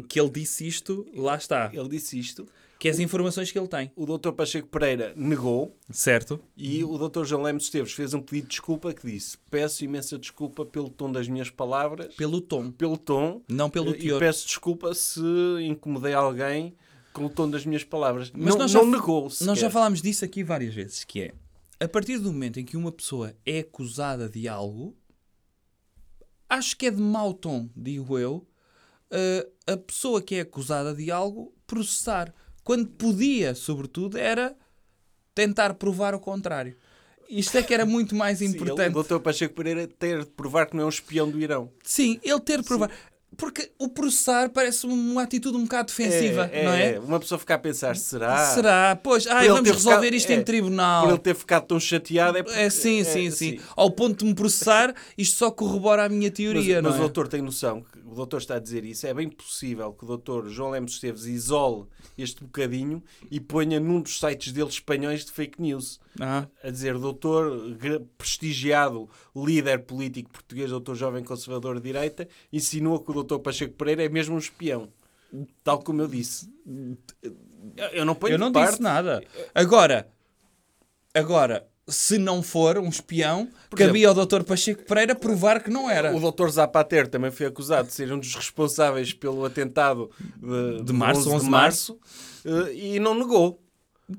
que 0.08 0.18
ele 0.18 0.30
disse 0.30 0.66
isto, 0.66 1.06
lá 1.14 1.36
está. 1.36 1.70
Ele 1.72 1.88
disse 1.88 2.18
isto. 2.18 2.48
Que 2.82 2.88
é 2.88 2.90
as 2.90 2.98
informações 2.98 3.52
que 3.52 3.56
ele 3.56 3.68
tem. 3.68 3.92
O 3.94 4.04
Dr. 4.04 4.32
Pacheco 4.32 4.66
Pereira 4.66 5.12
negou 5.16 5.78
Certo. 5.88 6.40
e 6.56 6.82
o 6.82 6.98
Dr. 6.98 7.22
João 7.24 7.42
Lemos 7.44 7.62
Esteves 7.64 7.92
fez 7.92 8.12
um 8.12 8.20
pedido 8.20 8.42
de 8.46 8.50
desculpa 8.50 8.92
que 8.92 9.06
disse 9.06 9.38
peço 9.48 9.84
imensa 9.84 10.18
desculpa 10.18 10.66
pelo 10.66 10.90
tom 10.90 11.12
das 11.12 11.28
minhas 11.28 11.48
palavras, 11.48 12.12
Pelo 12.16 12.40
tom, 12.40 12.72
pelo 12.72 12.96
tom, 12.96 13.40
não 13.48 13.70
pelo 13.70 13.94
e 13.94 13.98
teor. 13.98 14.18
peço 14.18 14.44
desculpa 14.48 14.92
se 14.94 15.20
incomodei 15.64 16.12
alguém 16.12 16.74
com 17.12 17.26
o 17.26 17.30
tom 17.30 17.48
das 17.48 17.64
minhas 17.64 17.84
palavras. 17.84 18.32
Mas 18.34 18.46
não, 18.54 18.58
nós 18.62 18.74
não 18.74 18.84
já- 18.84 18.90
negou 18.90 19.22
Nós 19.22 19.34
sequer. 19.38 19.56
já 19.56 19.70
falámos 19.70 20.02
disso 20.02 20.24
aqui 20.24 20.42
várias 20.42 20.74
vezes, 20.74 21.04
que 21.04 21.20
é 21.20 21.34
a 21.78 21.86
partir 21.86 22.18
do 22.18 22.32
momento 22.32 22.58
em 22.58 22.64
que 22.64 22.76
uma 22.76 22.90
pessoa 22.90 23.32
é 23.46 23.60
acusada 23.60 24.28
de 24.28 24.48
algo, 24.48 24.96
acho 26.48 26.76
que 26.76 26.86
é 26.86 26.90
de 26.90 27.00
mau 27.00 27.32
tom, 27.32 27.68
digo 27.76 28.18
eu, 28.18 28.44
eh, 29.10 29.48
a 29.68 29.76
pessoa 29.76 30.20
que 30.20 30.34
é 30.34 30.40
acusada 30.40 30.92
de 30.94 31.12
algo 31.12 31.54
processar. 31.64 32.34
Quando 32.64 32.86
podia, 32.88 33.54
sobretudo, 33.54 34.16
era 34.18 34.54
tentar 35.34 35.74
provar 35.74 36.14
o 36.14 36.20
contrário. 36.20 36.76
Isto 37.28 37.56
é 37.56 37.62
que 37.62 37.72
era 37.72 37.86
muito 37.86 38.14
mais 38.14 38.38
Sim, 38.38 38.46
ele- 38.46 38.54
importante. 38.56 38.96
o 38.96 39.02
Dr. 39.02 39.18
Pacheco 39.20 39.54
Pereira 39.54 39.86
ter 39.86 40.20
de 40.24 40.30
provar 40.30 40.66
que 40.66 40.76
não 40.76 40.82
é 40.82 40.86
um 40.86 40.90
espião 40.90 41.30
do 41.30 41.40
Irão. 41.40 41.70
Sim, 41.82 42.20
ele 42.22 42.40
ter 42.40 42.60
de 42.60 42.68
provar. 42.68 42.90
Porque 43.36 43.70
o 43.78 43.88
processar 43.88 44.50
parece 44.50 44.86
uma 44.86 45.22
atitude 45.22 45.56
um 45.56 45.62
bocado 45.62 45.88
defensiva, 45.88 46.46
não 46.46 46.72
é? 46.72 46.98
Uma 47.00 47.18
pessoa 47.18 47.38
ficar 47.38 47.54
a 47.54 47.58
pensar, 47.58 47.96
será? 47.96 48.36
Será? 48.54 48.96
Pois, 49.02 49.26
ai, 49.26 49.48
vamos 49.48 49.70
resolver 49.70 50.00
ficado- 50.06 50.14
isto 50.14 50.30
é, 50.30 50.34
em 50.34 50.42
tribunal. 50.42 51.02
Por 51.04 51.10
ele 51.10 51.18
ter 51.18 51.34
ficado 51.34 51.66
tão 51.66 51.80
chateado 51.80 52.36
é 52.38 52.42
porque... 52.42 52.58
É, 52.58 52.68
sim, 52.68 53.00
é, 53.00 53.04
sim, 53.04 53.30
sim, 53.30 53.58
Ao 53.74 53.90
ponto 53.90 54.18
de 54.18 54.26
me 54.26 54.34
processar, 54.34 54.94
isto 55.16 55.36
só 55.38 55.50
corrobora 55.50 56.04
a 56.04 56.08
minha 56.08 56.28
Mas, 56.28 56.36
teoria, 56.36 56.82
mas 56.82 56.92
não 56.92 56.98
o 57.00 57.02
é? 57.02 57.06
doutor 57.06 57.26
tem 57.26 57.40
noção, 57.40 57.80
que 57.80 57.98
o 58.06 58.14
doutor 58.14 58.36
está 58.38 58.56
a 58.56 58.58
dizer 58.58 58.84
isso, 58.84 59.06
é 59.06 59.14
bem 59.14 59.28
possível 59.28 59.92
que 59.94 60.04
o 60.04 60.06
doutor 60.06 60.48
João 60.48 60.70
Lemos 60.70 60.92
Esteves 60.92 61.24
isole 61.24 61.86
este 62.18 62.42
bocadinho 62.44 63.02
e 63.30 63.40
ponha 63.40 63.80
num 63.80 64.00
dos 64.02 64.18
sites 64.20 64.52
dele 64.52 64.68
espanhóis 64.68 65.24
de 65.24 65.32
fake 65.32 65.60
news. 65.60 65.98
Ah, 66.20 66.46
A 66.62 66.70
dizer, 66.70 66.98
doutor 66.98 67.76
prestigiado 68.18 69.08
líder 69.34 69.84
político 69.84 70.30
português, 70.30 70.70
doutor 70.70 70.94
jovem 70.94 71.24
conservador 71.24 71.76
de 71.76 71.82
direita, 71.82 72.28
insinua 72.52 73.02
que 73.02 73.10
o 73.10 73.14
doutor 73.14 73.38
Pacheco 73.40 73.74
Pereira 73.74 74.04
é 74.04 74.08
mesmo 74.08 74.34
um 74.34 74.38
espião. 74.38 74.88
Tal 75.64 75.78
como 75.82 76.02
eu 76.02 76.08
disse. 76.08 76.52
Eu- 77.92 78.04
não 78.04 78.14
ponho 78.14 78.34
eu 78.34 78.38
não 78.38 78.48
de 78.48 78.52
parte. 78.54 78.70
disse 78.72 78.82
nada. 78.82 79.22
Agora, 79.54 80.06
agora, 81.14 81.66
se 81.88 82.18
não 82.18 82.42
for 82.42 82.76
um 82.78 82.88
espião, 82.88 83.48
cabia 83.74 84.08
ao 84.08 84.14
Dr. 84.14 84.42
Pacheco 84.44 84.84
Pereira 84.84 85.14
provar 85.14 85.62
que 85.62 85.70
não 85.70 85.88
era. 85.88 86.14
O 86.14 86.20
doutor 86.20 86.50
Zapater 86.50 87.08
também 87.08 87.30
foi 87.30 87.46
acusado 87.46 87.88
de 87.88 87.94
ser 87.94 88.12
um 88.12 88.18
dos 88.18 88.34
responsáveis 88.34 89.12
pelo 89.14 89.44
atentado 89.44 90.10
de, 90.36 90.84
De 90.84 90.92
março, 90.92 91.20
11 91.22 91.30
11 91.36 91.44
de 91.46 91.50
março. 91.50 91.98
eh, 92.44 92.74
e 92.74 93.00
não 93.00 93.14
negou. 93.14 93.61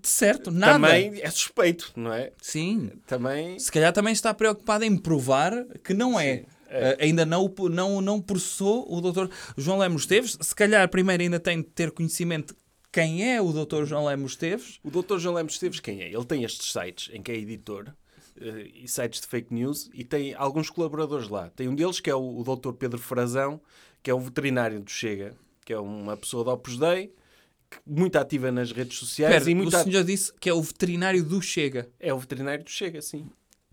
Certo, 0.01 0.51
nada. 0.51 0.73
Também 0.73 1.21
é 1.21 1.29
suspeito, 1.29 1.91
não 1.95 2.13
é? 2.13 2.31
Sim. 2.41 2.91
Também. 3.05 3.59
Se 3.59 3.71
calhar 3.71 3.93
também 3.93 4.13
está 4.13 4.33
preocupado 4.33 4.83
em 4.83 4.97
provar 4.97 5.65
que 5.83 5.93
não 5.93 6.19
é. 6.19 6.45
Eh, 6.69 6.97
ainda 7.01 7.23
não, 7.23 7.53
não, 7.69 8.01
não 8.01 8.19
processou 8.19 8.91
o 8.91 8.99
doutor 8.99 9.29
João 9.55 9.77
Lemos 9.77 10.03
Esteves. 10.03 10.37
Se 10.41 10.55
calhar 10.55 10.89
primeiro 10.89 11.21
ainda 11.21 11.39
tem 11.39 11.61
de 11.61 11.67
ter 11.67 11.91
conhecimento 11.91 12.53
de 12.53 12.59
quem 12.91 13.31
é 13.31 13.39
o 13.39 13.51
doutor 13.51 13.85
João 13.85 14.05
Lemos 14.05 14.31
Esteves. 14.31 14.79
O 14.83 14.89
doutor 14.89 15.19
João 15.19 15.35
Lemos 15.35 15.53
Esteves, 15.53 15.79
quem 15.79 16.01
é? 16.01 16.11
Ele 16.11 16.25
tem 16.25 16.43
estes 16.43 16.71
sites 16.71 17.13
em 17.13 17.21
que 17.21 17.31
é 17.31 17.35
editor 17.35 17.93
eh, 18.41 18.69
e 18.73 18.87
sites 18.87 19.21
de 19.21 19.27
fake 19.27 19.53
news 19.53 19.89
e 19.93 20.03
tem 20.03 20.33
alguns 20.33 20.69
colaboradores 20.69 21.29
lá. 21.29 21.51
Tem 21.55 21.67
um 21.67 21.75
deles 21.75 21.99
que 21.99 22.09
é 22.09 22.15
o, 22.15 22.39
o 22.39 22.43
doutor 22.43 22.73
Pedro 22.73 22.99
Frazão, 22.99 23.61
que 24.01 24.09
é 24.09 24.15
um 24.15 24.19
veterinário 24.19 24.79
do 24.79 24.89
Chega, 24.89 25.35
que 25.63 25.73
é 25.73 25.79
uma 25.79 26.17
pessoa 26.17 26.43
da 26.43 26.53
Opus 26.53 26.77
Dei, 26.79 27.13
muito 27.85 28.15
ativa 28.17 28.51
nas 28.51 28.71
redes 28.71 28.97
sociais 28.97 29.33
Espera, 29.35 29.51
e 29.51 29.55
muito 29.55 29.75
o 29.75 29.83
senhor 29.83 30.03
disse 30.03 30.31
que 30.39 30.49
é 30.49 30.53
o 30.53 30.61
veterinário 30.61 31.23
do 31.23 31.41
Chega. 31.41 31.89
É 31.99 32.13
o 32.13 32.17
veterinário 32.19 32.63
do 32.63 32.69
Chega, 32.69 33.01
sim. 33.01 33.27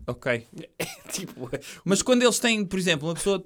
Ok. 0.07 0.47
tipo, 1.11 1.49
Mas 1.85 2.01
quando 2.01 2.23
eles 2.23 2.39
têm, 2.39 2.65
por 2.65 2.79
exemplo, 2.79 3.07
uma 3.07 3.13
pessoa 3.13 3.43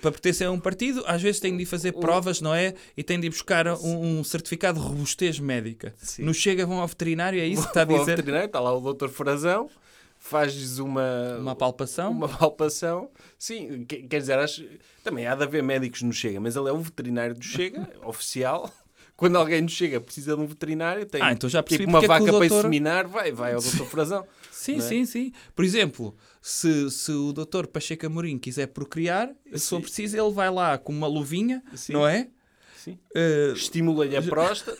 para 0.00 0.12
pertencer 0.12 0.46
a 0.46 0.50
um 0.52 0.60
partido, 0.60 1.02
às 1.06 1.20
vezes 1.20 1.40
tem 1.40 1.56
de 1.56 1.64
ir 1.64 1.66
fazer 1.66 1.92
provas, 1.92 2.40
não 2.40 2.54
é? 2.54 2.74
E 2.96 3.02
tem 3.02 3.18
de 3.18 3.26
ir 3.26 3.30
buscar 3.30 3.66
um, 3.66 4.18
um 4.20 4.24
certificado 4.24 4.78
de 4.78 4.86
robustez 4.86 5.40
médica. 5.40 5.92
Sim. 5.98 6.22
No 6.22 6.32
Chega 6.32 6.64
vão 6.64 6.80
ao 6.80 6.86
veterinário, 6.86 7.40
é 7.40 7.46
isso 7.46 7.62
que 7.62 7.68
está 7.68 7.82
a 7.82 7.84
vou 7.84 7.96
ao 7.96 8.02
dizer? 8.02 8.16
veterinário, 8.16 8.46
está 8.46 8.60
lá 8.60 8.72
o 8.72 8.80
doutor 8.80 9.08
Frazão, 9.08 9.68
faz-lhes 10.16 10.78
uma, 10.78 11.38
Uma 11.40 11.56
palpação? 11.56 12.12
uma 12.12 12.28
palpação. 12.28 13.10
Sim, 13.36 13.84
que- 13.84 14.02
quer 14.04 14.20
dizer, 14.20 14.38
acho, 14.38 14.64
também 15.02 15.26
há 15.26 15.34
de 15.34 15.42
haver 15.42 15.62
médicos 15.62 16.02
no 16.02 16.12
Chega, 16.12 16.38
mas 16.38 16.54
ele 16.54 16.68
é 16.68 16.72
um 16.72 16.80
veterinário 16.82 17.34
do 17.34 17.42
Chega, 17.44 17.88
oficial. 18.04 18.72
Quando 19.20 19.36
alguém 19.36 19.60
nos 19.60 19.72
chega 19.72 20.00
precisa 20.00 20.34
de 20.34 20.40
um 20.40 20.46
veterinário, 20.46 21.04
tem 21.04 21.20
Ah, 21.22 21.30
então 21.32 21.48
já 21.48 21.62
tipo 21.62 21.84
uma 21.84 22.02
é 22.02 22.06
vaca 22.06 22.22
o 22.22 22.26
para 22.26 22.38
doutor- 22.38 22.58
inseminar, 22.60 23.06
vai, 23.06 23.30
vai 23.30 23.52
ao 23.54 23.60
doutor 23.60 23.84
Frazão. 23.90 24.26
Sim, 24.50 24.76
é? 24.76 24.80
sim, 24.80 25.04
sim. 25.04 25.32
Por 25.54 25.64
exemplo, 25.64 26.16
se, 26.40 26.90
se 26.90 27.12
o 27.12 27.30
doutor 27.32 27.66
Pacheco 27.66 28.06
Amorim 28.06 28.38
quiser 28.38 28.68
procriar, 28.68 29.28
se 29.54 29.68
for 29.68 29.76
Sim. 29.76 29.82
preciso, 29.82 30.16
ele 30.18 30.32
vai 30.32 30.50
lá 30.50 30.78
com 30.78 30.90
uma 30.92 31.06
luvinha, 31.06 31.62
Sim. 31.74 31.92
não 31.92 32.08
é? 32.08 32.28
Sim. 32.76 32.98
Eh, 33.14 33.52
Estimula-lhe 33.54 34.16
a 34.16 34.22
próstata 34.22 34.78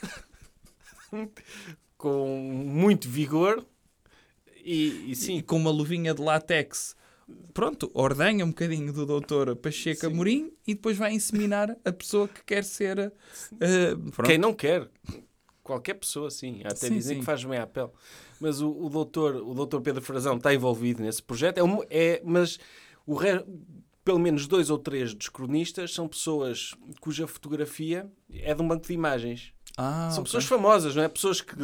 com 1.97 2.38
muito 2.66 3.09
vigor 3.09 3.64
e, 4.64 4.86
e 5.09 5.11
e 5.12 5.16
sim, 5.16 5.41
com 5.41 5.57
uma 5.57 5.70
luvinha 5.70 6.14
de 6.14 6.22
látex. 6.22 6.97
Pronto, 7.53 7.91
ordenha 7.95 8.45
um 8.45 8.49
bocadinho 8.49 8.93
do 8.93 9.05
doutor 9.05 9.55
Pacheco 9.57 10.01
Sim. 10.01 10.07
Amorim 10.07 10.53
e 10.66 10.74
depois 10.74 10.97
vai 10.97 11.12
inseminar 11.12 11.76
a 11.85 11.93
pessoa 11.93 12.28
que 12.28 12.45
quer 12.45 12.64
ser. 12.64 13.12
pronto. 14.12 14.22
Quem 14.28 14.39
não 14.39 14.55
quer, 14.55 14.89
qualquer 15.62 15.95
pessoa, 15.95 16.31
sim. 16.31 16.61
Até 16.64 16.89
Sim, 16.89 16.95
dizem 16.95 17.14
sim. 17.16 17.20
que 17.20 17.26
faz 17.26 17.45
bem 17.45 17.59
à 17.59 17.66
pele. 17.66 17.91
Mas 18.41 18.61
o, 18.61 18.70
o, 18.70 18.89
doutor, 18.89 19.37
o 19.37 19.53
doutor 19.55 19.81
Pedro 19.81 20.01
Frazão 20.03 20.37
está 20.37 20.55
envolvido 20.55 21.03
nesse 21.03 21.22
projeto. 21.22 21.59
É, 21.59 21.62
um- 21.64 21.83
é- 21.91 22.22
mas 22.24 22.59
o 23.07 23.14
re- 23.14 23.45
pelo 24.05 24.18
menos 24.18 24.47
dois 24.47 24.70
ou 24.70 24.78
três 24.78 25.12
dos 25.12 25.28
cronistas 25.28 25.93
são 25.93 26.09
pessoas 26.09 26.74
cuja 27.01 27.26
fotografia 27.26 28.11
é 28.33 28.55
de 28.55 28.62
um 28.62 28.66
banco 28.68 28.87
de 28.87 28.93
imagens. 28.95 29.53
Ah, 29.83 30.09
são 30.11 30.20
ok. 30.20 30.24
pessoas 30.24 30.45
famosas, 30.45 30.95
não 30.95 31.03
é? 31.03 31.09
Pessoas 31.09 31.41
que, 31.41 31.55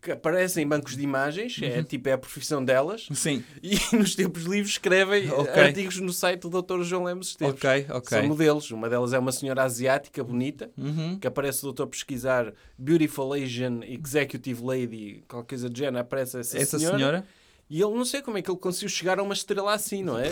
que 0.00 0.12
aparecem 0.12 0.62
em 0.64 0.68
bancos 0.68 0.96
de 0.96 1.02
imagens, 1.02 1.58
é 1.60 1.78
Uhum. 1.78 1.84
tipo 1.84 2.08
é 2.08 2.12
a 2.12 2.18
profissão 2.18 2.64
delas. 2.64 3.08
Sim, 3.12 3.42
E 3.62 3.74
nos 3.96 4.14
tempos 4.14 4.44
livres 4.44 4.70
escrevem 4.74 5.28
Ok. 5.30 5.52
artigos 5.60 5.98
no 5.98 6.12
site 6.12 6.42
do 6.48 6.62
Dr. 6.62 6.82
João 6.82 7.02
Lemos 7.04 7.28
Esteves. 7.30 7.54
ok, 7.54 7.86
ok. 7.90 8.18
São 8.20 8.28
modelos. 8.28 8.70
Uma 8.70 8.88
delas 8.88 9.12
é 9.12 9.18
uma 9.18 9.32
senhora 9.32 9.64
asiática, 9.64 10.22
bonita, 10.22 10.70
Uhum. 10.78 11.18
que 11.18 11.26
aparece 11.26 11.58
o 11.60 11.62
doutor 11.62 11.88
pesquisar 11.88 12.52
Beautiful 12.78 13.32
Asian 13.32 13.80
Executive 13.82 14.62
Lady, 14.62 15.24
qualquer 15.26 15.48
coisa 15.56 15.68
do 15.68 15.76
género, 15.76 15.98
aparece 15.98 16.38
essa, 16.38 16.56
Essa 16.56 16.78
senhora, 16.78 16.96
senhora? 16.96 17.26
E 17.68 17.80
ele, 17.82 17.94
não 17.94 18.04
sei 18.04 18.20
como 18.22 18.36
é 18.38 18.42
que 18.42 18.50
ele 18.50 18.58
conseguiu 18.58 18.90
chegar 18.90 19.18
a 19.18 19.22
uma 19.22 19.32
estrela 19.34 19.72
assim, 19.74 20.02
não 20.04 20.18
é? 20.18 20.28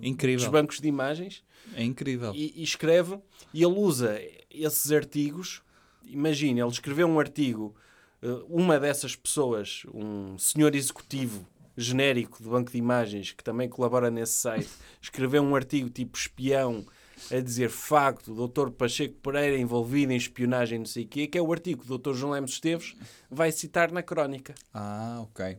Incrível. 0.00 0.38
Dos 0.38 0.48
bancos 0.48 0.80
de 0.80 0.86
imagens. 0.88 1.42
É 1.74 1.82
incrível. 1.82 2.32
E, 2.34 2.54
e 2.56 2.62
escreve, 2.62 3.18
e 3.52 3.62
ele 3.62 3.74
usa 3.74 4.18
esses 4.50 4.90
artigos. 4.92 5.60
Imagina, 6.08 6.60
ele 6.60 6.70
escreveu 6.70 7.06
um 7.06 7.18
artigo, 7.18 7.74
eh, 8.22 8.42
uma 8.48 8.78
dessas 8.78 9.14
pessoas, 9.14 9.82
um 9.92 10.38
senhor 10.38 10.74
executivo 10.74 11.46
genérico 11.76 12.42
do 12.42 12.50
banco 12.50 12.72
de 12.72 12.78
imagens 12.78 13.30
que 13.32 13.44
também 13.44 13.68
colabora 13.68 14.10
nesse 14.10 14.34
site, 14.34 14.68
escreveu 15.00 15.42
um 15.42 15.54
artigo 15.54 15.88
tipo 15.88 16.18
espião 16.18 16.84
a 17.32 17.40
dizer 17.40 17.68
facto, 17.68 18.32
o 18.32 18.48
Dr. 18.48 18.70
Pacheco 18.70 19.14
Pereira 19.14 19.58
envolvido 19.58 20.12
em 20.12 20.16
espionagem, 20.16 20.78
não 20.78 20.86
sei 20.86 21.04
o 21.04 21.08
quê, 21.08 21.26
que 21.26 21.36
é 21.36 21.42
o 21.42 21.52
artigo 21.52 21.84
que 21.84 21.92
o 21.92 21.98
Dr. 21.98 22.14
João 22.14 22.32
Lemos 22.32 22.52
Esteves 22.52 22.94
vai 23.30 23.50
citar 23.50 23.90
na 23.90 24.02
crónica. 24.02 24.54
Ah, 24.72 25.18
ok. 25.22 25.46
Ou 25.46 25.58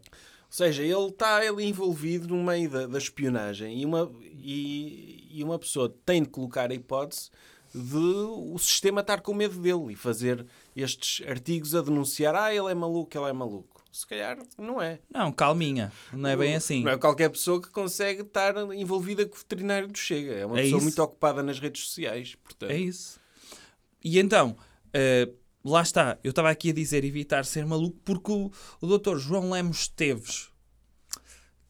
seja, 0.50 0.82
ele 0.82 1.08
está 1.08 1.46
ele 1.46 1.64
envolvido 1.64 2.28
no 2.28 2.44
meio 2.44 2.70
da, 2.70 2.88
da 2.88 2.98
espionagem 2.98 3.82
e 3.82 3.86
uma, 3.86 4.12
e, 4.22 5.28
e 5.32 5.44
uma 5.44 5.60
pessoa 5.60 5.94
tem 6.06 6.24
de 6.24 6.30
colocar 6.30 6.72
a 6.72 6.74
hipótese 6.74 7.30
de 7.74 7.98
o 7.98 8.58
sistema 8.58 9.02
estar 9.02 9.22
com 9.22 9.34
medo 9.34 9.60
dele 9.60 9.94
e 9.94 9.96
fazer 9.96 10.46
estes 10.76 11.26
artigos 11.28 11.76
a 11.76 11.82
denunciar 11.82 12.36
ah, 12.36 12.54
ele 12.54 12.72
é 12.72 12.74
maluco, 12.74 13.18
ele 13.18 13.30
é 13.30 13.34
maluco. 13.34 13.80
Se 13.92 14.06
calhar 14.06 14.38
não 14.58 14.80
é. 14.82 15.00
Não, 15.12 15.32
calminha. 15.32 15.92
Não 16.14 16.30
é 16.30 16.38
bem 16.38 16.56
assim. 16.56 16.84
Não 16.84 16.92
é 16.92 16.98
qualquer 16.98 17.30
pessoa 17.30 17.60
que 17.60 17.70
consegue 17.72 18.22
estar 18.22 18.56
envolvida 18.76 19.26
com 19.26 19.36
o 19.36 19.40
veterinário 19.40 19.88
do 19.88 19.98
Chega. 19.98 20.34
É 20.34 20.46
uma 20.46 20.60
É 20.60 20.64
pessoa 20.64 20.78
isso. 20.78 20.84
muito 20.86 21.02
ocupada 21.02 21.42
nas 21.42 21.60
redes 21.60 21.84
sociais. 21.86 22.36
Portanto, 22.36 22.70
É 22.72 22.78
isso. 22.78 23.20
E 24.04 24.20
então, 24.20 24.56
eh, 24.94 25.28
lá 25.66 25.82
está. 25.82 26.20
Eu 26.24 26.30
estava 26.30 26.52
aqui 26.52 26.70
a 26.70 26.74
dizer 26.74 27.04
evitar 27.04 27.44
ser 27.46 27.66
maluco 27.66 27.98
porque 28.06 28.32
o, 28.32 28.52
o 28.80 28.98
Dr. 28.98 29.18
João 29.18 29.50
Lemos 29.50 29.80
Esteves, 29.82 30.50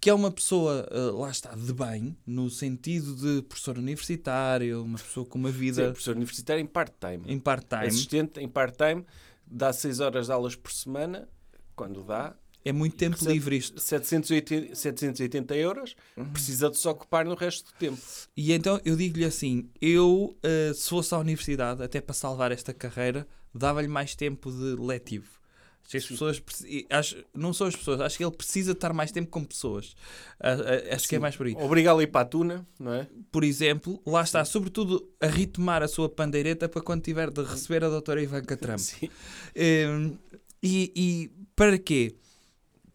que 0.01 0.09
é 0.09 0.13
uma 0.13 0.31
pessoa, 0.31 0.87
eh, 0.91 1.11
lá 1.13 1.29
está, 1.29 1.53
de 1.55 1.73
bem, 1.73 2.15
no 2.25 2.49
sentido 2.49 3.15
de 3.15 3.41
professor 3.43 3.77
universitário, 3.77 4.83
uma 4.83 4.97
pessoa 4.97 5.25
com 5.25 5.37
uma 5.37 5.51
Sim, 5.51 5.57
vida 5.57 5.83
professor 5.91 6.15
universitário 6.15 6.61
em 6.61 6.65
part-time. 6.65 7.21
em 7.27 7.39
part-time, 7.39 7.87
Assistente 7.87 8.39
em 8.39 8.47
part-time, 8.47 9.05
dá 9.45 9.73
6 9.73 9.99
horas 9.99 10.27
de 10.27 10.31
aulas 10.31 10.55
por 10.55 10.71
semana, 10.71 11.27
quando 11.75 12.03
dá. 12.03 12.35
é 12.63 12.71
muito 12.71 12.95
tempo 12.97 13.17
livre 13.27 13.57
isto. 13.57 13.79
780, 13.79 14.75
780 14.75 15.55
euros, 15.55 15.95
Uhum. 16.15 16.25
precisa 16.31 16.69
de 16.69 16.77
se 16.77 16.87
ocupar 16.87 17.25
no 17.25 17.35
resto 17.35 17.65
do 17.71 17.77
tempo. 17.77 17.97
E 18.37 18.51
então 18.53 18.79
eu 18.85 18.95
digo-lhe 18.95 19.25
assim: 19.25 19.69
eu, 19.81 20.37
eh, 20.43 20.71
se 20.73 20.89
fosse 20.89 21.13
à 21.13 21.17
universidade, 21.17 21.81
até 21.83 21.99
para 22.01 22.13
salvar 22.13 22.51
esta 22.51 22.73
carreira, 22.73 23.27
dava-lhe 23.53 23.87
mais 23.87 24.15
tempo 24.15 24.51
de 24.51 24.75
letivo. 24.81 25.38
Acho 25.89 25.91
que 25.91 25.97
as 25.97 26.05
pessoas, 26.05 26.43
acho, 26.91 27.17
não 27.33 27.51
são 27.51 27.65
as 27.65 27.75
pessoas, 27.75 27.99
acho 27.99 28.15
que 28.15 28.23
ele 28.23 28.35
precisa 28.35 28.73
estar 28.73 28.93
mais 28.93 29.11
tempo 29.11 29.29
com 29.29 29.43
pessoas. 29.43 29.95
Acho 30.91 31.07
que 31.07 31.15
é 31.15 31.19
mais 31.19 31.35
por 31.35 31.47
aí. 31.47 31.55
Obrigá-lo 31.57 31.99
a 31.99 32.03
ir 32.03 32.07
para 32.07 32.21
a 32.21 32.25
tuna, 32.25 32.67
não 32.79 32.93
é? 32.93 33.07
Por 33.31 33.43
exemplo, 33.43 33.99
lá 34.05 34.21
está, 34.21 34.45
sobretudo 34.45 35.09
a 35.19 35.25
retomar 35.25 35.81
a 35.81 35.87
sua 35.87 36.07
pandeireta 36.07 36.69
para 36.69 36.81
quando 36.81 37.01
tiver 37.01 37.31
de 37.31 37.41
receber 37.41 37.83
a 37.83 37.89
doutora 37.89 38.21
Ivanka 38.21 38.55
Trump. 38.55 38.77
Sim. 38.77 39.09
Hum, 39.57 40.15
e, 40.61 40.91
e 40.95 41.31
para 41.55 41.79
quê? 41.79 42.15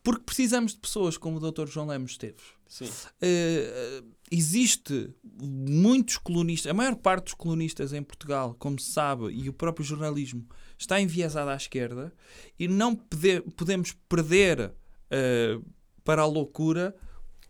Porque 0.02 0.22
precisamos 0.22 0.72
de 0.72 0.78
pessoas 0.78 1.16
como 1.16 1.38
o 1.38 1.50
Dr. 1.50 1.66
João 1.66 1.88
Lemos 1.88 2.12
Esteves. 2.12 2.44
Sim. 2.68 2.86
Uh, 2.86 4.06
existe 4.30 5.10
muitos 5.42 6.18
colunistas, 6.18 6.70
a 6.70 6.74
maior 6.74 6.94
parte 6.94 7.24
dos 7.24 7.34
colunistas 7.34 7.92
em 7.92 8.02
Portugal, 8.02 8.54
como 8.58 8.78
se 8.78 8.90
sabe, 8.90 9.32
e 9.32 9.48
o 9.48 9.52
próprio 9.52 9.84
jornalismo 9.84 10.46
está 10.78 11.00
enviesado 11.00 11.50
à 11.50 11.56
esquerda 11.56 12.12
e 12.58 12.66
não 12.68 12.94
pode- 12.94 13.40
podemos 13.56 13.92
perder 14.08 14.70
uh, 14.70 15.64
para 16.04 16.22
a 16.22 16.26
loucura 16.26 16.94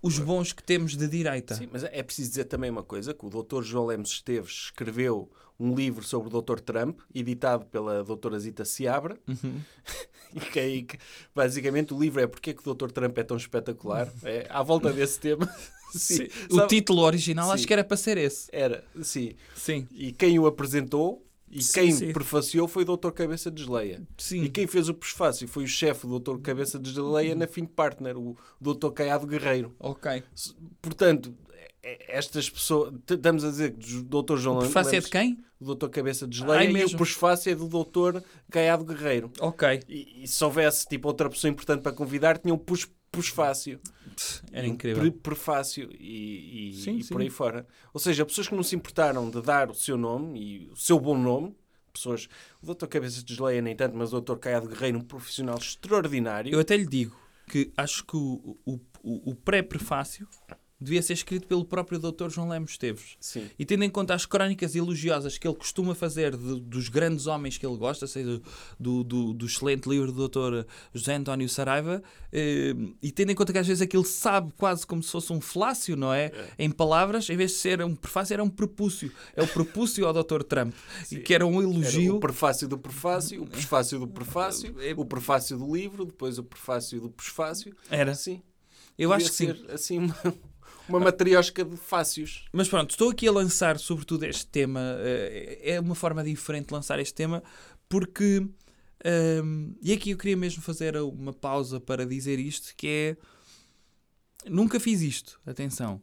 os 0.02 0.18
bons 0.18 0.52
que 0.52 0.62
temos 0.62 0.96
de 0.96 1.08
direita. 1.08 1.54
Sim, 1.54 1.68
mas 1.72 1.82
é 1.84 2.02
preciso 2.02 2.28
dizer 2.28 2.44
também 2.44 2.70
uma 2.70 2.82
coisa, 2.82 3.14
que 3.14 3.24
o 3.24 3.30
Dr. 3.30 3.62
João 3.62 3.86
Lemos 3.86 4.10
Esteves 4.10 4.50
escreveu 4.66 5.30
um 5.58 5.74
livro 5.74 6.04
sobre 6.04 6.28
o 6.34 6.42
Dr. 6.42 6.60
Trump, 6.60 6.98
editado 7.14 7.64
pela 7.66 8.04
Dra. 8.04 8.38
Zita 8.38 8.64
Seabra, 8.66 9.16
Uhum. 9.26 9.60
e 10.34 10.40
que, 10.40 10.82
que 10.82 10.98
basicamente 11.34 11.94
o 11.94 11.98
livro 11.98 12.20
é 12.20 12.26
porque 12.26 12.50
é 12.50 12.52
que 12.52 12.68
o 12.68 12.74
Dr. 12.74 12.90
Trump 12.90 13.16
é 13.16 13.22
tão 13.22 13.36
espetacular, 13.36 14.12
é, 14.24 14.46
à 14.50 14.62
volta 14.62 14.92
desse 14.92 15.18
tema. 15.20 15.48
Sim, 15.94 16.26
O 16.50 16.56
sabe- 16.56 16.68
título 16.68 17.02
original 17.02 17.50
acho 17.52 17.62
Sim. 17.62 17.66
que 17.68 17.72
era 17.72 17.84
para 17.84 17.96
ser 17.96 18.18
esse. 18.18 18.48
Era, 18.52 18.84
sim. 19.00 19.34
Sim. 19.54 19.86
E 19.92 20.10
quem 20.12 20.36
o 20.40 20.46
apresentou 20.46 21.24
e 21.54 21.62
Sim, 21.62 21.72
quem 21.80 21.92
sim. 21.92 22.12
prefaciou 22.12 22.66
foi 22.68 22.82
o 22.82 22.96
Dr. 22.96 23.10
Cabeça 23.12 23.50
de 23.50 23.62
Geleia. 23.64 24.02
Sim. 24.18 24.42
E 24.42 24.48
quem 24.50 24.66
fez 24.66 24.88
o 24.88 24.94
prefácio 24.94 25.46
foi 25.48 25.64
o 25.64 25.68
chefe 25.68 26.06
do 26.06 26.18
Dr. 26.18 26.38
Cabeça 26.42 26.78
de 26.78 26.90
Geleia 26.92 27.34
na 27.34 27.46
Fim 27.46 27.64
Partner, 27.64 28.16
o 28.18 28.36
Dr. 28.60 28.90
Caiado 28.92 29.26
Guerreiro. 29.26 29.72
Ok. 29.78 30.22
Portanto, 30.82 31.34
é- 31.82 32.16
estas 32.18 32.48
pessoas. 32.50 32.92
Estamos 33.08 33.44
a 33.44 33.50
dizer 33.50 33.72
que 33.74 33.96
o 33.96 34.02
Dr. 34.02 34.36
João 34.36 34.56
O 34.56 34.60
prefácio 34.60 34.96
é 34.96 35.00
de 35.00 35.08
quem? 35.10 35.38
O 35.60 35.74
Dr. 35.74 35.88
Cabeça 35.88 36.26
de 36.26 36.42
Ai, 36.42 36.48
Geleia 36.48 36.70
e 36.70 36.72
mesmo? 36.72 36.96
o 36.96 36.98
prefácio 36.98 37.50
é 37.52 37.54
do 37.54 37.68
Dr. 37.68 38.20
Caiado 38.50 38.84
Guerreiro. 38.84 39.30
Ok. 39.40 39.80
E, 39.88 40.24
e 40.24 40.28
se 40.28 40.42
houvesse 40.44 40.86
tipo, 40.86 41.08
outra 41.08 41.30
pessoa 41.30 41.50
importante 41.50 41.82
para 41.82 41.92
convidar, 41.92 42.38
tinha 42.38 42.52
um 42.52 42.58
pus- 42.58 42.88
prefácio. 43.10 43.80
Era 44.52 44.66
um 44.66 44.70
incrível. 44.70 45.00
pre- 45.02 45.10
prefácio 45.10 45.88
e, 45.98 46.70
e- 46.70 46.74
Sim, 46.74 46.98
e 46.98 47.04
por 47.04 47.20
aí 47.20 47.30
fora. 47.30 47.66
Ou 47.92 48.00
seja, 48.00 48.24
pessoas 48.24 48.48
que 48.48 48.54
não 48.54 48.62
se 48.62 48.76
importaram 48.76 49.30
de 49.30 49.40
dar 49.42 49.70
o 49.70 49.74
seu 49.74 49.96
nome 49.96 50.40
e 50.40 50.68
o 50.70 50.76
seu 50.76 50.98
bom 50.98 51.16
nome. 51.18 51.54
Pessoas, 51.92 52.28
o 52.60 52.74
Dr. 52.74 52.86
Cabeça 52.86 53.22
de 53.22 53.34
Geleia 53.34 53.62
nem 53.62 53.76
tanto, 53.76 53.96
mas 53.96 54.12
o 54.12 54.20
Dr. 54.20 54.36
Caiado 54.36 54.68
Guerreiro, 54.68 54.98
um 54.98 55.02
profissional 55.02 55.56
extraordinário. 55.58 56.52
Eu 56.52 56.58
até 56.58 56.76
lhe 56.76 56.86
digo 56.86 57.16
que 57.48 57.72
acho 57.76 58.04
que 58.04 58.16
o, 58.16 58.56
o, 58.66 58.80
o, 59.02 59.30
o 59.30 59.34
pré-prefácio 59.36 60.26
devia 60.84 61.02
ser 61.02 61.14
escrito 61.14 61.46
pelo 61.46 61.64
próprio 61.64 61.98
Dr. 61.98 62.28
João 62.28 62.48
Lemos 62.48 62.72
Esteves. 62.72 63.16
Sim. 63.18 63.48
E 63.58 63.64
tendo 63.64 63.82
em 63.84 63.90
conta 63.90 64.14
as 64.14 64.26
crónicas 64.26 64.76
elogiosas 64.76 65.38
que 65.38 65.48
ele 65.48 65.56
costuma 65.56 65.94
fazer 65.94 66.36
de- 66.36 66.60
dos 66.60 66.88
grandes 66.88 67.26
homens 67.26 67.58
que 67.58 67.66
ele 67.66 67.76
gosta, 67.76 68.06
seja 68.06 68.40
do, 68.78 69.02
do, 69.02 69.32
do 69.34 69.46
excelente 69.46 69.88
livro 69.88 70.12
do 70.12 70.28
Dr. 70.28 70.66
José 70.94 71.14
António 71.14 71.48
Saraiva, 71.48 72.02
eh, 72.32 72.74
e 73.02 73.10
tendo 73.10 73.32
em 73.32 73.34
conta 73.34 73.52
que 73.52 73.58
às 73.58 73.66
vezes 73.66 73.80
aquilo 73.82 74.04
sabe 74.04 74.52
quase 74.56 74.86
como 74.86 75.02
se 75.02 75.10
fosse 75.10 75.32
um 75.32 75.40
falácio, 75.40 75.96
não 75.96 76.12
é? 76.12 76.30
Em 76.58 76.70
palavras, 76.70 77.28
em 77.30 77.36
vez 77.36 77.52
de 77.52 77.56
ser 77.58 77.82
um 77.82 77.94
prefácio, 77.96 78.34
era 78.34 78.44
um 78.44 78.50
prepúcio. 78.50 79.10
É 79.34 79.42
o 79.42 79.48
prepúcio 79.48 80.06
ao 80.06 80.12
Dr. 80.12 80.42
Trump. 80.42 80.74
E 81.10 81.16
que 81.16 81.32
era 81.34 81.46
um 81.46 81.54
Era 81.60 81.70
elogio. 81.70 82.16
o 82.16 82.20
prefácio 82.20 82.68
do 82.68 82.76
prefácio, 82.78 83.42
o 83.42 83.46
prefácio 83.46 83.98
do 83.98 84.08
prefácio, 84.08 84.74
É- 84.80 84.94
o 84.96 85.04
prefácio 85.04 85.56
do 85.58 85.74
livro, 85.74 86.04
depois 86.04 86.38
o 86.38 86.44
prefácio 86.44 87.00
do 87.00 87.10
prefácio. 87.10 87.74
Era. 87.90 88.14
Sim. 88.14 88.42
Eu 88.98 89.10
Devia 89.10 89.26
acho 89.26 89.36
que 89.36 89.36
sim. 89.54 89.66
assim 89.72 89.98
uma, 89.98 90.16
uma 90.88 91.00
matriosca 91.00 91.64
de 91.64 91.76
fácios. 91.76 92.44
Mas 92.52 92.68
pronto, 92.68 92.90
estou 92.90 93.10
aqui 93.10 93.26
a 93.28 93.32
lançar 93.32 93.78
sobretudo 93.78 94.24
este 94.24 94.46
tema. 94.46 94.80
eh, 94.98 95.60
é 95.74 95.80
uma 95.80 95.94
forma 95.94 96.22
diferente 96.24 96.68
de 96.68 96.74
lançar 96.74 96.98
este 96.98 97.14
tema, 97.14 97.42
porque. 97.88 98.46
ehm, 99.04 99.72
e 99.82 99.92
aqui 99.92 100.10
eu 100.10 100.18
queria 100.18 100.36
mesmo 100.36 100.62
fazer 100.62 100.96
uma 100.96 101.32
pausa 101.32 101.80
para 101.80 102.06
dizer 102.06 102.38
isto: 102.38 102.74
que 102.76 102.88
é. 102.88 103.16
Nunca 104.48 104.78
fiz 104.78 105.00
isto, 105.00 105.40
atenção. 105.46 106.02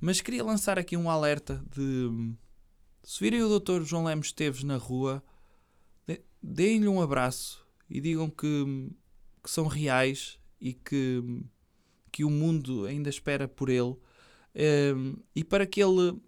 Mas 0.00 0.20
queria 0.20 0.44
lançar 0.44 0.78
aqui 0.78 0.96
um 0.96 1.10
alerta 1.10 1.62
de. 1.74 2.32
Se 3.02 3.18
virem 3.20 3.42
o 3.42 3.58
Dr. 3.58 3.82
João 3.82 4.04
Lemos 4.04 4.28
Esteves 4.28 4.62
na 4.62 4.76
rua, 4.76 5.22
de- 6.06 6.22
deem-lhe 6.42 6.86
um 6.86 7.00
abraço 7.00 7.66
e 7.88 8.00
digam 8.00 8.28
que, 8.30 8.90
que 9.42 9.50
são 9.50 9.66
reais 9.66 10.38
e 10.60 10.72
que, 10.74 11.22
que 12.12 12.24
o 12.24 12.30
mundo 12.30 12.84
ainda 12.84 13.08
espera 13.10 13.48
por 13.48 13.68
ele. 13.70 13.96
Um, 14.54 15.16
e 15.34 15.44
para 15.44 15.64
que 15.64 15.82
ele 15.82 16.20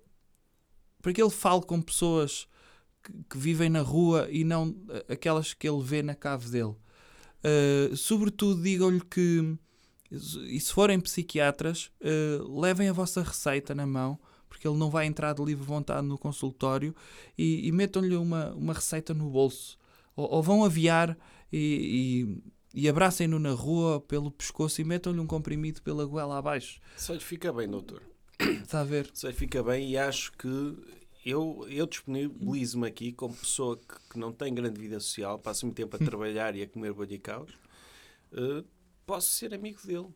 para 1.02 1.12
que 1.12 1.20
ele 1.20 1.30
fale 1.30 1.62
com 1.62 1.82
pessoas 1.82 2.46
que, 3.02 3.12
que 3.28 3.36
vivem 3.36 3.68
na 3.68 3.80
rua 3.80 4.28
e 4.30 4.44
não 4.44 4.74
eh, 4.88 5.14
aquelas 5.14 5.52
que 5.52 5.68
ele 5.68 5.82
vê 5.82 6.00
na 6.00 6.14
cave 6.14 6.48
dele. 6.48 6.76
Uh, 7.42 7.96
sobretudo, 7.96 8.62
digam-lhe 8.62 9.00
que, 9.00 9.58
e 10.10 10.60
se 10.60 10.72
forem 10.72 11.00
psiquiatras, 11.00 11.90
uh, 12.00 12.60
levem 12.60 12.88
a 12.88 12.92
vossa 12.92 13.20
receita 13.20 13.74
na 13.74 13.84
mão, 13.84 14.16
porque 14.48 14.68
ele 14.68 14.78
não 14.78 14.88
vai 14.88 15.06
entrar 15.06 15.32
de 15.32 15.44
livre 15.44 15.64
vontade 15.64 16.06
no 16.06 16.16
consultório, 16.16 16.94
e, 17.36 17.66
e 17.66 17.72
metam-lhe 17.72 18.14
uma, 18.14 18.52
uma 18.52 18.72
receita 18.72 19.12
no 19.12 19.28
bolso. 19.28 19.76
Ou, 20.14 20.34
ou 20.34 20.42
vão 20.42 20.64
aviar 20.64 21.18
e, 21.52 22.38
e, 22.74 22.82
e 22.84 22.88
abracem-no 22.88 23.40
na 23.40 23.50
rua 23.50 24.00
pelo 24.00 24.30
pescoço 24.30 24.80
e 24.80 24.84
metam-lhe 24.84 25.18
um 25.18 25.26
comprimido 25.26 25.82
pela 25.82 26.06
goela 26.06 26.38
abaixo. 26.38 26.80
Só 26.96 27.12
lhe 27.12 27.20
fica 27.20 27.52
bem, 27.52 27.68
doutor. 27.68 28.11
Está 28.62 28.80
a 28.80 28.84
ver? 28.84 29.10
Lhe 29.22 29.32
fica 29.32 29.62
bem 29.62 29.90
e 29.90 29.96
acho 29.96 30.32
que 30.32 30.48
eu, 31.24 31.64
eu 31.68 31.86
disponibilizo-me 31.86 32.86
aqui 32.86 33.12
como 33.12 33.34
pessoa 33.34 33.76
que, 33.76 33.94
que 34.10 34.18
não 34.18 34.32
tem 34.32 34.52
grande 34.52 34.80
vida 34.80 34.98
social, 34.98 35.38
passo 35.38 35.66
muito 35.66 35.76
tempo 35.76 35.96
a 35.96 35.98
trabalhar 35.98 36.56
e 36.56 36.62
a 36.62 36.68
comer 36.68 36.92
bolicaus, 36.92 37.52
eh, 38.32 38.64
posso 39.06 39.30
ser 39.30 39.54
amigo 39.54 39.80
dele. 39.86 40.08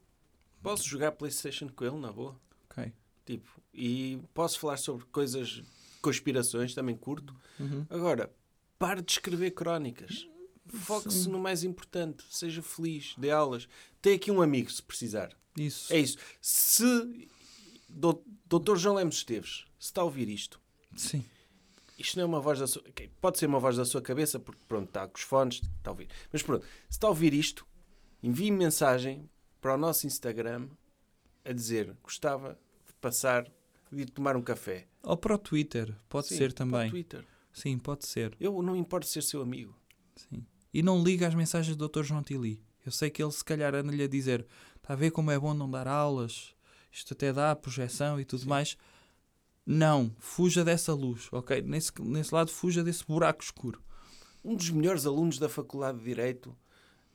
Posso 0.63 0.85
jogar 0.85 1.13
Playstation 1.13 1.69
com 1.69 1.85
ele, 1.85 1.99
na 1.99 2.11
boa. 2.11 2.37
Ok. 2.71 2.93
Tipo, 3.25 3.49
e 3.73 4.19
posso 4.35 4.59
falar 4.59 4.79
sobre 4.79 5.05
coisas, 5.07 5.63
conspirações, 6.03 6.75
também 6.75 6.97
curto. 6.97 7.37
Uhum. 7.61 7.87
Agora, 7.89 8.33
pare 8.79 9.03
de 9.03 9.13
escrever 9.13 9.53
crónicas. 9.53 10.27
Foque-se 10.67 11.29
no 11.29 11.39
mais 11.39 11.63
importante. 11.63 12.25
Seja 12.31 12.63
feliz, 12.63 13.15
dê 13.17 13.31
aulas. 13.31 13.69
Tem 14.03 14.15
aqui 14.15 14.33
um 14.33 14.43
amigo, 14.43 14.71
se 14.71 14.83
precisar. 14.83 15.31
Isso. 15.57 15.93
É 15.93 15.99
isso. 16.01 16.19
Se 16.41 17.29
Doutor 17.97 18.77
João 18.77 18.97
Lemos 18.97 19.17
Esteves, 19.17 19.65
se 19.79 19.87
está 19.87 20.03
a 20.03 20.05
ouvir 20.05 20.29
isto, 20.29 20.61
Sim. 20.95 21.25
isto 21.99 22.17
não 22.17 22.25
é 22.25 22.27
uma 22.27 22.41
voz 22.41 22.59
da 22.59 22.67
sua... 22.67 22.83
Pode 23.21 23.39
ser 23.39 23.47
uma 23.47 23.59
voz 23.59 23.77
da 23.77 23.85
sua 23.85 24.03
cabeça, 24.03 24.39
porque 24.39 24.61
pronto, 24.69 24.89
está 24.89 25.09
com 25.09 25.17
os 25.17 25.23
fones, 25.23 25.57
está 25.57 25.91
a 25.91 25.93
ouvir. 25.93 26.09
Mas 26.31 26.43
pronto, 26.43 26.65
se 26.65 26.71
está 26.91 27.07
a 27.07 27.11
ouvir 27.11 27.33
isto, 27.33 27.67
envie 28.23 28.51
mensagem 28.51 29.29
para 29.61 29.75
o 29.75 29.79
nosso 29.79 30.07
Instagram 30.07 30.69
a 31.45 31.53
dizer 31.53 31.97
gostava 32.03 32.59
de 32.87 32.93
passar, 33.01 33.51
de 33.91 34.03
ir 34.03 34.11
tomar 34.11 34.37
um 34.37 34.43
café. 34.43 34.87
Ou 35.03 35.17
para 35.17 35.35
o 35.35 35.39
Twitter, 35.39 35.95
pode 36.09 36.27
Sim, 36.27 36.37
ser 36.37 36.53
para 36.53 36.65
o 36.65 36.71
também. 36.71 36.91
Twitter. 36.91 37.25
Sim, 37.53 37.79
pode 37.79 38.07
ser. 38.07 38.37
Eu 38.39 38.61
não 38.63 38.77
importo 38.77 39.07
ser 39.07 39.23
seu 39.23 39.41
amigo. 39.41 39.75
Sim. 40.15 40.45
E 40.75 40.83
não 40.83 41.03
liga 41.03 41.27
às 41.27 41.35
mensagens 41.35 41.75
do 41.75 41.89
Dr. 41.89 42.03
João 42.03 42.23
Tili. 42.23 42.63
Eu 42.85 42.93
sei 42.93 43.09
que 43.09 43.23
ele 43.23 43.33
se 43.33 43.45
calhar 43.45 43.75
anda-lhe 43.75 44.03
a 44.03 44.09
dizer 44.09 44.47
está 44.77 44.93
a 44.93 44.97
ver 44.97 45.11
como 45.11 45.31
é 45.31 45.39
bom 45.39 45.55
não 45.55 45.71
dar 45.71 45.89
aulas, 45.89 46.55
isto 46.97 47.13
até 47.13 47.33
dá 47.33 47.55
projeção 47.55 48.19
e 48.21 48.25
tudo 48.25 48.47
mais. 48.47 48.77
Não, 49.67 50.15
fuja 50.19 50.65
dessa 50.65 50.95
luz, 50.95 51.29
ok? 51.33 51.61
Nesse, 51.61 51.91
nesse 52.01 52.33
lado, 52.35 52.51
fuja 52.51 52.83
desse 52.83 53.05
buraco 53.05 53.43
escuro. 53.43 53.83
Um 54.45 54.55
dos 54.55 54.71
melhores 54.71 55.05
alunos 55.07 55.39
da 55.39 55.49
Faculdade 55.49 55.99
de 55.99 56.05
Direito 56.05 56.57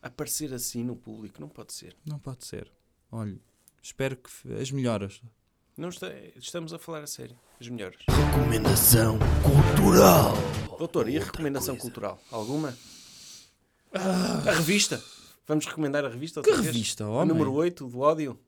aparecer 0.01 0.53
assim 0.53 0.83
no 0.83 0.95
público, 0.95 1.39
não 1.39 1.47
pode 1.47 1.73
ser. 1.73 1.95
Não 2.05 2.19
pode 2.19 2.45
ser. 2.45 2.69
Olha, 3.11 3.39
espero 3.81 4.17
que 4.17 4.53
as 4.53 4.69
melhoras. 4.71 5.21
Não 5.77 5.89
está- 5.89 6.11
estamos 6.35 6.73
a 6.73 6.79
falar 6.79 7.01
a 7.03 7.07
sério. 7.07 7.37
As 7.59 7.67
melhores. 7.69 7.97
Recomendação 8.07 9.17
cultural. 9.41 10.33
Doutor, 10.77 11.07
e 11.09 11.17
a 11.17 11.23
recomendação 11.23 11.75
cultural? 11.77 12.21
Alguma? 12.29 12.77
A 13.93 14.51
revista? 14.51 15.01
Vamos 15.47 15.65
recomendar 15.65 16.05
a 16.05 16.09
revista 16.09 16.41
Que 16.41 16.51
revista, 16.51 17.05
A 17.05 17.09
homem? 17.09 17.29
número 17.29 17.53
8, 17.53 17.87
do 17.87 17.99
ódio? 17.99 18.39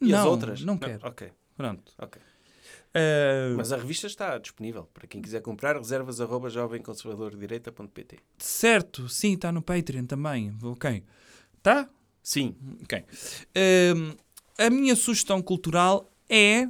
E 0.00 0.14
as 0.14 0.20
Não, 0.20 0.30
outras? 0.30 0.62
não 0.62 0.78
quero. 0.78 1.06
Ok, 1.06 1.30
Pronto. 1.56 1.92
ok. 1.98 2.20
Eh, 2.94 3.52
Mas 3.56 3.72
a 3.72 3.76
revista 3.76 4.06
está 4.06 4.38
disponível. 4.38 4.84
Para 4.94 5.06
quem 5.06 5.20
quiser 5.20 5.42
comprar, 5.42 5.76
reservas 5.76 6.20
arroba 6.20 6.48
jovemconservadordireita.pt 6.48 8.18
certo, 8.38 9.08
sim, 9.08 9.34
está 9.34 9.52
no 9.52 9.60
Patreon 9.60 10.06
também. 10.06 10.56
Ok. 10.62 11.04
Tá? 11.62 11.88
Sim. 12.22 12.56
Ok. 12.82 13.04
Hum, 13.96 14.16
a 14.58 14.70
minha 14.70 14.96
sugestão 14.96 15.42
cultural 15.42 16.10
é 16.28 16.68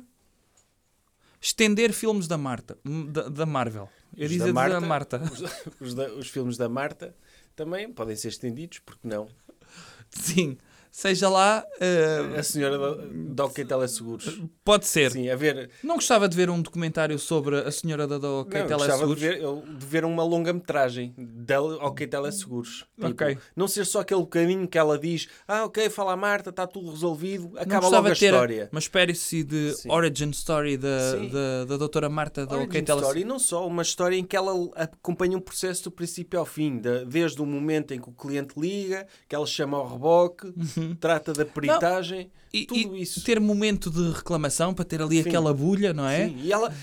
estender 1.40 1.92
filmes 1.92 2.26
da 2.26 2.36
Marta, 2.36 2.78
da, 3.10 3.28
da 3.28 3.46
Marvel. 3.46 3.88
Eu 4.16 4.24
Os 4.24 4.30
dizia 4.32 4.52
da 4.52 4.68
da 4.68 4.80
Marta. 4.80 5.18
Marta. 5.20 5.22
Os, 5.32 5.80
os 5.80 5.94
da- 5.94 6.12
os 6.14 6.28
filmes 6.28 6.56
da 6.56 6.68
Marta 6.68 7.14
também 7.54 7.92
podem 7.92 8.16
ser 8.16 8.28
estendidos, 8.28 8.78
porque 8.80 9.06
não? 9.06 9.28
Sim. 10.10 10.58
Seja 10.90 11.28
lá, 11.28 11.64
uh, 11.80 12.38
A 12.38 12.42
senhora 12.42 12.78
da, 12.78 13.04
da 13.34 13.44
OK 13.44 13.64
Teleseguros. 13.64 14.40
pode 14.64 14.86
ser. 14.86 15.10
Sim, 15.12 15.28
a 15.28 15.36
ver. 15.36 15.70
Não 15.82 15.96
gostava 15.96 16.28
de 16.28 16.36
ver 16.36 16.50
um 16.50 16.60
documentário 16.60 17.18
sobre 17.18 17.56
a 17.58 17.70
senhora 17.70 18.06
da 18.06 18.16
OK 18.16 18.60
não, 18.62 18.68
eu 18.70 18.76
gostava 18.78 19.06
de 19.06 19.14
Teleseguros? 19.20 19.66
ver, 19.66 19.76
de 19.78 19.86
ver 19.86 20.04
uma 20.04 20.22
longa-metragem 20.24 21.14
dela 21.18 21.76
OK 21.86 22.06
Teleseguros. 22.06 22.86
Tipo, 22.96 23.08
Ok. 23.08 23.38
Não 23.56 23.66
ser 23.68 23.84
só 23.86 24.00
aquele 24.00 24.20
bocadinho 24.20 24.66
que 24.68 24.78
ela 24.78 24.98
diz: 24.98 25.28
Ah, 25.46 25.64
ok, 25.64 25.88
fala 25.90 26.12
a 26.12 26.16
Marta, 26.16 26.50
está 26.50 26.66
tudo 26.66 26.90
resolvido, 26.90 27.52
acaba 27.58 27.88
logo 27.88 28.08
a 28.08 28.12
de 28.12 28.18
ter 28.20 28.26
história. 28.26 28.68
uma 28.72 28.78
espécie 28.78 29.42
de 29.44 29.72
Sim. 29.74 29.90
origin 29.90 30.30
story 30.30 30.76
da, 30.76 31.12
Sim. 31.12 31.28
da, 31.28 31.64
da 31.64 31.76
doutora 31.76 32.08
Marta 32.08 32.44
da 32.46 32.56
OK 32.56 32.66
Origin 32.66 32.84
Teleseguros. 32.84 33.02
story, 33.08 33.20
e 33.20 33.24
não 33.24 33.38
só, 33.38 33.66
uma 33.66 33.82
história 33.82 34.16
em 34.16 34.24
que 34.24 34.36
ela 34.36 34.52
acompanha 34.74 35.36
um 35.36 35.40
processo 35.40 35.84
do 35.84 35.90
princípio 35.90 36.38
ao 36.38 36.46
fim, 36.46 36.78
da- 36.78 37.04
desde 37.04 37.40
o 37.40 37.46
momento 37.46 37.92
em 37.94 38.00
que 38.00 38.08
o 38.08 38.12
cliente 38.12 38.58
liga, 38.58 39.06
que 39.28 39.34
ela 39.34 39.46
chama 39.46 39.76
ao 39.78 39.88
reboque, 39.88 40.52
trata 41.00 41.32
da 41.32 41.44
peritagem, 41.44 42.22
Uhum. 42.24 42.30
E, 42.50 42.64
tudo 42.64 42.96
e 42.96 43.02
isso. 43.02 43.22
ter 43.24 43.38
momento 43.38 43.90
de 43.90 44.10
reclamação 44.10 44.72
para 44.72 44.82
ter 44.82 45.02
ali 45.02 45.22
Sim. 45.22 45.28
aquela 45.28 45.52
bulha, 45.52 45.92
não 45.92 46.08
é? 46.08 46.28
Sim, 46.28 46.36
e 46.44 46.50
ela 46.50 46.74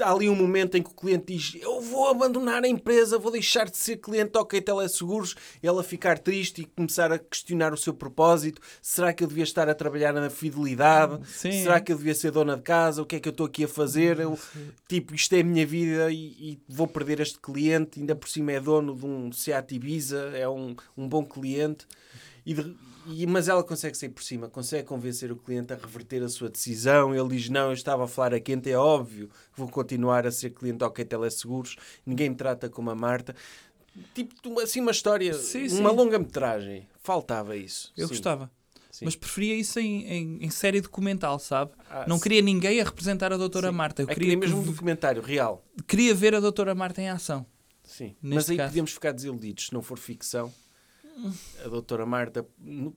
há 0.00 0.12
ali 0.12 0.28
um 0.28 0.36
momento 0.36 0.76
em 0.76 0.82
que 0.84 0.88
o 0.90 0.94
cliente 0.94 1.34
diz: 1.36 1.60
Eu 1.60 1.80
vou 1.80 2.06
abandonar 2.08 2.62
a 2.62 2.68
empresa, 2.68 3.18
vou 3.18 3.32
deixar 3.32 3.68
de 3.68 3.76
ser 3.76 3.96
cliente 3.96 4.38
OK 4.38 4.60
Teleseguros, 4.60 5.34
e 5.60 5.66
ela 5.66 5.82
ficar 5.82 6.16
triste 6.20 6.62
e 6.62 6.64
começar 6.64 7.10
a 7.10 7.18
questionar 7.18 7.74
o 7.74 7.76
seu 7.76 7.92
propósito. 7.92 8.62
Será 8.80 9.12
que 9.12 9.24
eu 9.24 9.26
devia 9.26 9.42
estar 9.42 9.68
a 9.68 9.74
trabalhar 9.74 10.12
na 10.12 10.30
fidelidade? 10.30 11.18
Sim. 11.28 11.50
Será 11.64 11.80
que 11.80 11.90
eu 11.92 11.96
devia 11.98 12.14
ser 12.14 12.30
dona 12.30 12.56
de 12.56 12.62
casa? 12.62 13.02
O 13.02 13.04
que 13.04 13.16
é 13.16 13.20
que 13.20 13.28
eu 13.28 13.32
estou 13.32 13.46
aqui 13.46 13.64
a 13.64 13.68
fazer? 13.68 14.20
Eu, 14.20 14.38
tipo, 14.88 15.12
isto 15.12 15.34
é 15.34 15.40
a 15.40 15.44
minha 15.44 15.66
vida 15.66 16.08
e, 16.12 16.16
e 16.52 16.58
vou 16.68 16.86
perder 16.86 17.18
este 17.18 17.40
cliente. 17.40 17.98
Ainda 17.98 18.14
por 18.14 18.28
cima 18.28 18.52
é 18.52 18.60
dono 18.60 18.94
de 18.94 19.04
um 19.04 19.32
Seat 19.32 19.74
Ibiza, 19.74 20.30
é 20.36 20.48
um, 20.48 20.76
um 20.96 21.08
bom 21.08 21.24
cliente. 21.24 21.84
E 22.46 22.54
de- 22.54 22.76
e- 23.10 23.26
mas 23.26 23.48
ela 23.48 23.62
consegue 23.64 23.96
sair 23.96 24.08
por 24.10 24.22
cima, 24.22 24.48
consegue 24.48 24.86
convencer 24.86 25.30
o 25.32 25.36
cliente 25.36 25.72
a 25.72 25.76
reverter 25.76 26.22
a 26.22 26.28
sua 26.28 26.48
decisão. 26.48 27.14
Ele 27.14 27.36
diz: 27.36 27.48
Não, 27.48 27.66
eu 27.68 27.72
estava 27.72 28.04
a 28.04 28.08
falar 28.08 28.34
a 28.34 28.40
quente, 28.40 28.70
é 28.70 28.76
óbvio, 28.76 29.28
vou 29.56 29.68
continuar 29.68 30.26
a 30.26 30.30
ser 30.32 30.50
cliente 30.50 30.82
OK 30.84 31.04
Teleseguros, 31.04 31.76
ninguém 32.06 32.30
me 32.30 32.36
trata 32.36 32.68
como 32.68 32.90
a 32.90 32.94
Marta. 32.94 33.34
Tipo, 34.14 34.60
assim, 34.60 34.80
uma 34.80 34.92
história, 34.92 35.34
Sim, 35.34 35.66
uma 35.78 35.90
longa-metragem. 35.90 36.86
Faltava 37.02 37.56
isso. 37.56 37.92
Eu 37.96 38.06
Sim. 38.06 38.14
gostava. 38.14 38.50
Sim. 38.90 39.04
Mas 39.04 39.14
preferia 39.16 39.54
isso 39.54 39.78
em, 39.78 40.04
em, 40.04 40.44
em 40.44 40.50
série 40.50 40.80
documental, 40.80 41.38
sabe? 41.38 41.72
Ah, 41.88 42.04
não 42.08 42.18
queria 42.18 42.42
ninguém 42.42 42.80
a 42.80 42.84
representar 42.84 43.32
a 43.32 43.36
doutora. 43.36 43.70
Marta. 43.70 44.02
Eu 44.02 44.08
É 44.08 44.14
queria, 44.14 44.30
queria 44.30 44.38
mesmo 44.40 44.58
um 44.58 44.64
que- 44.64 44.70
documentário 44.70 45.22
real. 45.22 45.64
queria 45.86 46.14
ver 46.14 46.34
a 46.34 46.40
doutora 46.40 46.74
Marta 46.74 47.00
em 47.00 47.08
ação. 47.08 47.46
Sim. 47.84 48.14
Mas 48.22 48.48
aí 48.50 48.56
caso. 48.56 48.68
podemos 48.70 48.92
ficar 48.92 49.12
desiludidos 49.12 49.66
se 49.66 49.72
não 49.72 49.82
for 49.82 49.98
ficção. 49.98 50.52
A 51.64 51.68
doutora 51.68 52.06
Marta, 52.06 52.46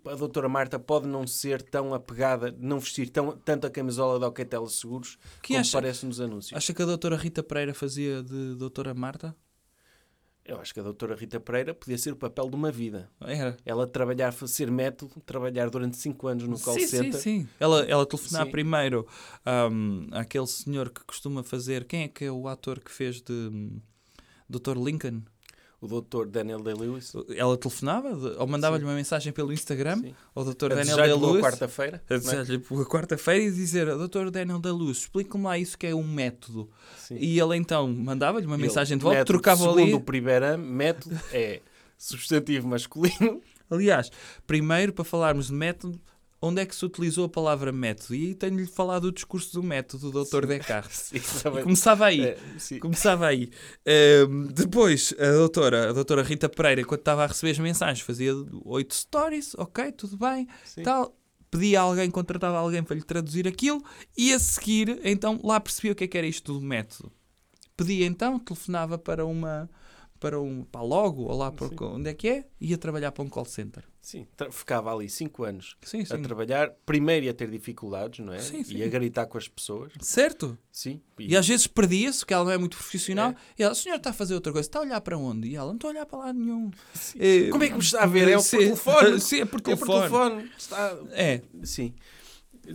a 0.06 0.16
doutora 0.16 0.48
Marta 0.50 0.80
pode 0.80 1.08
não 1.08 1.26
ser 1.28 1.62
tão 1.62 1.94
apegada, 1.94 2.56
não 2.60 2.80
vestir 2.80 3.10
tão, 3.10 3.36
tanto 3.38 3.68
a 3.68 3.70
camisola 3.70 4.20
da 4.20 4.28
OK 4.28 4.46
Teleseguros 4.46 5.18
Quem 5.42 5.56
como 5.56 5.62
acha- 5.62 5.78
parece 5.78 6.06
nos 6.06 6.20
anúncios. 6.22 6.56
Acha 6.58 6.74
que 6.74 6.82
a 6.82 6.86
doutora 6.86 7.16
Rita 7.18 7.42
Pereira 7.44 7.74
fazia 7.74 8.22
de 8.24 8.56
doutora 8.56 8.94
Marta? 8.94 9.36
Eu 10.46 10.60
acho 10.60 10.74
que 10.74 10.80
a 10.82 10.84
doutora 10.84 11.16
Rita 11.16 11.40
Pereira 11.40 11.74
podia 11.74 11.98
ser 11.98 12.12
o 12.12 12.18
papel 12.18 12.50
de 12.50 12.56
uma 12.58 12.70
vida. 12.70 13.10
Era. 13.22 13.56
Ela 13.66 13.88
trabalhar, 13.88 14.34
ser 14.34 14.70
método, 14.70 15.22
trabalhar 15.26 15.70
durante 15.70 15.96
5 15.96 16.28
anos 16.28 16.44
no 16.46 16.60
call 16.60 16.74
sim, 16.74 16.86
center. 16.88 17.14
sim, 17.14 17.42
sim. 17.44 17.50
Ela, 17.58 17.86
ela 17.86 18.06
telefonar 18.06 18.46
Sim. 18.46 18.52
primeiro 18.52 19.08
ahm, 19.46 20.08
àquele 20.12 20.48
senhor 20.48 20.90
que 20.90 21.02
costuma 21.06 21.44
fazer. 21.44 21.86
Quem 21.86 22.04
é 22.04 22.08
que 22.10 22.26
é 22.26 22.32
o 22.32 22.50
ator 22.50 22.82
que 22.82 22.92
fez 22.92 23.22
de 23.22 23.32
hum, 23.32 23.80
Dr. 24.50 24.78
Lincoln? 24.78 25.22
O 25.84 25.88
doutor 25.88 26.28
Daniel 26.28 26.62
Day-Lewis. 26.62 27.12
Ela 27.36 27.58
telefonava 27.58 28.08
ou 28.40 28.48
mandava-lhe 28.48 28.86
uma 28.86 28.94
mensagem 28.94 29.34
pelo 29.34 29.52
Instagram 29.52 29.98
Sim. 29.98 30.16
ao 30.34 30.46
Dr. 30.46 30.48
A 30.48 30.68
Daniel 30.70 30.78
desejar-lhe 30.86 31.12
Day-Lewis. 31.12 31.42
quarta-feira. 31.42 32.02
A 32.10 32.14
é? 32.14 32.18
dizer-lhe 32.18 32.60
por 32.60 32.88
quarta-feira 32.88 33.44
e 33.44 33.52
dizer 33.52 33.88
Dr. 33.98 34.30
Daniel 34.32 34.60
da 34.60 34.72
Luz, 34.72 35.00
explique-me 35.00 35.44
lá 35.44 35.58
isso 35.58 35.78
que 35.78 35.86
é 35.86 35.94
um 35.94 36.08
método. 36.08 36.70
Sim. 36.98 37.18
E 37.20 37.38
ele 37.38 37.58
então 37.58 37.86
mandava-lhe 37.92 38.46
uma 38.46 38.56
Ele, 38.56 38.64
mensagem 38.64 38.98
de 38.98 39.04
volta, 39.04 39.20
método, 39.20 39.34
trocava 39.34 39.62
segundo 39.62 39.82
ali. 39.82 39.94
o 39.94 40.00
primeiro 40.00 40.58
método 40.58 41.20
é 41.34 41.60
substantivo 41.98 42.66
masculino. 42.66 43.42
Aliás, 43.70 44.10
primeiro 44.48 44.94
para 44.94 45.04
falarmos 45.04 45.48
de 45.48 45.54
método, 45.54 46.00
onde 46.46 46.62
é 46.62 46.66
que 46.66 46.76
se 46.76 46.84
utilizou 46.86 47.26
a 47.26 47.30
palavra 47.30 47.72
método? 47.72 48.14
E 48.16 48.28
aí 48.28 48.36
tenho-lhe 48.36 48.68
falado 48.68 49.04
do 49.04 49.12
discurso 49.14 49.54
do 49.54 49.64
método 49.64 50.12
do 50.12 50.24
Dr. 50.26 50.46
Descartes. 50.46 51.00
Sim, 51.14 51.18
E 51.18 51.42
também. 51.42 51.64
começava 51.64 52.06
aí. 52.06 52.22
É, 52.26 52.38
sim. 52.58 52.80
Começava 52.80 53.28
aí. 53.28 53.50
Ahm, 53.88 54.48
depois, 54.54 55.14
a 55.18 55.32
doutora, 55.32 55.90
a 55.90 55.94
doutora 55.94 56.22
Rita 56.22 56.50
Pereira, 56.50 56.84
quando 56.84 57.00
estava 57.00 57.24
a 57.24 57.28
receber 57.28 57.52
as 57.52 57.60
mensagens, 57.60 58.02
fazia 58.06 58.34
oito 58.66 58.94
stories, 58.94 59.56
ok, 59.58 59.92
tudo 59.94 60.18
bem, 60.18 60.48
Sim. 60.66 60.84
tal. 60.84 61.18
Pedia 61.50 61.80
a 61.80 61.84
alguém, 61.84 62.10
contratava 62.10 62.58
alguém 62.58 62.82
para 62.84 62.96
lhe 62.96 63.04
traduzir 63.04 63.48
aquilo 63.48 63.82
e 64.18 64.34
a 64.34 64.40
seguir, 64.40 65.00
então, 65.04 65.40
lá 65.44 65.60
percebia 65.60 65.92
o 65.92 65.96
que 65.96 66.04
é 66.04 66.08
que 66.08 66.18
era 66.18 66.26
isto 66.28 66.52
do 66.52 66.60
método. 66.62 67.12
Pedia 67.78 68.06
então, 68.08 68.38
telefonava 68.40 68.98
para 68.98 69.24
uma 69.26 69.70
para 70.24 70.40
um 70.40 70.64
para 70.64 70.82
logo 70.82 71.24
ou 71.24 71.38
lá 71.38 71.52
para 71.52 71.68
Sim. 71.68 71.76
onde 71.82 72.10
é 72.10 72.14
que 72.14 72.30
é, 72.30 72.46
ia 72.62 72.78
trabalhar 72.78 73.12
para 73.12 73.26
um 73.26 73.28
call 73.28 73.44
center. 73.44 73.84
Sim, 74.02 74.26
ficava 74.52 74.94
ali 74.94 75.10
5 75.10 75.44
anos 75.44 75.76
Sim, 75.82 76.02
a 76.04 76.06
sim. 76.06 76.22
trabalhar, 76.22 76.72
primeiro 76.86 77.30
a 77.30 77.34
ter 77.34 77.50
dificuldades, 77.50 78.26
não 78.26 78.32
é? 78.32 78.40
Sim, 78.40 78.64
sim. 78.64 78.78
E 78.78 78.84
a 78.84 78.88
gritar 78.88 79.26
com 79.26 79.38
as 79.38 79.50
pessoas. 79.50 79.92
Certo? 80.00 80.58
Sim. 80.72 81.02
E 81.20 81.36
às 81.36 81.46
vezes 81.46 81.68
perdia-se, 81.68 82.20
porque 82.20 82.34
ela 82.34 82.46
não 82.46 82.52
é 82.52 82.58
muito 82.58 82.78
profissional. 82.78 83.32
É. 83.32 83.36
E 83.60 83.64
ela, 83.64 83.74
o 83.74 83.76
senhor 83.76 83.96
está 83.98 84.12
a 84.12 84.14
fazer 84.14 84.34
outra 84.34 84.54
coisa, 84.54 84.66
está 84.68 84.80
a 84.80 84.84
olhar 84.84 85.02
para 85.02 85.18
onde? 85.18 85.50
E 85.50 85.56
ela, 85.58 85.68
não 85.68 85.76
estou 85.76 85.90
a 85.90 85.92
olhar 85.94 86.06
para 86.06 86.20
lado 86.20 86.40
nenhum. 86.40 86.72
Eh, 87.20 87.50
Como 87.50 87.64
é 87.66 87.68
que 87.68 87.74
me 87.74 87.80
está 87.82 88.04
a 88.04 88.06
ver? 88.06 88.30
É 88.30 88.36
por 88.36 88.42
sim. 88.44 88.58
telefone? 88.60 89.20
Sim, 89.22 89.42
é 89.42 89.46
por 89.46 89.60
É 89.60 89.76
por 89.76 89.88
telefone. 89.88 90.00
telefone. 90.00 90.52
Está... 90.58 90.98
É, 91.12 91.42
Sim. 91.64 91.94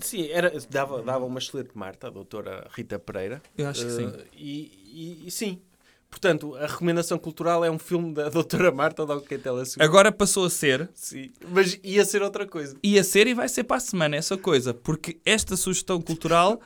Sim, 0.03 0.29
era, 0.29 0.53
dava, 0.69 1.03
dava 1.03 1.25
uma 1.25 1.39
excelente 1.39 1.71
Marta, 1.75 2.09
a 2.09 2.11
doutora 2.11 2.69
Rita 2.73 2.99
Pereira. 2.99 3.43
eu 3.57 3.67
acho 3.69 3.87
que 3.87 3.93
sim. 3.93 4.07
Eh, 4.07 4.25
e, 4.35 5.23
e- 5.23 5.27
e 5.29 5.31
sim. 5.31 5.63
Portanto, 6.11 6.55
a 6.57 6.67
recomendação 6.67 7.19
cultural 7.19 7.65
é 7.65 7.71
um 7.71 7.79
filme 7.79 8.15
da 8.15 8.29
doutora 8.31 8.73
Marta 8.73 9.05
da 9.05 9.15
OK 9.17 9.37
Telesur. 9.39 9.83
Agora 9.83 10.11
passou 10.11 10.47
a 10.47 10.51
ser, 10.51 10.89
Sim. 10.95 11.31
Mas 11.51 11.79
ia 11.83 12.05
ser 12.05 12.23
outra 12.23 12.47
coisa. 12.47 12.77
ia 12.83 13.05
ser 13.05 13.27
e 13.27 13.35
vai 13.35 13.49
ser 13.49 13.65
para 13.65 13.77
a 13.77 13.81
semana 13.81 14.17
essa 14.17 14.37
coisa, 14.37 14.73
porque 14.73 15.19
esta 15.25 15.57
sugestão 15.57 16.01
cultural 16.01 16.61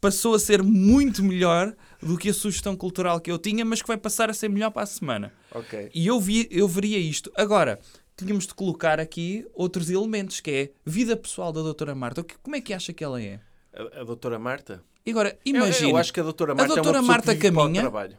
passou 0.00 0.34
a 0.34 0.38
ser 0.38 0.62
muito 0.62 1.24
melhor 1.24 1.74
do 2.00 2.16
que 2.16 2.28
a 2.28 2.34
sugestão 2.34 2.76
cultural 2.76 3.20
que 3.20 3.30
eu 3.30 3.38
tinha, 3.38 3.64
mas 3.64 3.80
que 3.82 3.88
vai 3.88 3.96
passar 3.96 4.30
a 4.30 4.34
ser 4.34 4.48
melhor 4.48 4.70
para 4.70 4.82
a 4.82 4.86
semana. 4.86 5.32
Ok. 5.50 5.90
E 5.94 6.06
eu, 6.06 6.20
vi, 6.20 6.46
eu 6.50 6.68
veria 6.68 6.98
isto. 6.98 7.32
Agora, 7.34 7.80
tínhamos 8.16 8.46
de 8.46 8.54
colocar 8.54 9.00
aqui 9.00 9.46
outros 9.54 9.90
elementos, 9.90 10.40
que 10.40 10.50
é 10.50 10.70
vida 10.84 11.16
pessoal 11.16 11.52
da 11.52 11.62
doutora 11.62 11.94
Marta. 11.94 12.20
O 12.20 12.24
que- 12.24 12.36
Como 12.42 12.54
é 12.54 12.60
que 12.60 12.72
acha 12.74 12.92
que 12.92 13.02
ela 13.02 13.20
é? 13.20 13.40
A, 13.74 14.00
a 14.00 14.04
doutora 14.04 14.38
Marta? 14.38 14.82
E 15.06 15.10
agora, 15.10 15.30
Eu- 15.44 15.56
imagina, 15.56 15.90
Eu, 15.90 15.96
acho 15.96 16.12
que 16.12 16.20
a 16.20 16.22
doutora 16.22 16.54
Marta 16.54 16.74
doutora 16.74 16.98
é 16.98 17.00
uma 17.00 17.02
pessoa 17.02 17.12
Marta 17.16 17.34
que 17.34 17.40
vive 17.42 17.52
para 17.54 17.60
o 17.60 17.64
caminha? 17.64 17.80
trabalho. 17.80 18.18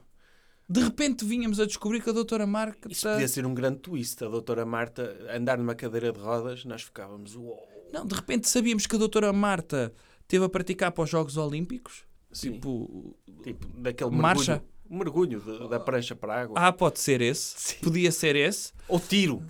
De 0.67 0.81
repente 0.81 1.23
vínhamos 1.25 1.59
a 1.59 1.65
descobrir 1.65 2.01
que 2.01 2.09
a 2.09 2.13
doutora 2.13 2.45
Marta... 2.47 2.87
Isso 2.91 3.07
podia 3.07 3.27
ser 3.27 3.45
um 3.45 3.53
grande 3.53 3.79
twist. 3.79 4.23
A 4.23 4.27
doutora 4.29 4.65
Marta 4.65 5.15
andar 5.35 5.57
numa 5.57 5.75
cadeira 5.75 6.11
de 6.11 6.19
rodas, 6.19 6.65
nós 6.65 6.81
ficávamos... 6.83 7.35
Uou. 7.35 7.57
Não, 7.93 8.05
de 8.05 8.15
repente 8.15 8.49
sabíamos 8.49 8.85
que 8.87 8.95
a 8.95 8.99
doutora 8.99 9.31
Marta 9.31 9.93
teve 10.27 10.43
a 10.43 10.49
praticar 10.49 10.91
para 10.91 11.03
os 11.03 11.09
Jogos 11.09 11.37
Olímpicos. 11.37 12.03
Sim. 12.31 12.53
Tipo, 12.53 13.15
Tipo, 13.43 13.67
daquele 13.79 14.09
Marcha? 14.11 14.63
mergulho. 14.89 15.39
Mergulho 15.39 15.41
de- 15.41 15.69
da 15.69 15.79
prancha 15.79 16.15
para 16.15 16.33
a 16.35 16.41
água. 16.41 16.55
ah, 16.59 16.71
pode 16.73 16.99
ser 16.99 17.21
esse. 17.21 17.53
Sim. 17.57 17.75
Podia 17.81 18.11
ser 18.11 18.35
esse. 18.35 18.71
Ou 18.87 18.99
tiro. 18.99 19.41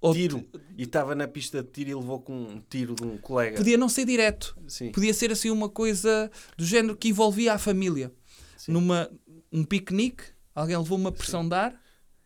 Ou 0.00 0.14
Tiro. 0.14 0.42
E 0.78 0.84
estava 0.84 1.14
na 1.14 1.28
pista 1.28 1.62
de 1.62 1.68
tiro 1.70 1.90
e 1.90 1.94
levou 1.94 2.20
com 2.20 2.32
um 2.32 2.62
tiro 2.70 2.94
de 2.94 3.04
um 3.04 3.18
colega. 3.18 3.58
Podia 3.58 3.76
não 3.76 3.88
ser 3.88 4.06
direto. 4.06 4.56
Sim. 4.66 4.90
Podia 4.92 5.12
ser 5.12 5.30
assim 5.30 5.50
uma 5.50 5.68
coisa 5.68 6.30
do 6.56 6.64
género 6.64 6.96
que 6.96 7.08
envolvia 7.10 7.52
a 7.52 7.58
família. 7.58 8.10
Sim. 8.56 8.72
Numa 8.72 9.10
um 9.52 9.64
piquenique, 9.64 10.24
alguém 10.54 10.76
levou 10.76 10.96
uma 10.98 11.12
pressão 11.12 11.46
de 11.48 11.54
ar 11.54 11.74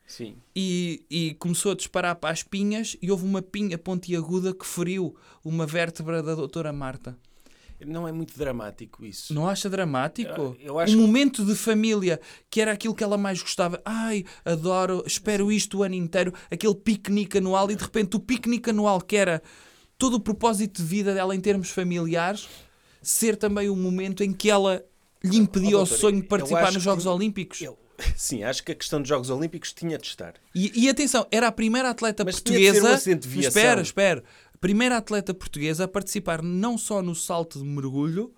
Sim. 0.06 0.36
e, 0.54 1.04
e 1.10 1.34
começou 1.34 1.72
a 1.72 1.74
disparar 1.74 2.16
para 2.16 2.30
as 2.30 2.42
pinhas 2.42 2.96
e 3.00 3.10
houve 3.10 3.24
uma 3.24 3.40
pinha 3.42 3.78
pontiaguda 3.78 4.52
que 4.54 4.66
feriu 4.66 5.16
uma 5.44 5.66
vértebra 5.66 6.22
da 6.22 6.34
doutora 6.34 6.72
Marta. 6.72 7.16
Não 7.84 8.06
é 8.08 8.12
muito 8.12 8.38
dramático 8.38 9.04
isso. 9.04 9.34
Não 9.34 9.46
acha 9.48 9.68
dramático? 9.68 10.30
Eu- 10.40 10.56
eu 10.60 10.76
um 10.78 10.84
que- 10.86 10.96
momento 10.96 11.44
de 11.44 11.54
família 11.54 12.18
que 12.48 12.60
era 12.60 12.72
aquilo 12.72 12.94
que 12.94 13.04
ela 13.04 13.18
mais 13.18 13.42
gostava. 13.42 13.80
Ai, 13.84 14.24
adoro, 14.44 15.02
espero 15.06 15.50
isto 15.52 15.78
o 15.78 15.82
ano 15.82 15.94
inteiro. 15.94 16.32
Aquele 16.50 16.74
piquenique 16.74 17.38
anual 17.38 17.70
e 17.70 17.74
de 17.76 17.82
repente 17.82 18.16
o 18.16 18.20
piquenique 18.20 18.70
anual 18.70 19.00
que 19.02 19.16
era 19.16 19.42
todo 19.98 20.14
o 20.14 20.20
propósito 20.20 20.80
de 20.82 20.88
vida 20.88 21.12
dela 21.12 21.34
em 21.34 21.40
termos 21.40 21.68
familiares 21.70 22.48
ser 23.02 23.36
também 23.36 23.68
o 23.68 23.76
momento 23.76 24.22
em 24.24 24.32
que 24.32 24.48
ela 24.48 24.82
lhe 25.24 25.36
impedia 25.36 25.76
Oh, 25.78 25.82
o 25.82 25.84
doutor, 25.84 25.96
sonho 25.98 26.20
de 26.22 26.28
participar 26.28 26.72
nos 26.72 26.82
Jogos 26.82 27.04
que- 27.04 27.08
Olímpicos. 27.10 27.60
Eu- 27.62 27.78
Sim, 28.16 28.42
acho 28.42 28.62
que 28.64 28.72
a 28.72 28.74
questão 28.74 29.00
dos 29.00 29.08
Jogos 29.08 29.30
Olímpicos 29.30 29.72
tinha 29.72 29.96
de 29.96 30.06
estar. 30.06 30.34
E, 30.54 30.72
e 30.84 30.88
atenção, 30.88 31.26
era 31.30 31.46
a 31.48 31.52
primeira 31.52 31.90
atleta 31.90 32.24
Mas 32.24 32.40
tinha 32.42 32.58
de 32.58 32.64
ser 32.64 32.80
portuguesa. 32.80 33.10
um 33.12 33.16
de 33.18 33.40
espera, 33.46 33.80
espera. 33.80 34.24
Primeira 34.60 34.96
atleta 34.96 35.32
portuguesa 35.34 35.84
a 35.84 35.88
participar 35.88 36.42
não 36.42 36.76
só 36.78 37.00
no 37.02 37.14
salto 37.14 37.58
de 37.58 37.64
mergulho 37.64 38.32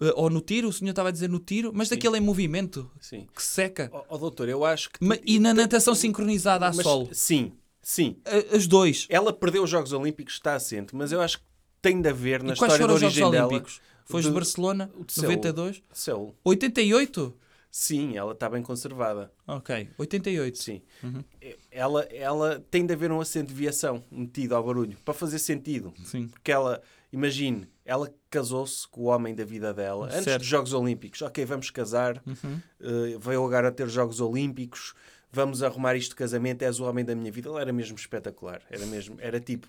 eh, 0.00 0.12
ou 0.16 0.28
no 0.28 0.40
tiro, 0.40 0.68
o 0.68 0.72
senhor 0.72 0.90
estava 0.90 1.08
a 1.08 1.12
dizer 1.12 1.28
no 1.28 1.38
tiro, 1.38 1.70
mas 1.74 1.88
daquele 1.88 2.18
em 2.18 2.20
movimento 2.20 2.90
Sim. 3.00 3.26
que 3.34 3.42
seca. 3.42 3.88
Ó 3.92 4.04
ó, 4.10 4.18
doutor, 4.18 4.48
eu 4.48 4.64
acho 4.64 4.90
que... 4.90 5.02
Ma- 5.04 5.16
E 5.24 5.38
na 5.38 5.54
natação 5.54 5.94
sincronizada 5.94 6.66
a 6.66 6.72
Mas- 6.72 6.82
solo. 6.82 7.08
Sim, 7.12 7.52
sim. 7.80 8.16
A- 8.26 8.56
As 8.56 8.66
dois. 8.66 9.06
Ela 9.08 9.32
perdeu 9.32 9.62
os 9.62 9.70
Jogos 9.70 9.92
Olímpicos, 9.92 10.34
está 10.34 10.54
assente, 10.54 10.94
mas 10.94 11.12
eu 11.12 11.20
acho 11.20 11.38
que 11.38 11.44
tem 11.80 12.00
de 12.02 12.08
haver 12.08 12.42
na 12.42 12.50
E 12.50 12.52
história 12.54 12.86
da 12.86 12.92
os 12.94 13.00
Jogos 13.00 13.16
origem 13.16 13.30
dela... 13.30 13.46
Olímpicos? 13.46 13.80
Foi 14.04 14.20
de 14.22 14.28
de- 14.28 14.34
Barcelona, 14.34 14.90
de 15.06 15.12
Seul. 15.12 15.26
92. 15.28 15.82
Seul. 15.92 16.34
88? 16.44 17.34
Sim, 17.70 18.16
ela 18.18 18.32
está 18.32 18.50
bem 18.50 18.62
conservada. 18.62 19.32
Ok, 19.46 19.88
88. 19.96 20.58
Sim. 20.58 20.82
Uhum. 21.02 21.24
Ela, 21.70 22.02
ela 22.10 22.62
tem 22.70 22.84
de 22.84 22.92
haver 22.92 23.10
um 23.10 23.18
acento 23.20 23.48
de 23.48 23.54
viação 23.54 24.04
metido 24.10 24.54
ao 24.54 24.62
barulho, 24.62 24.96
para 25.04 25.14
fazer 25.14 25.38
sentido. 25.38 25.92
Sim. 26.04 26.28
Porque 26.28 26.52
ela, 26.52 26.82
imagine, 27.10 27.66
ela 27.84 28.12
casou-se 28.28 28.86
com 28.88 29.00
o 29.00 29.04
homem 29.04 29.34
da 29.34 29.44
vida 29.44 29.72
dela 29.72 30.06
antes 30.06 30.24
Certo. 30.24 30.40
dos 30.40 30.48
Jogos 30.48 30.72
Olímpicos. 30.74 31.22
Ok, 31.22 31.42
vamos 31.46 31.70
casar, 31.70 32.22
Uhum. 32.26 32.60
eh, 32.80 33.16
veio 33.18 33.42
agora 33.42 33.72
ter 33.72 33.84
os 33.86 33.92
Jogos 33.92 34.20
Olímpicos, 34.20 34.92
vamos 35.32 35.62
arrumar 35.62 35.96
isto 35.96 36.10
de 36.10 36.16
casamento, 36.16 36.60
és 36.62 36.78
o 36.78 36.84
homem 36.84 37.04
da 37.06 37.14
minha 37.14 37.32
vida. 37.32 37.48
Ele 37.48 37.58
era 37.58 37.72
mesmo 37.72 37.96
espetacular. 37.96 38.60
Era 38.68 38.84
mesmo, 38.84 39.16
era 39.18 39.40
tipo, 39.40 39.66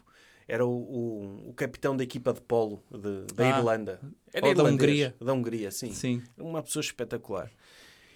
era 0.48 0.66
o, 0.66 0.70
o, 0.72 1.50
o 1.50 1.54
capitão 1.54 1.96
da 1.96 2.04
equipa 2.04 2.34
de 2.34 2.42
polo 2.42 2.84
de- 2.92 3.34
da 3.34 3.44
Ah. 3.46 3.58
Irlanda. 3.60 4.00
Era 4.34 4.48
Ou 4.48 4.54
da. 4.56 4.64
Hungria. 4.64 5.16
Da 5.20 5.34
Hungria, 5.34 5.72
sim. 5.72 5.92
Sim. 5.94 6.22
Uma 6.38 6.62
pessoa 6.64 6.82
espetacular. 6.82 7.52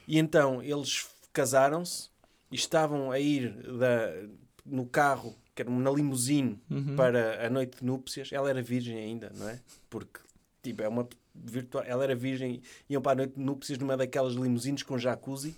E 0.08 0.18
então 0.18 0.62
eles 0.64 1.08
casaram-se 1.34 2.10
e 2.52 2.56
estavam 2.56 3.12
a 3.12 3.20
ir 3.20 3.52
da, 3.78 4.14
no 4.66 4.86
carro, 4.86 5.36
que 5.56 5.62
era 5.62 5.70
na 5.72 5.92
limusine, 5.92 6.60
Uhum. 6.70 6.96
para 6.96 7.46
a 7.46 7.50
noite 7.50 7.80
de 7.80 7.86
núpcias. 7.86 8.32
Ela 8.32 8.50
era 8.50 8.62
virgem 8.62 8.98
ainda, 8.98 9.32
não 9.36 9.50
é? 9.50 9.60
Porque, 9.90 10.20
tipo, 10.64 10.82
é 10.82 10.88
uma 10.88 11.08
virtual. 11.36 11.84
Ela 11.86 12.04
era 12.04 12.16
virgem, 12.16 12.62
iam 12.90 13.02
para 13.02 13.12
a 13.12 13.16
noite 13.16 13.36
de 13.36 13.42
núpcias 13.44 13.78
numa 13.78 13.96
daquelas 13.98 14.34
limusines 14.34 14.82
com 14.84 14.98
jacuzzi. 14.98 15.56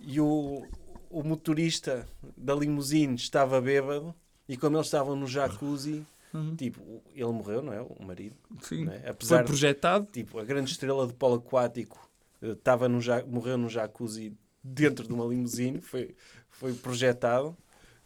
E 0.00 0.20
o, 0.20 0.64
o 1.10 1.22
motorista 1.22 2.06
da 2.36 2.54
limusine 2.54 3.14
estava 3.16 3.60
bêbado. 3.60 4.14
E 4.48 4.56
como 4.56 4.76
eles 4.76 4.86
estavam 4.86 5.14
no 5.14 5.26
jacuzzi, 5.26 6.04
Uhum. 6.32 6.54
tipo, 6.56 7.02
ele 7.14 7.24
morreu, 7.32 7.62
não 7.62 7.72
é? 7.72 7.80
O 7.80 7.96
marido. 8.04 8.36
Sim. 8.60 8.84
Não 8.84 8.92
é? 8.92 9.00
Foi 9.00 9.08
Apesar 9.10 9.38
de 9.38 9.46
projetado. 9.46 10.06
tipo, 10.12 10.38
a 10.38 10.44
grande 10.44 10.70
estrela 10.70 11.06
de 11.06 11.14
polo 11.14 11.36
aquático 11.36 12.08
eh, 12.42 12.48
estava 12.50 12.86
no 12.88 13.00
ja- 13.00 13.24
morreu 13.24 13.56
num 13.56 13.68
jacuzzi 13.68 14.36
dentro 14.62 15.06
de 15.06 15.12
uma 15.14 15.24
limusine, 15.24 15.80
foi, 15.80 16.14
foi 16.50 16.74
projetado. 16.74 17.56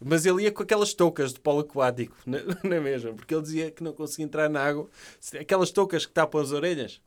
Mas 0.05 0.25
ele 0.25 0.43
ia 0.43 0.51
com 0.51 0.63
aquelas 0.63 0.93
toucas 0.93 1.33
de 1.33 1.39
polo 1.39 1.59
aquático, 1.61 2.15
na, 2.25 2.39
na 2.63 2.79
mesma, 2.81 3.13
porque 3.13 3.33
ele 3.33 3.41
dizia 3.41 3.71
que 3.71 3.83
não 3.83 3.91
conseguia 3.93 4.25
entrar 4.25 4.49
na 4.49 4.61
água. 4.63 4.89
Aquelas 5.39 5.71
toucas 5.71 6.05
que 6.05 6.11
tapam 6.13 6.39
as 6.41 6.51
orelhas. 6.51 7.01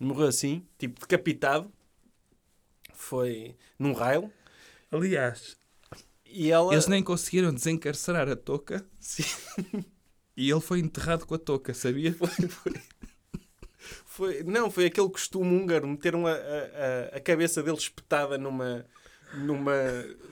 Morreu 0.00 0.26
assim, 0.28 0.64
tipo 0.78 1.00
decapitado. 1.00 1.70
Foi 2.92 3.54
num 3.78 3.92
raio. 3.92 4.30
Aliás, 4.90 5.56
E 6.30 6.50
ela. 6.50 6.72
eles 6.72 6.86
nem 6.86 7.02
conseguiram 7.02 7.52
desencarcerar 7.52 8.28
a 8.28 8.36
touca 8.36 8.84
Sim, 9.00 9.24
e 10.36 10.50
ele 10.50 10.60
foi 10.60 10.80
enterrado 10.80 11.26
com 11.26 11.34
a 11.34 11.38
touca, 11.38 11.72
sabia? 11.74 12.14
foi, 14.04 14.42
não, 14.42 14.70
foi 14.70 14.86
aquele 14.86 15.08
costume 15.08 15.54
húngaro 15.56 15.86
meteram 15.86 16.26
a, 16.26 16.32
a- 16.32 17.16
a 17.16 17.20
cabeça 17.20 17.62
dele 17.62 17.76
espetada 17.76 18.36
numa, 18.38 18.86
numa, 19.36 19.72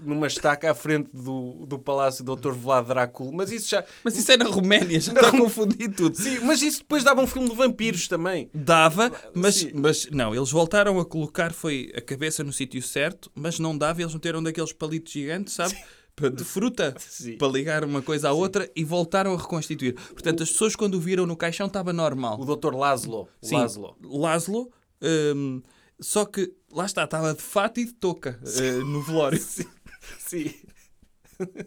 numa 0.02 0.26
estaca 0.26 0.70
à 0.70 0.74
frente 0.74 1.08
do, 1.12 1.64
do 1.66 1.78
palácio 1.78 2.24
do 2.24 2.34
Dr. 2.36 2.52
Vlad 2.52 2.86
Drácula. 2.86 3.30
Mas 3.32 3.52
isso 3.52 3.68
já. 3.68 3.84
Mas 4.02 4.16
isso 4.16 4.30
é 4.32 4.36
na 4.36 4.46
Roménia, 4.46 5.00
já 5.00 5.12
está 5.12 5.28
a 5.28 5.30
confundir 5.30 5.92
tudo. 5.94 6.16
Sim, 6.16 6.40
mas 6.40 6.62
isso 6.62 6.78
depois 6.80 7.04
dava 7.04 7.20
um 7.22 7.26
filme 7.26 7.48
de 7.48 7.54
vampiros 7.56 8.08
também. 8.08 8.48
Dava, 8.54 9.12
mas, 9.34 9.56
Sim. 9.56 9.70
mas 9.74 10.08
não, 10.10 10.34
eles 10.34 10.50
voltaram 10.50 10.98
a 10.98 11.04
colocar 11.04 11.52
foi 11.52 11.92
a 11.96 12.00
cabeça 12.00 12.42
no 12.42 12.52
sítio 12.52 12.82
certo, 12.82 13.30
mas 13.34 13.58
não 13.58 13.76
dava, 13.76 14.00
eles 14.02 14.14
meteram 14.14 14.42
daqueles 14.42 14.72
palitos 14.72 15.12
gigantes, 15.12 15.54
sabe? 15.54 15.74
Pa- 16.16 16.28
De 16.28 16.44
fruta, 16.44 16.94
Sim. 16.98 17.36
para 17.38 17.48
ligar 17.48 17.84
uma 17.84 18.00
coisa 18.00 18.28
à 18.28 18.32
outra 18.32 18.70
e 18.76 18.84
voltaram 18.84 19.34
a 19.34 19.36
reconstituir. 19.36 19.94
Portanto, 19.94 20.44
as 20.44 20.50
pessoas 20.50 20.76
quando 20.76 20.94
o 20.94 21.00
viram 21.00 21.26
no 21.26 21.36
caixão 21.36 21.66
estava 21.66 21.92
normal. 21.92 22.40
O 22.40 22.56
Dr. 22.56 22.72
Laszlo. 22.74 23.28
o 23.42 23.46
Sim, 23.46 23.56
Laszlo. 23.56 23.96
Laszlo, 24.00 24.70
hum, 25.02 25.60
só 26.00 26.24
que 26.24 26.52
lá 26.70 26.86
está, 26.86 27.04
estava 27.04 27.32
de 27.34 27.42
fato 27.42 27.80
e 27.80 27.84
de 27.86 27.92
touca 27.94 28.38
eh, 28.44 28.72
no 28.84 29.02
velório. 29.02 29.38
Sim. 30.18 30.52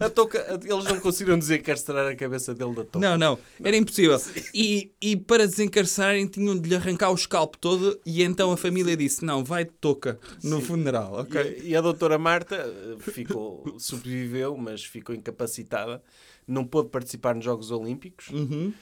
A 0.00 0.10
touca, 0.10 0.44
eles 0.64 0.84
não 0.84 0.98
conseguiram 0.98 1.38
desencarcerar 1.38 2.10
a 2.10 2.16
cabeça 2.16 2.52
dele 2.52 2.74
da 2.74 2.84
touca. 2.84 2.98
Não, 2.98 3.16
não, 3.16 3.38
era 3.62 3.76
impossível. 3.76 4.20
E, 4.52 4.92
e 5.00 5.16
para 5.16 5.46
desencarcerarem 5.46 6.26
tinham 6.26 6.58
de 6.58 6.68
lhe 6.68 6.74
arrancar 6.74 7.10
o 7.10 7.16
scalpo 7.16 7.56
todo 7.56 8.00
e 8.04 8.24
então 8.24 8.50
a 8.50 8.56
família 8.56 8.96
disse, 8.96 9.24
não, 9.24 9.44
vai 9.44 9.64
de 9.64 9.70
touca 9.80 10.18
no 10.42 10.60
funeral, 10.60 11.18
E, 11.18 11.20
ok? 11.20 11.40
a- 11.40 11.44
e 11.64 11.76
a 11.76 11.80
doutora 11.80 12.18
Marta 12.18 12.56
eh, 12.56 12.96
ficou, 13.12 13.76
sobreviveu, 13.78 14.56
mas 14.56 14.84
ficou 14.84 15.14
incapacitada. 15.14 16.02
Não 16.46 16.64
pôde 16.64 16.88
participar 16.88 17.34
nos 17.36 17.44
Jogos 17.44 17.70
Olímpicos. 17.70 18.30
Uhum. 18.30 18.72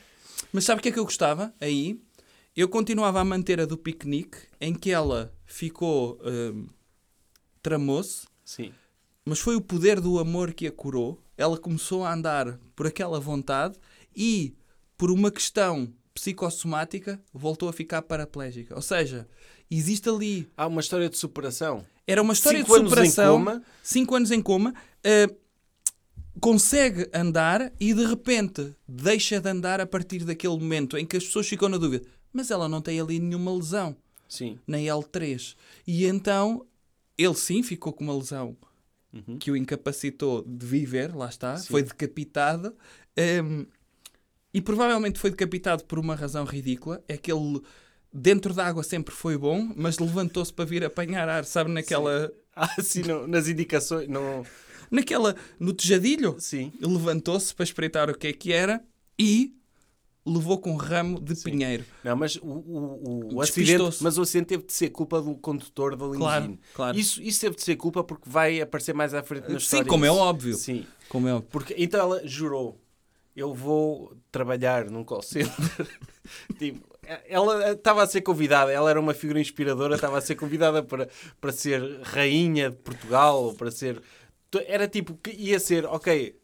Mas 0.50 0.64
sabe 0.64 0.78
o 0.78 0.82
que 0.82 0.88
é 0.88 0.92
que 0.92 0.98
eu 0.98 1.04
gostava 1.04 1.52
aí? 1.60 2.00
Eu 2.58 2.68
continuava 2.68 3.20
a 3.20 3.24
manter 3.24 3.60
a 3.60 3.66
do 3.66 3.78
piquenique, 3.78 4.36
em 4.60 4.74
que 4.74 4.90
ela 4.90 5.32
ficou. 5.46 6.18
hum, 6.24 6.66
tramou-se, 7.62 8.26
Sim. 8.44 8.72
mas 9.24 9.38
foi 9.38 9.54
o 9.54 9.60
poder 9.60 10.00
do 10.00 10.18
amor 10.18 10.52
que 10.52 10.66
a 10.66 10.72
curou. 10.72 11.22
Ela 11.36 11.56
começou 11.56 12.04
a 12.04 12.12
andar 12.12 12.58
por 12.74 12.84
aquela 12.84 13.20
vontade 13.20 13.78
e, 14.12 14.56
por 14.96 15.08
uma 15.12 15.30
questão 15.30 15.88
psicossomática, 16.12 17.22
voltou 17.32 17.68
a 17.68 17.72
ficar 17.72 18.02
paraplégica. 18.02 18.74
Ou 18.74 18.82
seja, 18.82 19.28
existe 19.70 20.08
ali. 20.08 20.50
Há 20.56 20.66
uma 20.66 20.80
história 20.80 21.08
de 21.08 21.16
superação. 21.16 21.86
Era 22.08 22.20
uma 22.20 22.32
história 22.32 22.58
Cinco 22.58 22.72
de 22.72 22.80
anos 22.80 22.90
em 22.90 22.90
superação. 22.90 23.38
coma. 23.38 23.62
Cinco 23.84 24.14
anos 24.16 24.30
em 24.32 24.42
coma. 24.42 24.74
eh, 25.04 25.28
consegue 26.40 27.08
andar 27.12 27.72
e 27.80 27.92
de 27.94 28.04
repente 28.04 28.74
deixa 28.86 29.40
de 29.40 29.48
andar 29.48 29.80
a 29.80 29.86
partir 29.86 30.24
daquele 30.24 30.56
momento 30.58 30.96
em 30.96 31.04
que 31.06 31.16
as 31.16 31.24
pessoas 31.24 31.46
ficam 31.46 31.68
na 31.68 31.76
dúvida. 31.76 32.06
Mas 32.32 32.50
ela 32.50 32.68
não 32.68 32.80
tem 32.80 33.00
ali 33.00 33.18
nenhuma 33.18 33.54
lesão, 33.54 33.96
Sim. 34.28 34.58
nem 34.66 34.86
L3. 34.86 35.56
E 35.86 36.04
então 36.06 36.66
ele 37.16 37.34
sim 37.34 37.62
ficou 37.62 37.92
com 37.92 38.04
uma 38.04 38.16
lesão 38.16 38.56
que 39.40 39.50
o 39.50 39.56
incapacitou 39.56 40.44
de 40.46 40.64
viver, 40.64 41.12
lá 41.14 41.28
está, 41.28 41.56
Sim. 41.56 41.68
foi 41.68 41.82
decapitado. 41.82 42.76
ehm, 43.16 43.64
e 44.54 44.60
provavelmente 44.60 45.18
foi 45.18 45.30
decapitado 45.30 45.84
por 45.84 45.98
uma 45.98 46.14
razão 46.14 46.44
ridícula. 46.44 47.02
É 47.08 47.16
que 47.16 47.32
ele 47.32 47.60
dentro 48.12 48.54
da 48.54 48.66
água 48.66 48.82
sempre 48.82 49.14
foi 49.14 49.36
bom, 49.36 49.72
mas 49.76 49.98
levantou-se 49.98 50.52
para 50.52 50.64
vir 50.64 50.84
apanhar 50.84 51.28
ar, 51.28 51.44
sabe, 51.44 51.70
naquela. 51.70 52.30
Ah, 52.60 52.82
sim, 52.82 53.02
não, 53.02 53.24
nas 53.28 53.46
indicações. 53.46 54.08
Não, 54.08 54.44
naquela, 54.90 55.36
no 55.60 55.72
tejadilho. 55.72 56.34
Sim. 56.40 56.72
Levantou-se 56.80 57.54
para 57.54 57.62
espreitar 57.62 58.10
o 58.10 58.18
que 58.18 58.26
é 58.26 58.32
que 58.32 58.52
era 58.52 58.82
e 59.16 59.54
levou 60.28 60.58
com 60.58 60.72
um 60.72 60.76
ramo 60.76 61.20
de 61.20 61.34
pinheiro. 61.36 61.84
Não, 62.04 62.16
mas 62.16 62.36
o, 62.36 62.46
o, 62.46 63.34
o 63.34 63.40
acidente, 63.40 63.96
mas 64.02 64.18
o 64.18 64.22
acidente 64.22 64.46
teve 64.46 64.64
de 64.64 64.72
ser 64.72 64.90
culpa 64.90 65.20
do 65.20 65.34
condutor 65.36 65.96
da 65.96 66.04
limusine. 66.04 66.18
Claro, 66.18 66.58
claro. 66.74 66.98
Isso, 66.98 67.22
isso 67.22 67.40
teve 67.40 67.56
de 67.56 67.62
ser 67.62 67.76
culpa 67.76 68.04
porque 68.04 68.28
vai 68.28 68.60
aparecer 68.60 68.94
mais 68.94 69.14
à 69.14 69.22
frente 69.22 69.44
na 69.44 69.50
Sim, 69.50 69.56
história. 69.56 69.86
como 69.86 70.04
é 70.04 70.10
óbvio. 70.10 70.54
Sim. 70.54 70.86
Como 71.08 71.26
é 71.28 71.34
óbvio. 71.34 71.48
Porque, 71.50 71.74
então 71.78 72.00
ela 72.00 72.26
jurou, 72.26 72.78
eu 73.34 73.54
vou 73.54 74.16
trabalhar 74.30 74.90
num 74.90 75.04
call 75.04 75.22
center. 75.22 75.52
tipo, 76.58 76.86
ela 77.26 77.72
estava 77.72 78.02
a 78.02 78.06
ser 78.06 78.20
convidada, 78.20 78.70
ela 78.70 78.90
era 78.90 79.00
uma 79.00 79.14
figura 79.14 79.40
inspiradora, 79.40 79.94
estava 79.94 80.18
a 80.18 80.20
ser 80.20 80.34
convidada 80.34 80.82
para, 80.82 81.08
para 81.40 81.52
ser 81.52 82.00
rainha 82.02 82.70
de 82.70 82.76
Portugal, 82.76 83.44
ou 83.44 83.54
para 83.54 83.70
ser... 83.70 84.02
Era 84.66 84.88
tipo, 84.88 85.14
que 85.14 85.30
ia 85.30 85.58
ser, 85.58 85.84
ok, 85.86 86.38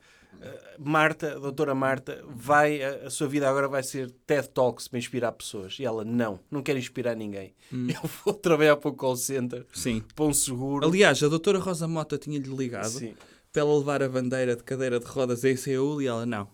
Marta, 0.79 1.37
a 1.37 1.39
doutora 1.39 1.75
Marta, 1.75 2.25
vai, 2.29 2.83
a, 2.83 3.07
a 3.07 3.11
sua 3.11 3.29
vida 3.29 3.49
agora 3.49 3.69
vai 3.69 3.83
ser 3.83 4.11
TED 4.27 4.49
Talks 4.49 4.89
para 4.89 4.99
inspirar 4.99 5.33
pessoas. 5.33 5.79
E 5.79 5.85
ela, 5.85 6.05
não, 6.05 6.41
não 6.51 6.63
quero 6.63 6.79
inspirar 6.79 7.15
ninguém. 7.15 7.55
Eu 7.73 8.09
vou 8.25 8.35
trabalhar 8.35 8.77
para 8.77 8.91
o 8.91 8.95
call 8.95 9.17
center, 9.17 9.67
Sim. 9.73 10.03
para 10.15 10.25
um 10.25 10.33
seguro. 10.33 10.87
Aliás, 10.87 11.23
a 11.23 11.29
doutora 11.29 11.59
Rosa 11.59 11.87
Mota 11.87 12.19
tinha-lhe 12.19 12.49
ligado 12.49 12.89
Sim. 12.89 13.15
para 13.53 13.63
ela 13.63 13.79
levar 13.79 14.03
a 14.03 14.09
bandeira 14.09 14.57
de 14.57 14.63
cadeira 14.63 14.99
de 14.99 15.07
rodas 15.07 15.45
a 15.45 15.51
ECU 15.51 16.03
e 16.03 16.07
ela, 16.07 16.27
não. 16.27 16.49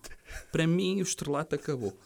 Para 0.52 0.66
mim, 0.66 1.00
o 1.00 1.02
estrelato 1.02 1.54
acabou. 1.54 1.96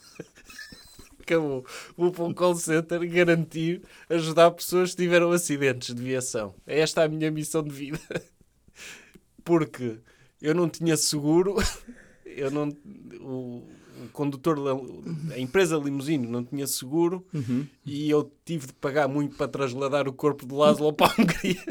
Acabou. 1.19 1.65
Vou 1.97 2.11
para 2.11 2.23
um 2.23 2.33
call 2.33 2.55
center 2.55 2.99
garantir 3.09 3.81
ajudar 4.09 4.51
pessoas 4.51 4.91
que 4.91 4.97
tiveram 4.97 5.31
acidentes 5.31 5.93
de 5.93 6.01
viação. 6.01 6.53
É 6.67 6.79
esta 6.79 7.03
a 7.03 7.07
minha 7.07 7.31
missão 7.31 7.63
de 7.63 7.71
vida. 7.71 7.99
Porque 9.43 9.99
eu 10.47 10.53
não 10.55 10.69
tinha 10.69 10.95
seguro, 10.97 11.55
eu 12.25 12.49
não, 12.51 12.69
o, 13.21 13.63
o 14.05 14.09
condutor, 14.13 14.55
da- 14.63 15.35
a 15.35 15.39
empresa 15.39 15.77
limusine 15.77 16.27
não 16.27 16.43
tinha 16.43 16.67
seguro 16.67 17.25
e 17.85 18.09
eu 18.09 18.31
tive 18.45 18.67
de 18.67 18.73
pagar 18.73 19.07
muito 19.07 19.35
para 19.35 19.47
trasladar 19.47 20.07
o 20.07 20.13
corpo 20.13 20.45
de 20.45 20.53
Lázaro 20.53 20.93
para 20.93 21.07
a 21.07 21.21
Hungria. 21.21 21.63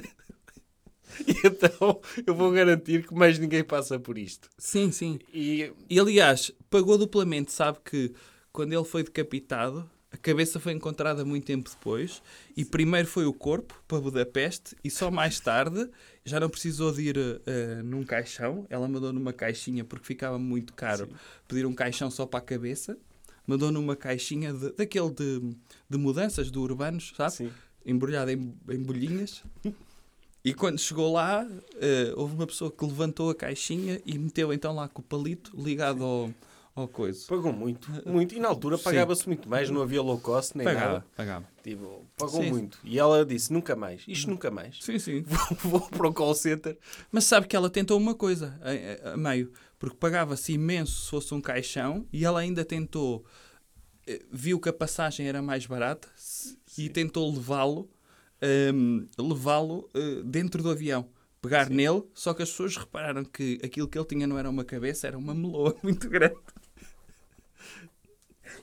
E 1.29 1.47
então 1.47 2.01
eu 2.27 2.35
vou 2.35 2.51
garantir 2.51 3.07
que 3.07 3.14
mais 3.14 3.39
ninguém 3.39 3.62
passa 3.62 4.01
por 4.01 4.18
isto. 4.18 4.49
Sim, 4.59 4.91
sim. 4.91 5.18
E 5.33 5.72
E 5.89 6.01
aliás, 6.01 6.51
pagou 6.68 6.99
duplamente. 6.99 7.53
Sabe 7.53 7.79
que 7.85 8.12
quando 8.53 8.72
ele 8.72 8.85
foi 8.85 9.05
decapitado, 9.05 9.89
a 10.15 10.17
cabeça 10.17 10.61
foi 10.61 10.73
encontrada 10.73 11.25
muito 11.25 11.45
tempo 11.45 11.69
depois. 11.69 12.23
E 12.57 12.65
primeiro 12.65 13.09
foi 13.09 13.27
o 13.27 13.33
corpo 13.33 13.75
para 13.89 14.01
Budapeste. 14.01 14.77
E 14.85 14.89
só 14.89 15.11
mais 15.11 15.41
tarde 15.41 15.91
já 16.25 16.39
não 16.39 16.49
precisou 16.49 16.93
de 16.93 17.03
ir 17.03 17.17
eh, 17.45 17.83
num 17.83 18.05
caixão. 18.05 18.65
Ela 18.71 18.87
mandou 18.87 19.12
numa 19.12 19.33
caixinha 19.33 19.85
porque 19.85 20.07
ficava 20.07 20.39
muito 20.39 20.73
caro 20.73 21.09
pedir 21.49 21.67
um 21.67 21.75
caixão 21.75 22.11
só 22.12 22.25
para 22.27 22.39
a 22.39 22.43
cabeça. 22.43 22.97
Mandou 23.45 23.73
numa 23.73 23.97
caixinha 23.97 24.53
de- 24.53 24.71
daquele 24.73 25.11
de, 25.11 25.41
de 25.91 25.99
mudanças 25.99 26.49
do 26.49 26.62
urbanos, 26.62 27.12
sabe? 27.17 27.33
Sim. 27.33 27.51
Embrulhada 27.85 28.33
em, 28.33 28.55
em 28.71 28.79
bolhinhas. 28.83 29.43
E 30.45 30.55
quando 30.55 30.79
chegou 30.79 31.12
lá, 31.12 31.45
eh, 31.81 32.12
houve 32.17 32.35
uma 32.37 32.47
pessoa 32.47 32.71
que 32.71 32.85
levantou 32.85 33.31
a 33.31 33.35
caixinha 33.35 34.01
e 34.07 34.17
meteu 34.17 34.53
então 34.53 34.75
lá 34.77 34.87
com 34.89 35.01
o 35.03 35.05
palito 35.05 35.51
ligado 35.61 36.05
ao, 36.05 36.31
ao 36.75 36.89
coisa. 36.89 37.25
pagou 37.29 37.53
muito, 37.53 37.89
muito. 38.07 38.35
E 38.35 38.41
na 38.41 38.49
altura 38.49 38.77
Sim. 38.77 38.85
pagava-se 38.85 39.27
muito 39.27 39.49
mais, 39.49 39.70
não 39.70 39.81
havia 39.83 40.03
low 40.03 40.18
cost 40.18 40.57
nem 40.57 40.64
Pagava, 40.66 40.93
nada. 40.95 41.07
pagava. 41.16 41.49
Tipo, 41.62 42.05
pagou 42.16 42.43
Sim. 42.43 42.51
muito. 42.51 42.79
E 42.85 42.99
ela 42.99 43.25
disse, 43.25 43.53
nunca 43.53 43.77
mais. 43.77 44.03
Isto 44.09 44.31
nunca 44.31 44.51
mais. 44.51 44.79
Sim, 44.83 44.99
sim. 44.99 45.22
Vou, 45.62 45.81
vou 45.81 45.81
para 45.89 46.09
o 46.09 46.12
call 46.12 46.35
center. 46.35 46.77
Mas 47.12 47.25
sabe 47.25 47.47
que 47.47 47.55
ela 47.57 47.70
tentou 47.70 47.97
uma 47.99 48.14
coisa 48.14 48.59
a, 48.61 49.11
a- 49.11 49.14
a 49.14 49.16
meio, 49.16 49.53
porque 49.79 49.97
pagava-se 49.97 50.53
imenso 50.53 51.05
se 51.05 51.11
fosse 51.11 51.33
um 51.33 51.41
caixão 51.41 52.07
e 52.12 52.25
ela 52.25 52.41
ainda 52.41 52.64
tentou, 52.64 53.25
eh, 54.07 54.22
viu 54.33 54.59
que 54.59 54.68
a 54.68 54.72
passagem 54.72 55.27
era 55.29 55.41
mais 55.41 55.66
barata 55.66 56.09
se- 56.16 56.59
e 56.77 56.89
tentou 56.89 57.33
levá-lo 57.33 57.89
ehm, 58.43 59.07
levá-lo 59.18 59.89
eh, 59.95 60.22
dentro 60.25 60.62
do 60.62 60.70
avião. 60.70 61.09
Pegar 61.41 61.68
nele, 61.68 62.03
só 62.14 62.33
que 62.33 62.43
as 62.43 62.51
pessoas 62.51 62.75
repararam 62.77 63.22
que 63.22 63.61
aquilo 63.62 63.87
que 63.87 63.99
ele 63.99 64.07
tinha 64.07 64.27
não 64.27 64.39
era 64.39 64.49
uma 64.49 64.64
cabeça, 64.64 65.07
era 65.07 65.16
uma 65.18 65.35
meloa 65.35 65.77
muito 65.83 66.09
grande. 66.09 66.37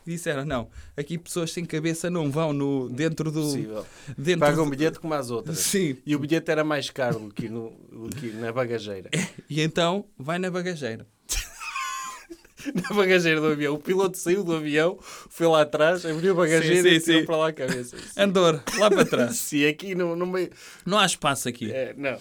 E 0.06 0.12
disseram, 0.12 0.45
não, 0.45 0.70
aqui 0.97 1.18
pessoas 1.18 1.52
sem 1.52 1.64
cabeça 1.64 2.10
não 2.10 2.32
vão 2.32 2.52
no, 2.54 2.89
dentro 2.89 3.32
do... 3.32 3.41
Possível. 3.41 3.86
Dentro 4.18 4.39
Pagam 4.39 4.66
do- 4.66 4.72
bilhete 4.72 4.99
como 4.99 5.14
as 5.14 5.30
outras. 5.30 5.60
Sim. 5.60 5.97
E 6.06 6.16
o 6.16 6.20
bilhete 6.20 6.49
era 6.49 6.64
mais 6.64 6.89
caro 6.89 7.20
do 7.20 7.34
que, 7.34 7.47
no, 7.47 7.70
do 7.91 8.10
que 8.16 8.28
na 8.32 8.52
bagageira. 8.52 9.10
E 9.49 9.60
então, 9.62 10.06
vai 10.18 10.39
na 10.39 10.49
bagageira. 10.49 11.06
Na 12.76 12.95
bagageira 12.95 13.41
do 13.41 13.47
avião. 13.47 13.74
O 13.74 13.80
piloto 13.80 14.18
saiu 14.18 14.43
do 14.43 14.56
avião, 14.56 14.97
foi 15.02 15.47
lá 15.47 15.62
atrás, 15.62 16.06
abriu 16.06 16.34
a 16.34 16.36
bagageira 16.36 16.84
Sim, 16.84 16.89
sim, 16.89 16.95
e 16.95 16.99
tirou 16.99 17.20
sim. 17.22 17.26
para 17.26 17.38
lá 17.38 17.47
a 17.49 17.54
cabeça. 17.54 17.97
Andor, 18.16 18.64
lá 18.78 18.89
para 18.89 19.04
trás. 19.04 19.36
Sim, 19.41 19.66
aqui 19.66 19.95
no, 19.95 20.16
no 20.16 20.28
meio... 20.28 20.49
Não 20.86 20.99
há 20.99 21.06
espaço 21.06 21.49
aqui. 21.49 21.72
É, 21.72 21.93
não. 21.97 22.18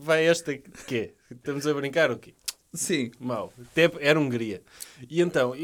Vai 0.00 0.26
esta... 0.26 0.56
Quê? 0.86 1.14
Estamos 1.30 1.66
a 1.66 1.72
brincar 1.72 2.10
o 2.10 2.18
quê? 2.18 2.34
Sim. 2.74 3.10
Até 3.70 3.90
era 4.00 4.18
Hungria. 4.18 4.62
E 5.08 5.20
então, 5.20 5.54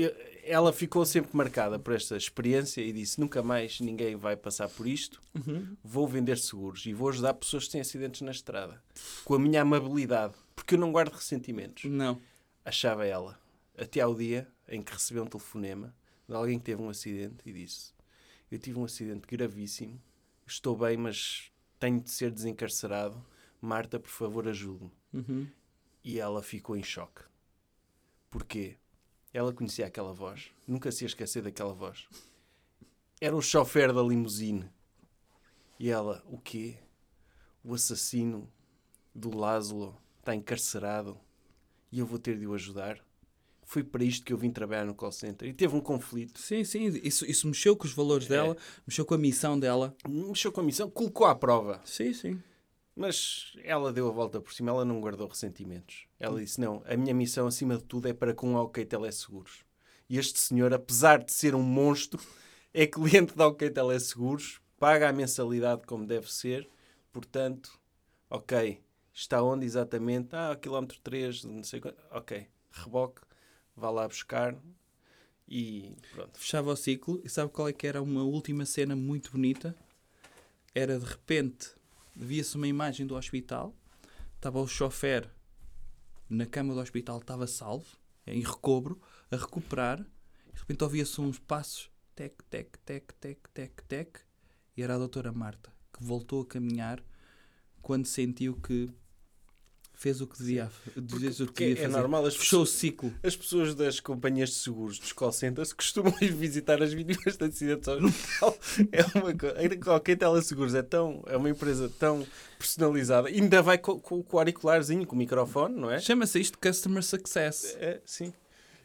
ela 0.52 0.72
ficou 0.72 1.04
sempre 1.06 1.36
marcada 1.36 1.78
por 1.78 1.94
esta 1.94 2.16
experiência 2.16 2.80
e 2.80 2.92
disse: 2.92 3.18
nunca 3.20 3.42
mais 3.42 3.80
ninguém 3.80 4.14
vai 4.16 4.36
passar 4.36 4.68
por 4.68 4.86
isto. 4.86 5.20
Vou 5.82 6.06
vender 6.06 6.38
seguros 6.38 6.84
e 6.86 6.92
vou 6.92 7.08
ajudar 7.08 7.34
pessoas 7.34 7.64
que 7.66 7.72
têm 7.72 7.80
acidentes 7.80 8.20
na 8.20 8.30
estrada. 8.30 8.82
Com 9.24 9.34
a 9.34 9.38
minha 9.38 9.62
amabilidade. 9.62 10.34
Porque 10.54 10.74
eu 10.74 10.78
não 10.78 10.92
guardo 10.92 11.12
ressentimentos. 11.14 11.84
Não. 11.84 12.20
Achava 12.64 13.04
ela. 13.06 13.40
Até 13.76 14.00
ao 14.00 14.14
dia 14.14 14.46
em 14.68 14.82
que 14.82 14.92
recebeu 14.92 15.24
um 15.24 15.26
telefonema 15.26 15.94
de 16.28 16.34
alguém 16.34 16.58
que 16.58 16.64
teve 16.64 16.82
um 16.82 16.88
acidente 16.90 17.36
e 17.48 17.52
disse: 17.52 17.92
Eu 18.50 18.58
tive 18.58 18.78
um 18.78 18.84
acidente 18.84 19.26
gravíssimo. 19.26 20.00
Estou 20.46 20.76
bem, 20.76 20.96
mas 20.96 21.50
tenho 21.78 22.00
de 22.00 22.10
ser 22.10 22.30
desencarcerado. 22.30 23.24
Marta, 23.60 23.98
por 23.98 24.10
favor, 24.10 24.46
ajude-me 24.48 24.90
Uhum. 25.14 25.46
e 26.04 26.18
ela 26.18 26.42
ficou 26.42 26.76
em 26.76 26.82
choque. 26.82 27.22
Porquê? 28.30 28.76
Ela 29.32 29.52
conhecia 29.52 29.86
aquela 29.86 30.12
voz. 30.12 30.50
Nunca 30.66 30.92
se 30.92 31.04
ia 31.04 31.06
esquecer 31.06 31.42
daquela 31.42 31.72
voz. 31.72 32.06
Era 33.20 33.34
o 33.34 33.40
chofer 33.42 33.92
da 33.92 34.02
limusine. 34.02 34.68
E 35.78 35.88
ela, 35.88 36.22
o 36.26 36.38
quê? 36.38 36.76
O 37.64 37.74
assassino 37.74 38.48
do 39.14 39.36
Lázaro 39.36 39.96
está 40.18 40.34
encarcerado 40.34 41.18
e 41.90 41.98
eu 41.98 42.06
vou 42.06 42.18
ter 42.18 42.38
de 42.38 42.46
o 42.46 42.54
ajudar? 42.54 42.98
Foi 43.64 43.82
para 43.82 44.04
isto 44.04 44.24
que 44.24 44.32
eu 44.32 44.36
vim 44.36 44.50
trabalhar 44.50 44.84
no 44.84 44.94
call 44.94 45.12
center. 45.12 45.48
E 45.48 45.52
teve 45.52 45.74
um 45.74 45.80
conflito. 45.80 46.38
Sim, 46.38 46.62
sim. 46.64 46.86
Isso, 47.02 47.24
isso 47.24 47.46
mexeu 47.46 47.76
com 47.76 47.84
os 47.84 47.92
valores 47.92 48.26
dela, 48.26 48.56
mexeu 48.86 49.04
com 49.04 49.14
a 49.14 49.18
missão 49.18 49.58
dela. 49.58 49.96
Mexeu 50.06 50.52
com 50.52 50.60
a 50.60 50.64
missão, 50.64 50.90
colocou 50.90 51.26
à 51.26 51.34
prova. 51.34 51.80
Sim, 51.84 52.12
sim. 52.12 52.42
Mas 52.94 53.52
ela 53.64 53.92
deu 53.92 54.08
a 54.08 54.12
volta 54.12 54.40
por 54.40 54.52
cima, 54.52 54.70
ela 54.70 54.84
não 54.84 55.00
guardou 55.00 55.26
ressentimentos. 55.26 56.06
Ela 56.20 56.40
disse: 56.40 56.60
Não, 56.60 56.82
a 56.86 56.96
minha 56.96 57.14
missão 57.14 57.46
acima 57.46 57.76
de 57.76 57.84
tudo 57.84 58.08
é 58.08 58.12
para 58.12 58.34
com 58.34 58.56
a 58.56 58.62
OK 58.62 58.84
Teleseguros. 58.84 59.64
E 60.08 60.18
este 60.18 60.38
senhor, 60.38 60.74
apesar 60.74 61.24
de 61.24 61.32
ser 61.32 61.54
um 61.54 61.62
monstro, 61.62 62.20
é 62.74 62.86
cliente 62.86 63.34
da 63.34 63.46
OK 63.46 63.70
Teleseguros, 63.70 64.60
paga 64.78 65.08
a 65.08 65.12
mensalidade 65.12 65.86
como 65.86 66.06
deve 66.06 66.30
ser, 66.30 66.68
portanto, 67.10 67.78
ok, 68.28 68.82
está 69.12 69.42
onde 69.42 69.64
exatamente? 69.64 70.34
Ah, 70.34 70.56
quilómetro 70.60 70.98
3, 71.02 71.44
não 71.44 71.62
sei 71.62 71.80
quanto. 71.80 72.02
Ok, 72.10 72.46
reboque, 72.70 73.22
vá 73.74 73.90
lá 73.90 74.06
buscar 74.06 74.56
e 75.48 75.94
pronto. 76.12 76.38
Fechava 76.38 76.72
o 76.72 76.76
ciclo 76.76 77.20
e 77.24 77.28
sabe 77.28 77.50
qual 77.52 77.68
é 77.68 77.72
que 77.72 77.86
era 77.86 78.02
uma 78.02 78.22
última 78.22 78.64
cena 78.64 78.96
muito 78.96 79.32
bonita? 79.32 79.76
Era 80.74 80.98
de 80.98 81.04
repente, 81.04 81.74
via-se 82.14 82.56
uma 82.56 82.68
imagem 82.68 83.06
do 83.06 83.16
hospital, 83.16 83.74
estava 84.34 84.60
o 84.60 84.66
chofer 84.66 85.30
na 86.28 86.46
cama 86.46 86.74
do 86.74 86.80
hospital, 86.80 87.18
estava 87.18 87.46
salvo, 87.46 87.96
em 88.26 88.40
recobro, 88.40 89.00
a 89.30 89.36
recuperar, 89.36 90.00
e 90.48 90.52
de 90.52 90.60
repente 90.60 90.84
ouvia-se 90.84 91.20
uns 91.20 91.38
passos, 91.38 91.90
tec, 92.14 92.42
tec, 92.48 92.78
tec, 92.84 93.12
tec, 93.20 93.48
tec, 93.52 93.82
tec, 93.82 94.20
e 94.76 94.82
era 94.82 94.94
a 94.94 94.98
doutora 94.98 95.32
Marta, 95.32 95.72
que 95.92 96.02
voltou 96.02 96.42
a 96.42 96.46
caminhar 96.46 97.02
quando 97.80 98.06
sentiu 98.06 98.56
que 98.56 98.90
fez 100.02 100.20
o 100.20 100.26
que 100.26 100.36
devia, 100.36 100.68
fez 100.68 101.40
o 101.40 101.46
que 101.46 101.52
porque 101.52 101.64
devia 101.68 101.84
é 101.84 101.86
fazer. 101.86 101.96
normal 101.96 102.26
as 102.26 102.34
Fechou 102.36 102.62
o 102.62 102.66
ciclo. 102.66 103.14
As 103.22 103.36
pessoas 103.36 103.74
das 103.74 104.00
companhias 104.00 104.48
de 104.50 104.56
seguros 104.56 104.98
dos 104.98 105.12
call 105.12 105.30
centers 105.32 105.72
costumam 105.74 106.12
ir 106.20 106.32
visitar 106.32 106.82
as 106.82 106.92
vítimas 106.92 107.36
de 107.36 107.44
acidentes 107.44 107.88
ao 107.88 107.98
hospital. 107.98 108.58
É 108.90 109.18
uma 109.18 109.32
coisa. 109.34 109.76
Qualquer 109.78 110.16
teleseguros 110.16 110.74
é, 110.74 110.82
tão, 110.82 111.22
é 111.26 111.36
uma 111.36 111.48
empresa 111.48 111.88
tão 111.98 112.26
personalizada. 112.58 113.30
E 113.30 113.40
ainda 113.40 113.62
vai 113.62 113.78
com, 113.78 113.98
com, 114.00 114.22
com 114.22 114.36
o 114.36 114.40
auricularzinho, 114.40 115.06
com 115.06 115.14
o 115.14 115.18
microfone, 115.18 115.74
não 115.76 115.90
é? 115.90 116.00
Chama-se 116.00 116.40
isto 116.40 116.58
Customer 116.58 117.02
Success. 117.02 117.76
É, 117.78 118.00
sim. 118.04 118.32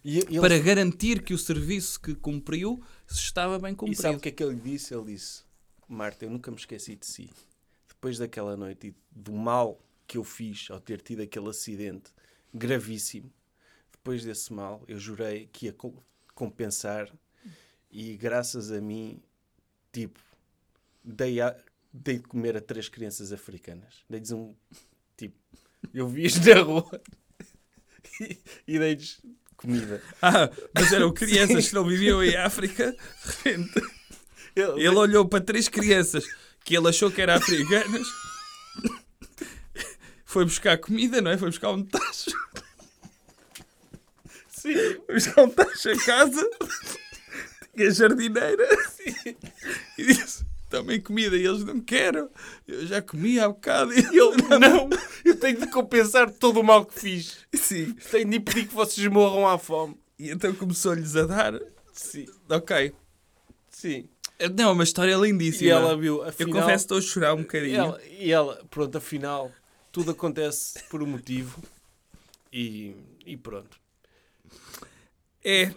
E, 0.06 0.20
e 0.20 0.22
ele- 0.28 0.40
Para 0.40 0.60
garantir 0.60 1.22
que 1.24 1.34
o 1.34 1.38
serviço 1.38 2.00
que 2.00 2.14
cumpriu 2.16 2.82
estava 3.10 3.58
bem 3.60 3.74
e 3.74 3.76
cumprido. 3.76 4.02
sabe 4.02 4.18
o 4.18 4.20
que 4.20 4.30
é 4.30 4.32
que 4.32 4.44
ele 4.44 4.56
disse? 4.56 4.94
Ele 4.94 5.14
disse: 5.14 5.42
Marta, 5.90 6.26
eu 6.26 6.30
nunca 6.30 6.52
me 6.52 6.58
esqueci 6.58 6.96
de 6.96 7.06
si. 7.06 7.30
Depois 7.90 8.18
daquela 8.20 8.56
noite 8.56 8.88
e 8.90 8.96
do 9.12 9.34
mal 9.34 9.80
que 10.08 10.18
eu 10.18 10.24
fiz 10.24 10.68
ao 10.72 10.80
ter 10.80 11.02
tido 11.02 11.22
aquele 11.22 11.50
acidente 11.50 12.12
gravíssimo. 12.54 13.32
Depois 13.92 14.24
desse 14.24 14.54
mal, 14.54 14.84
eu 14.88 14.98
jurei 15.00 15.48
que 15.52 15.66
ia 15.66 15.74
co- 15.74 16.02
compensar 16.34 17.12
e 17.92 18.16
graças 18.16 18.72
a 18.72 18.80
mim, 18.80 19.22
tipo, 19.92 20.20
dei, 21.04 21.42
a- 21.42 21.56
dei 21.92 22.18
de 22.20 22.24
comer 22.28 22.56
a 22.58 22.62
três 22.62 22.88
crianças 22.90 23.32
africanas. 23.34 24.04
Dei-lhes 24.10 24.32
um, 24.32 24.54
tipo, 25.18 25.36
eu 25.94 26.08
vi-os 26.08 26.38
na 26.46 26.62
rua 26.62 27.02
e, 28.22 28.38
e 28.68 28.80
dei-lhes 28.80 29.20
comida. 29.58 30.02
Ah, 30.22 30.50
mas 30.74 30.94
eram 30.94 31.14
crianças 31.14 31.68
que 31.70 31.76
não 31.76 31.86
viviam 31.86 32.24
em 32.24 32.36
África. 32.36 32.92
De 32.92 33.52
repente, 33.52 33.82
ele 34.56 34.88
olhou 34.96 35.28
para 35.28 35.44
três 35.44 35.68
crianças 35.68 36.26
que 36.64 36.76
ele 36.78 36.88
achou 36.88 37.12
que 37.12 37.22
eram 37.22 37.34
africanas. 37.36 38.08
Foi 40.28 40.44
buscar 40.44 40.78
comida, 40.78 41.22
não 41.22 41.32
é? 41.32 41.38
Foi 41.38 41.48
buscar 41.50 41.72
um 41.72 41.84
tacho. 41.84 42.30
Sim, 44.50 44.74
Foi 45.06 45.16
buscar 45.16 45.44
um 45.44 45.50
tacho 45.50 45.90
a 45.90 45.98
casa. 46.06 46.50
Tinha 47.76 47.92
jardineira. 47.92 48.68
E 49.98 50.04
disse: 50.06 50.46
Também 50.70 51.00
comida. 51.00 51.38
E 51.38 51.46
eles 51.46 51.64
não 51.64 51.80
quero. 51.80 52.30
Eu 52.68 52.86
já 52.86 53.02
comi 53.02 53.40
há 53.40 53.48
bocado. 53.48 53.94
E 53.94 54.18
eu 54.18 54.36
não, 54.60 54.90
eu 55.24 55.40
tenho 55.40 55.60
de 55.62 55.68
compensar 55.68 56.30
todo 56.30 56.60
o 56.60 56.64
mal 56.64 56.86
que 56.86 57.00
fiz. 57.00 57.38
Sim. 57.54 57.94
Tenho 58.12 58.30
de 58.30 58.38
impedir 58.38 58.68
que 58.68 58.74
vocês 58.74 59.08
morram 59.08 59.48
à 59.48 59.58
fome. 59.58 59.98
E 60.20 60.30
então 60.30 60.54
começou-lhes 60.54 61.16
a 61.16 61.26
dar. 61.26 61.54
Sim, 61.94 62.26
Ok. 62.50 62.94
sim. 63.70 64.10
Não, 64.56 64.70
é 64.70 64.72
uma 64.74 64.84
história 64.84 65.16
lindíssima. 65.16 65.68
E 65.68 65.72
ela 65.72 65.98
viu, 65.98 66.18
Eu 66.18 66.24
afinal... 66.26 66.62
confesso 66.62 66.86
que 66.88 66.94
estou 66.94 66.98
a 66.98 67.02
chorar 67.02 67.34
um 67.34 67.40
E 67.40 67.42
bocadinho. 67.42 67.76
ela, 67.76 68.02
e 68.20 68.32
ela, 68.32 68.62
pronto, 68.70 68.96
afinal, 68.98 69.52
tudo 69.98 70.12
acontece 70.12 70.84
por 70.92 71.02
um 71.02 71.08
motivo. 71.08 71.60
E, 72.54 72.94
e 73.26 73.36
pronto. 73.36 73.80
É 75.44 75.72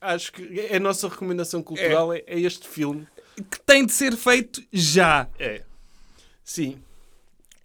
Acho 0.00 0.32
que 0.32 0.68
a 0.72 0.78
nossa 0.78 1.08
recomendação 1.08 1.60
cultural 1.60 2.12
é, 2.12 2.22
é 2.26 2.38
este 2.38 2.68
filme. 2.68 3.06
que 3.50 3.60
tem 3.60 3.84
de 3.84 3.92
ser 3.92 4.16
feito 4.16 4.62
já. 4.72 5.28
É. 5.40 5.62
Sim. 6.44 6.80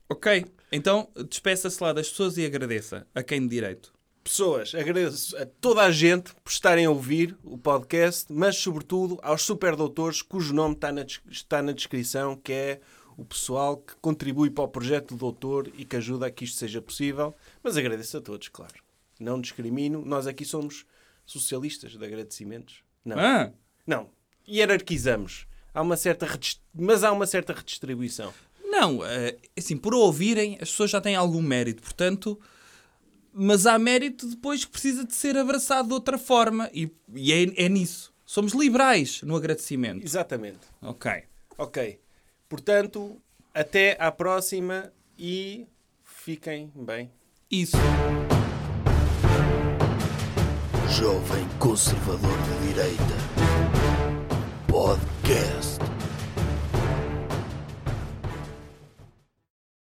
Ok? 0.09 0.45
Então 0.71 1.09
despeça-se 1.29 1.81
lá 1.81 1.93
das 1.93 2.09
pessoas 2.09 2.37
e 2.37 2.45
agradeça 2.45 3.05
a 3.13 3.21
quem 3.21 3.41
de 3.41 3.47
direito. 3.47 3.93
Pessoas, 4.23 4.73
agradeço 4.73 5.37
a 5.37 5.45
toda 5.45 5.83
a 5.83 5.91
gente 5.91 6.33
por 6.43 6.51
estarem 6.51 6.85
a 6.85 6.89
ouvir 6.89 7.37
o 7.43 7.57
podcast, 7.57 8.25
mas 8.33 8.57
sobretudo 8.57 9.19
aos 9.21 9.43
superdoutores 9.43 10.23
cujo 10.23 10.53
nome 10.53 10.73
está 10.73 10.91
na, 10.91 11.05
está 11.29 11.61
na 11.61 11.71
descrição, 11.71 12.35
que 12.35 12.51
é 12.51 12.81
o 13.17 13.25
pessoal 13.25 13.77
que 13.77 13.95
contribui 13.99 14.49
para 14.49 14.63
o 14.63 14.67
projeto 14.67 15.15
do 15.15 15.17
doutor 15.17 15.69
e 15.77 15.83
que 15.83 15.95
ajuda 15.97 16.27
a 16.27 16.31
que 16.31 16.45
isto 16.45 16.57
seja 16.57 16.81
possível. 16.81 17.35
Mas 17.63 17.75
agradeço 17.75 18.15
a 18.17 18.21
todos, 18.21 18.47
claro. 18.47 18.75
Não 19.19 19.41
discrimino. 19.41 20.03
Nós 20.05 20.27
aqui 20.27 20.45
somos 20.45 20.85
socialistas 21.25 21.97
de 21.97 22.05
agradecimentos. 22.05 22.83
Não. 23.03 23.17
Ah, 23.19 23.51
Não. 23.85 24.09
Hierarquizamos. 24.47 25.47
Há 25.73 25.81
uma 25.81 25.97
certa 25.97 26.25
redis- 26.25 26.61
mas 26.73 27.03
há 27.03 27.11
uma 27.11 27.25
certa 27.27 27.53
redistribuição. 27.53 28.33
não, 28.69 29.03
eh, 29.05 29.35
assim, 29.57 29.75
por 29.77 29.93
ouvirem, 29.95 30.53
as 30.61 30.69
pessoas 30.69 30.91
já 30.91 31.01
têm 31.01 31.15
algum 31.15 31.41
mérito, 31.41 31.81
portanto. 31.81 32.39
Mas 33.33 33.65
há 33.65 33.77
mérito 33.77 34.27
depois 34.27 34.65
que 34.65 34.71
precisa 34.71 35.03
de 35.05 35.13
ser 35.13 35.37
abraçado 35.37 35.87
de 35.87 35.93
outra 35.93 36.17
forma. 36.17 36.69
E, 36.73 36.91
e 37.15 37.31
é, 37.33 37.65
é 37.65 37.69
nisso. 37.69 38.13
Somos 38.25 38.53
liberais 38.53 39.21
no 39.21 39.35
agradecimento. 39.35 40.03
Exatamente. 40.05 40.59
Ok. 40.81 41.23
Ok. 41.57 41.99
Portanto, 42.49 43.21
até 43.53 43.97
à 43.99 44.11
próxima 44.11 44.91
e 45.17 45.67
fiquem 46.03 46.71
bem. 46.75 47.11
Isso. 47.49 47.77
Jovem 50.89 51.47
Conservador 51.59 52.37
de 52.41 52.67
Direita. 52.67 53.03
Podcast. 54.67 55.96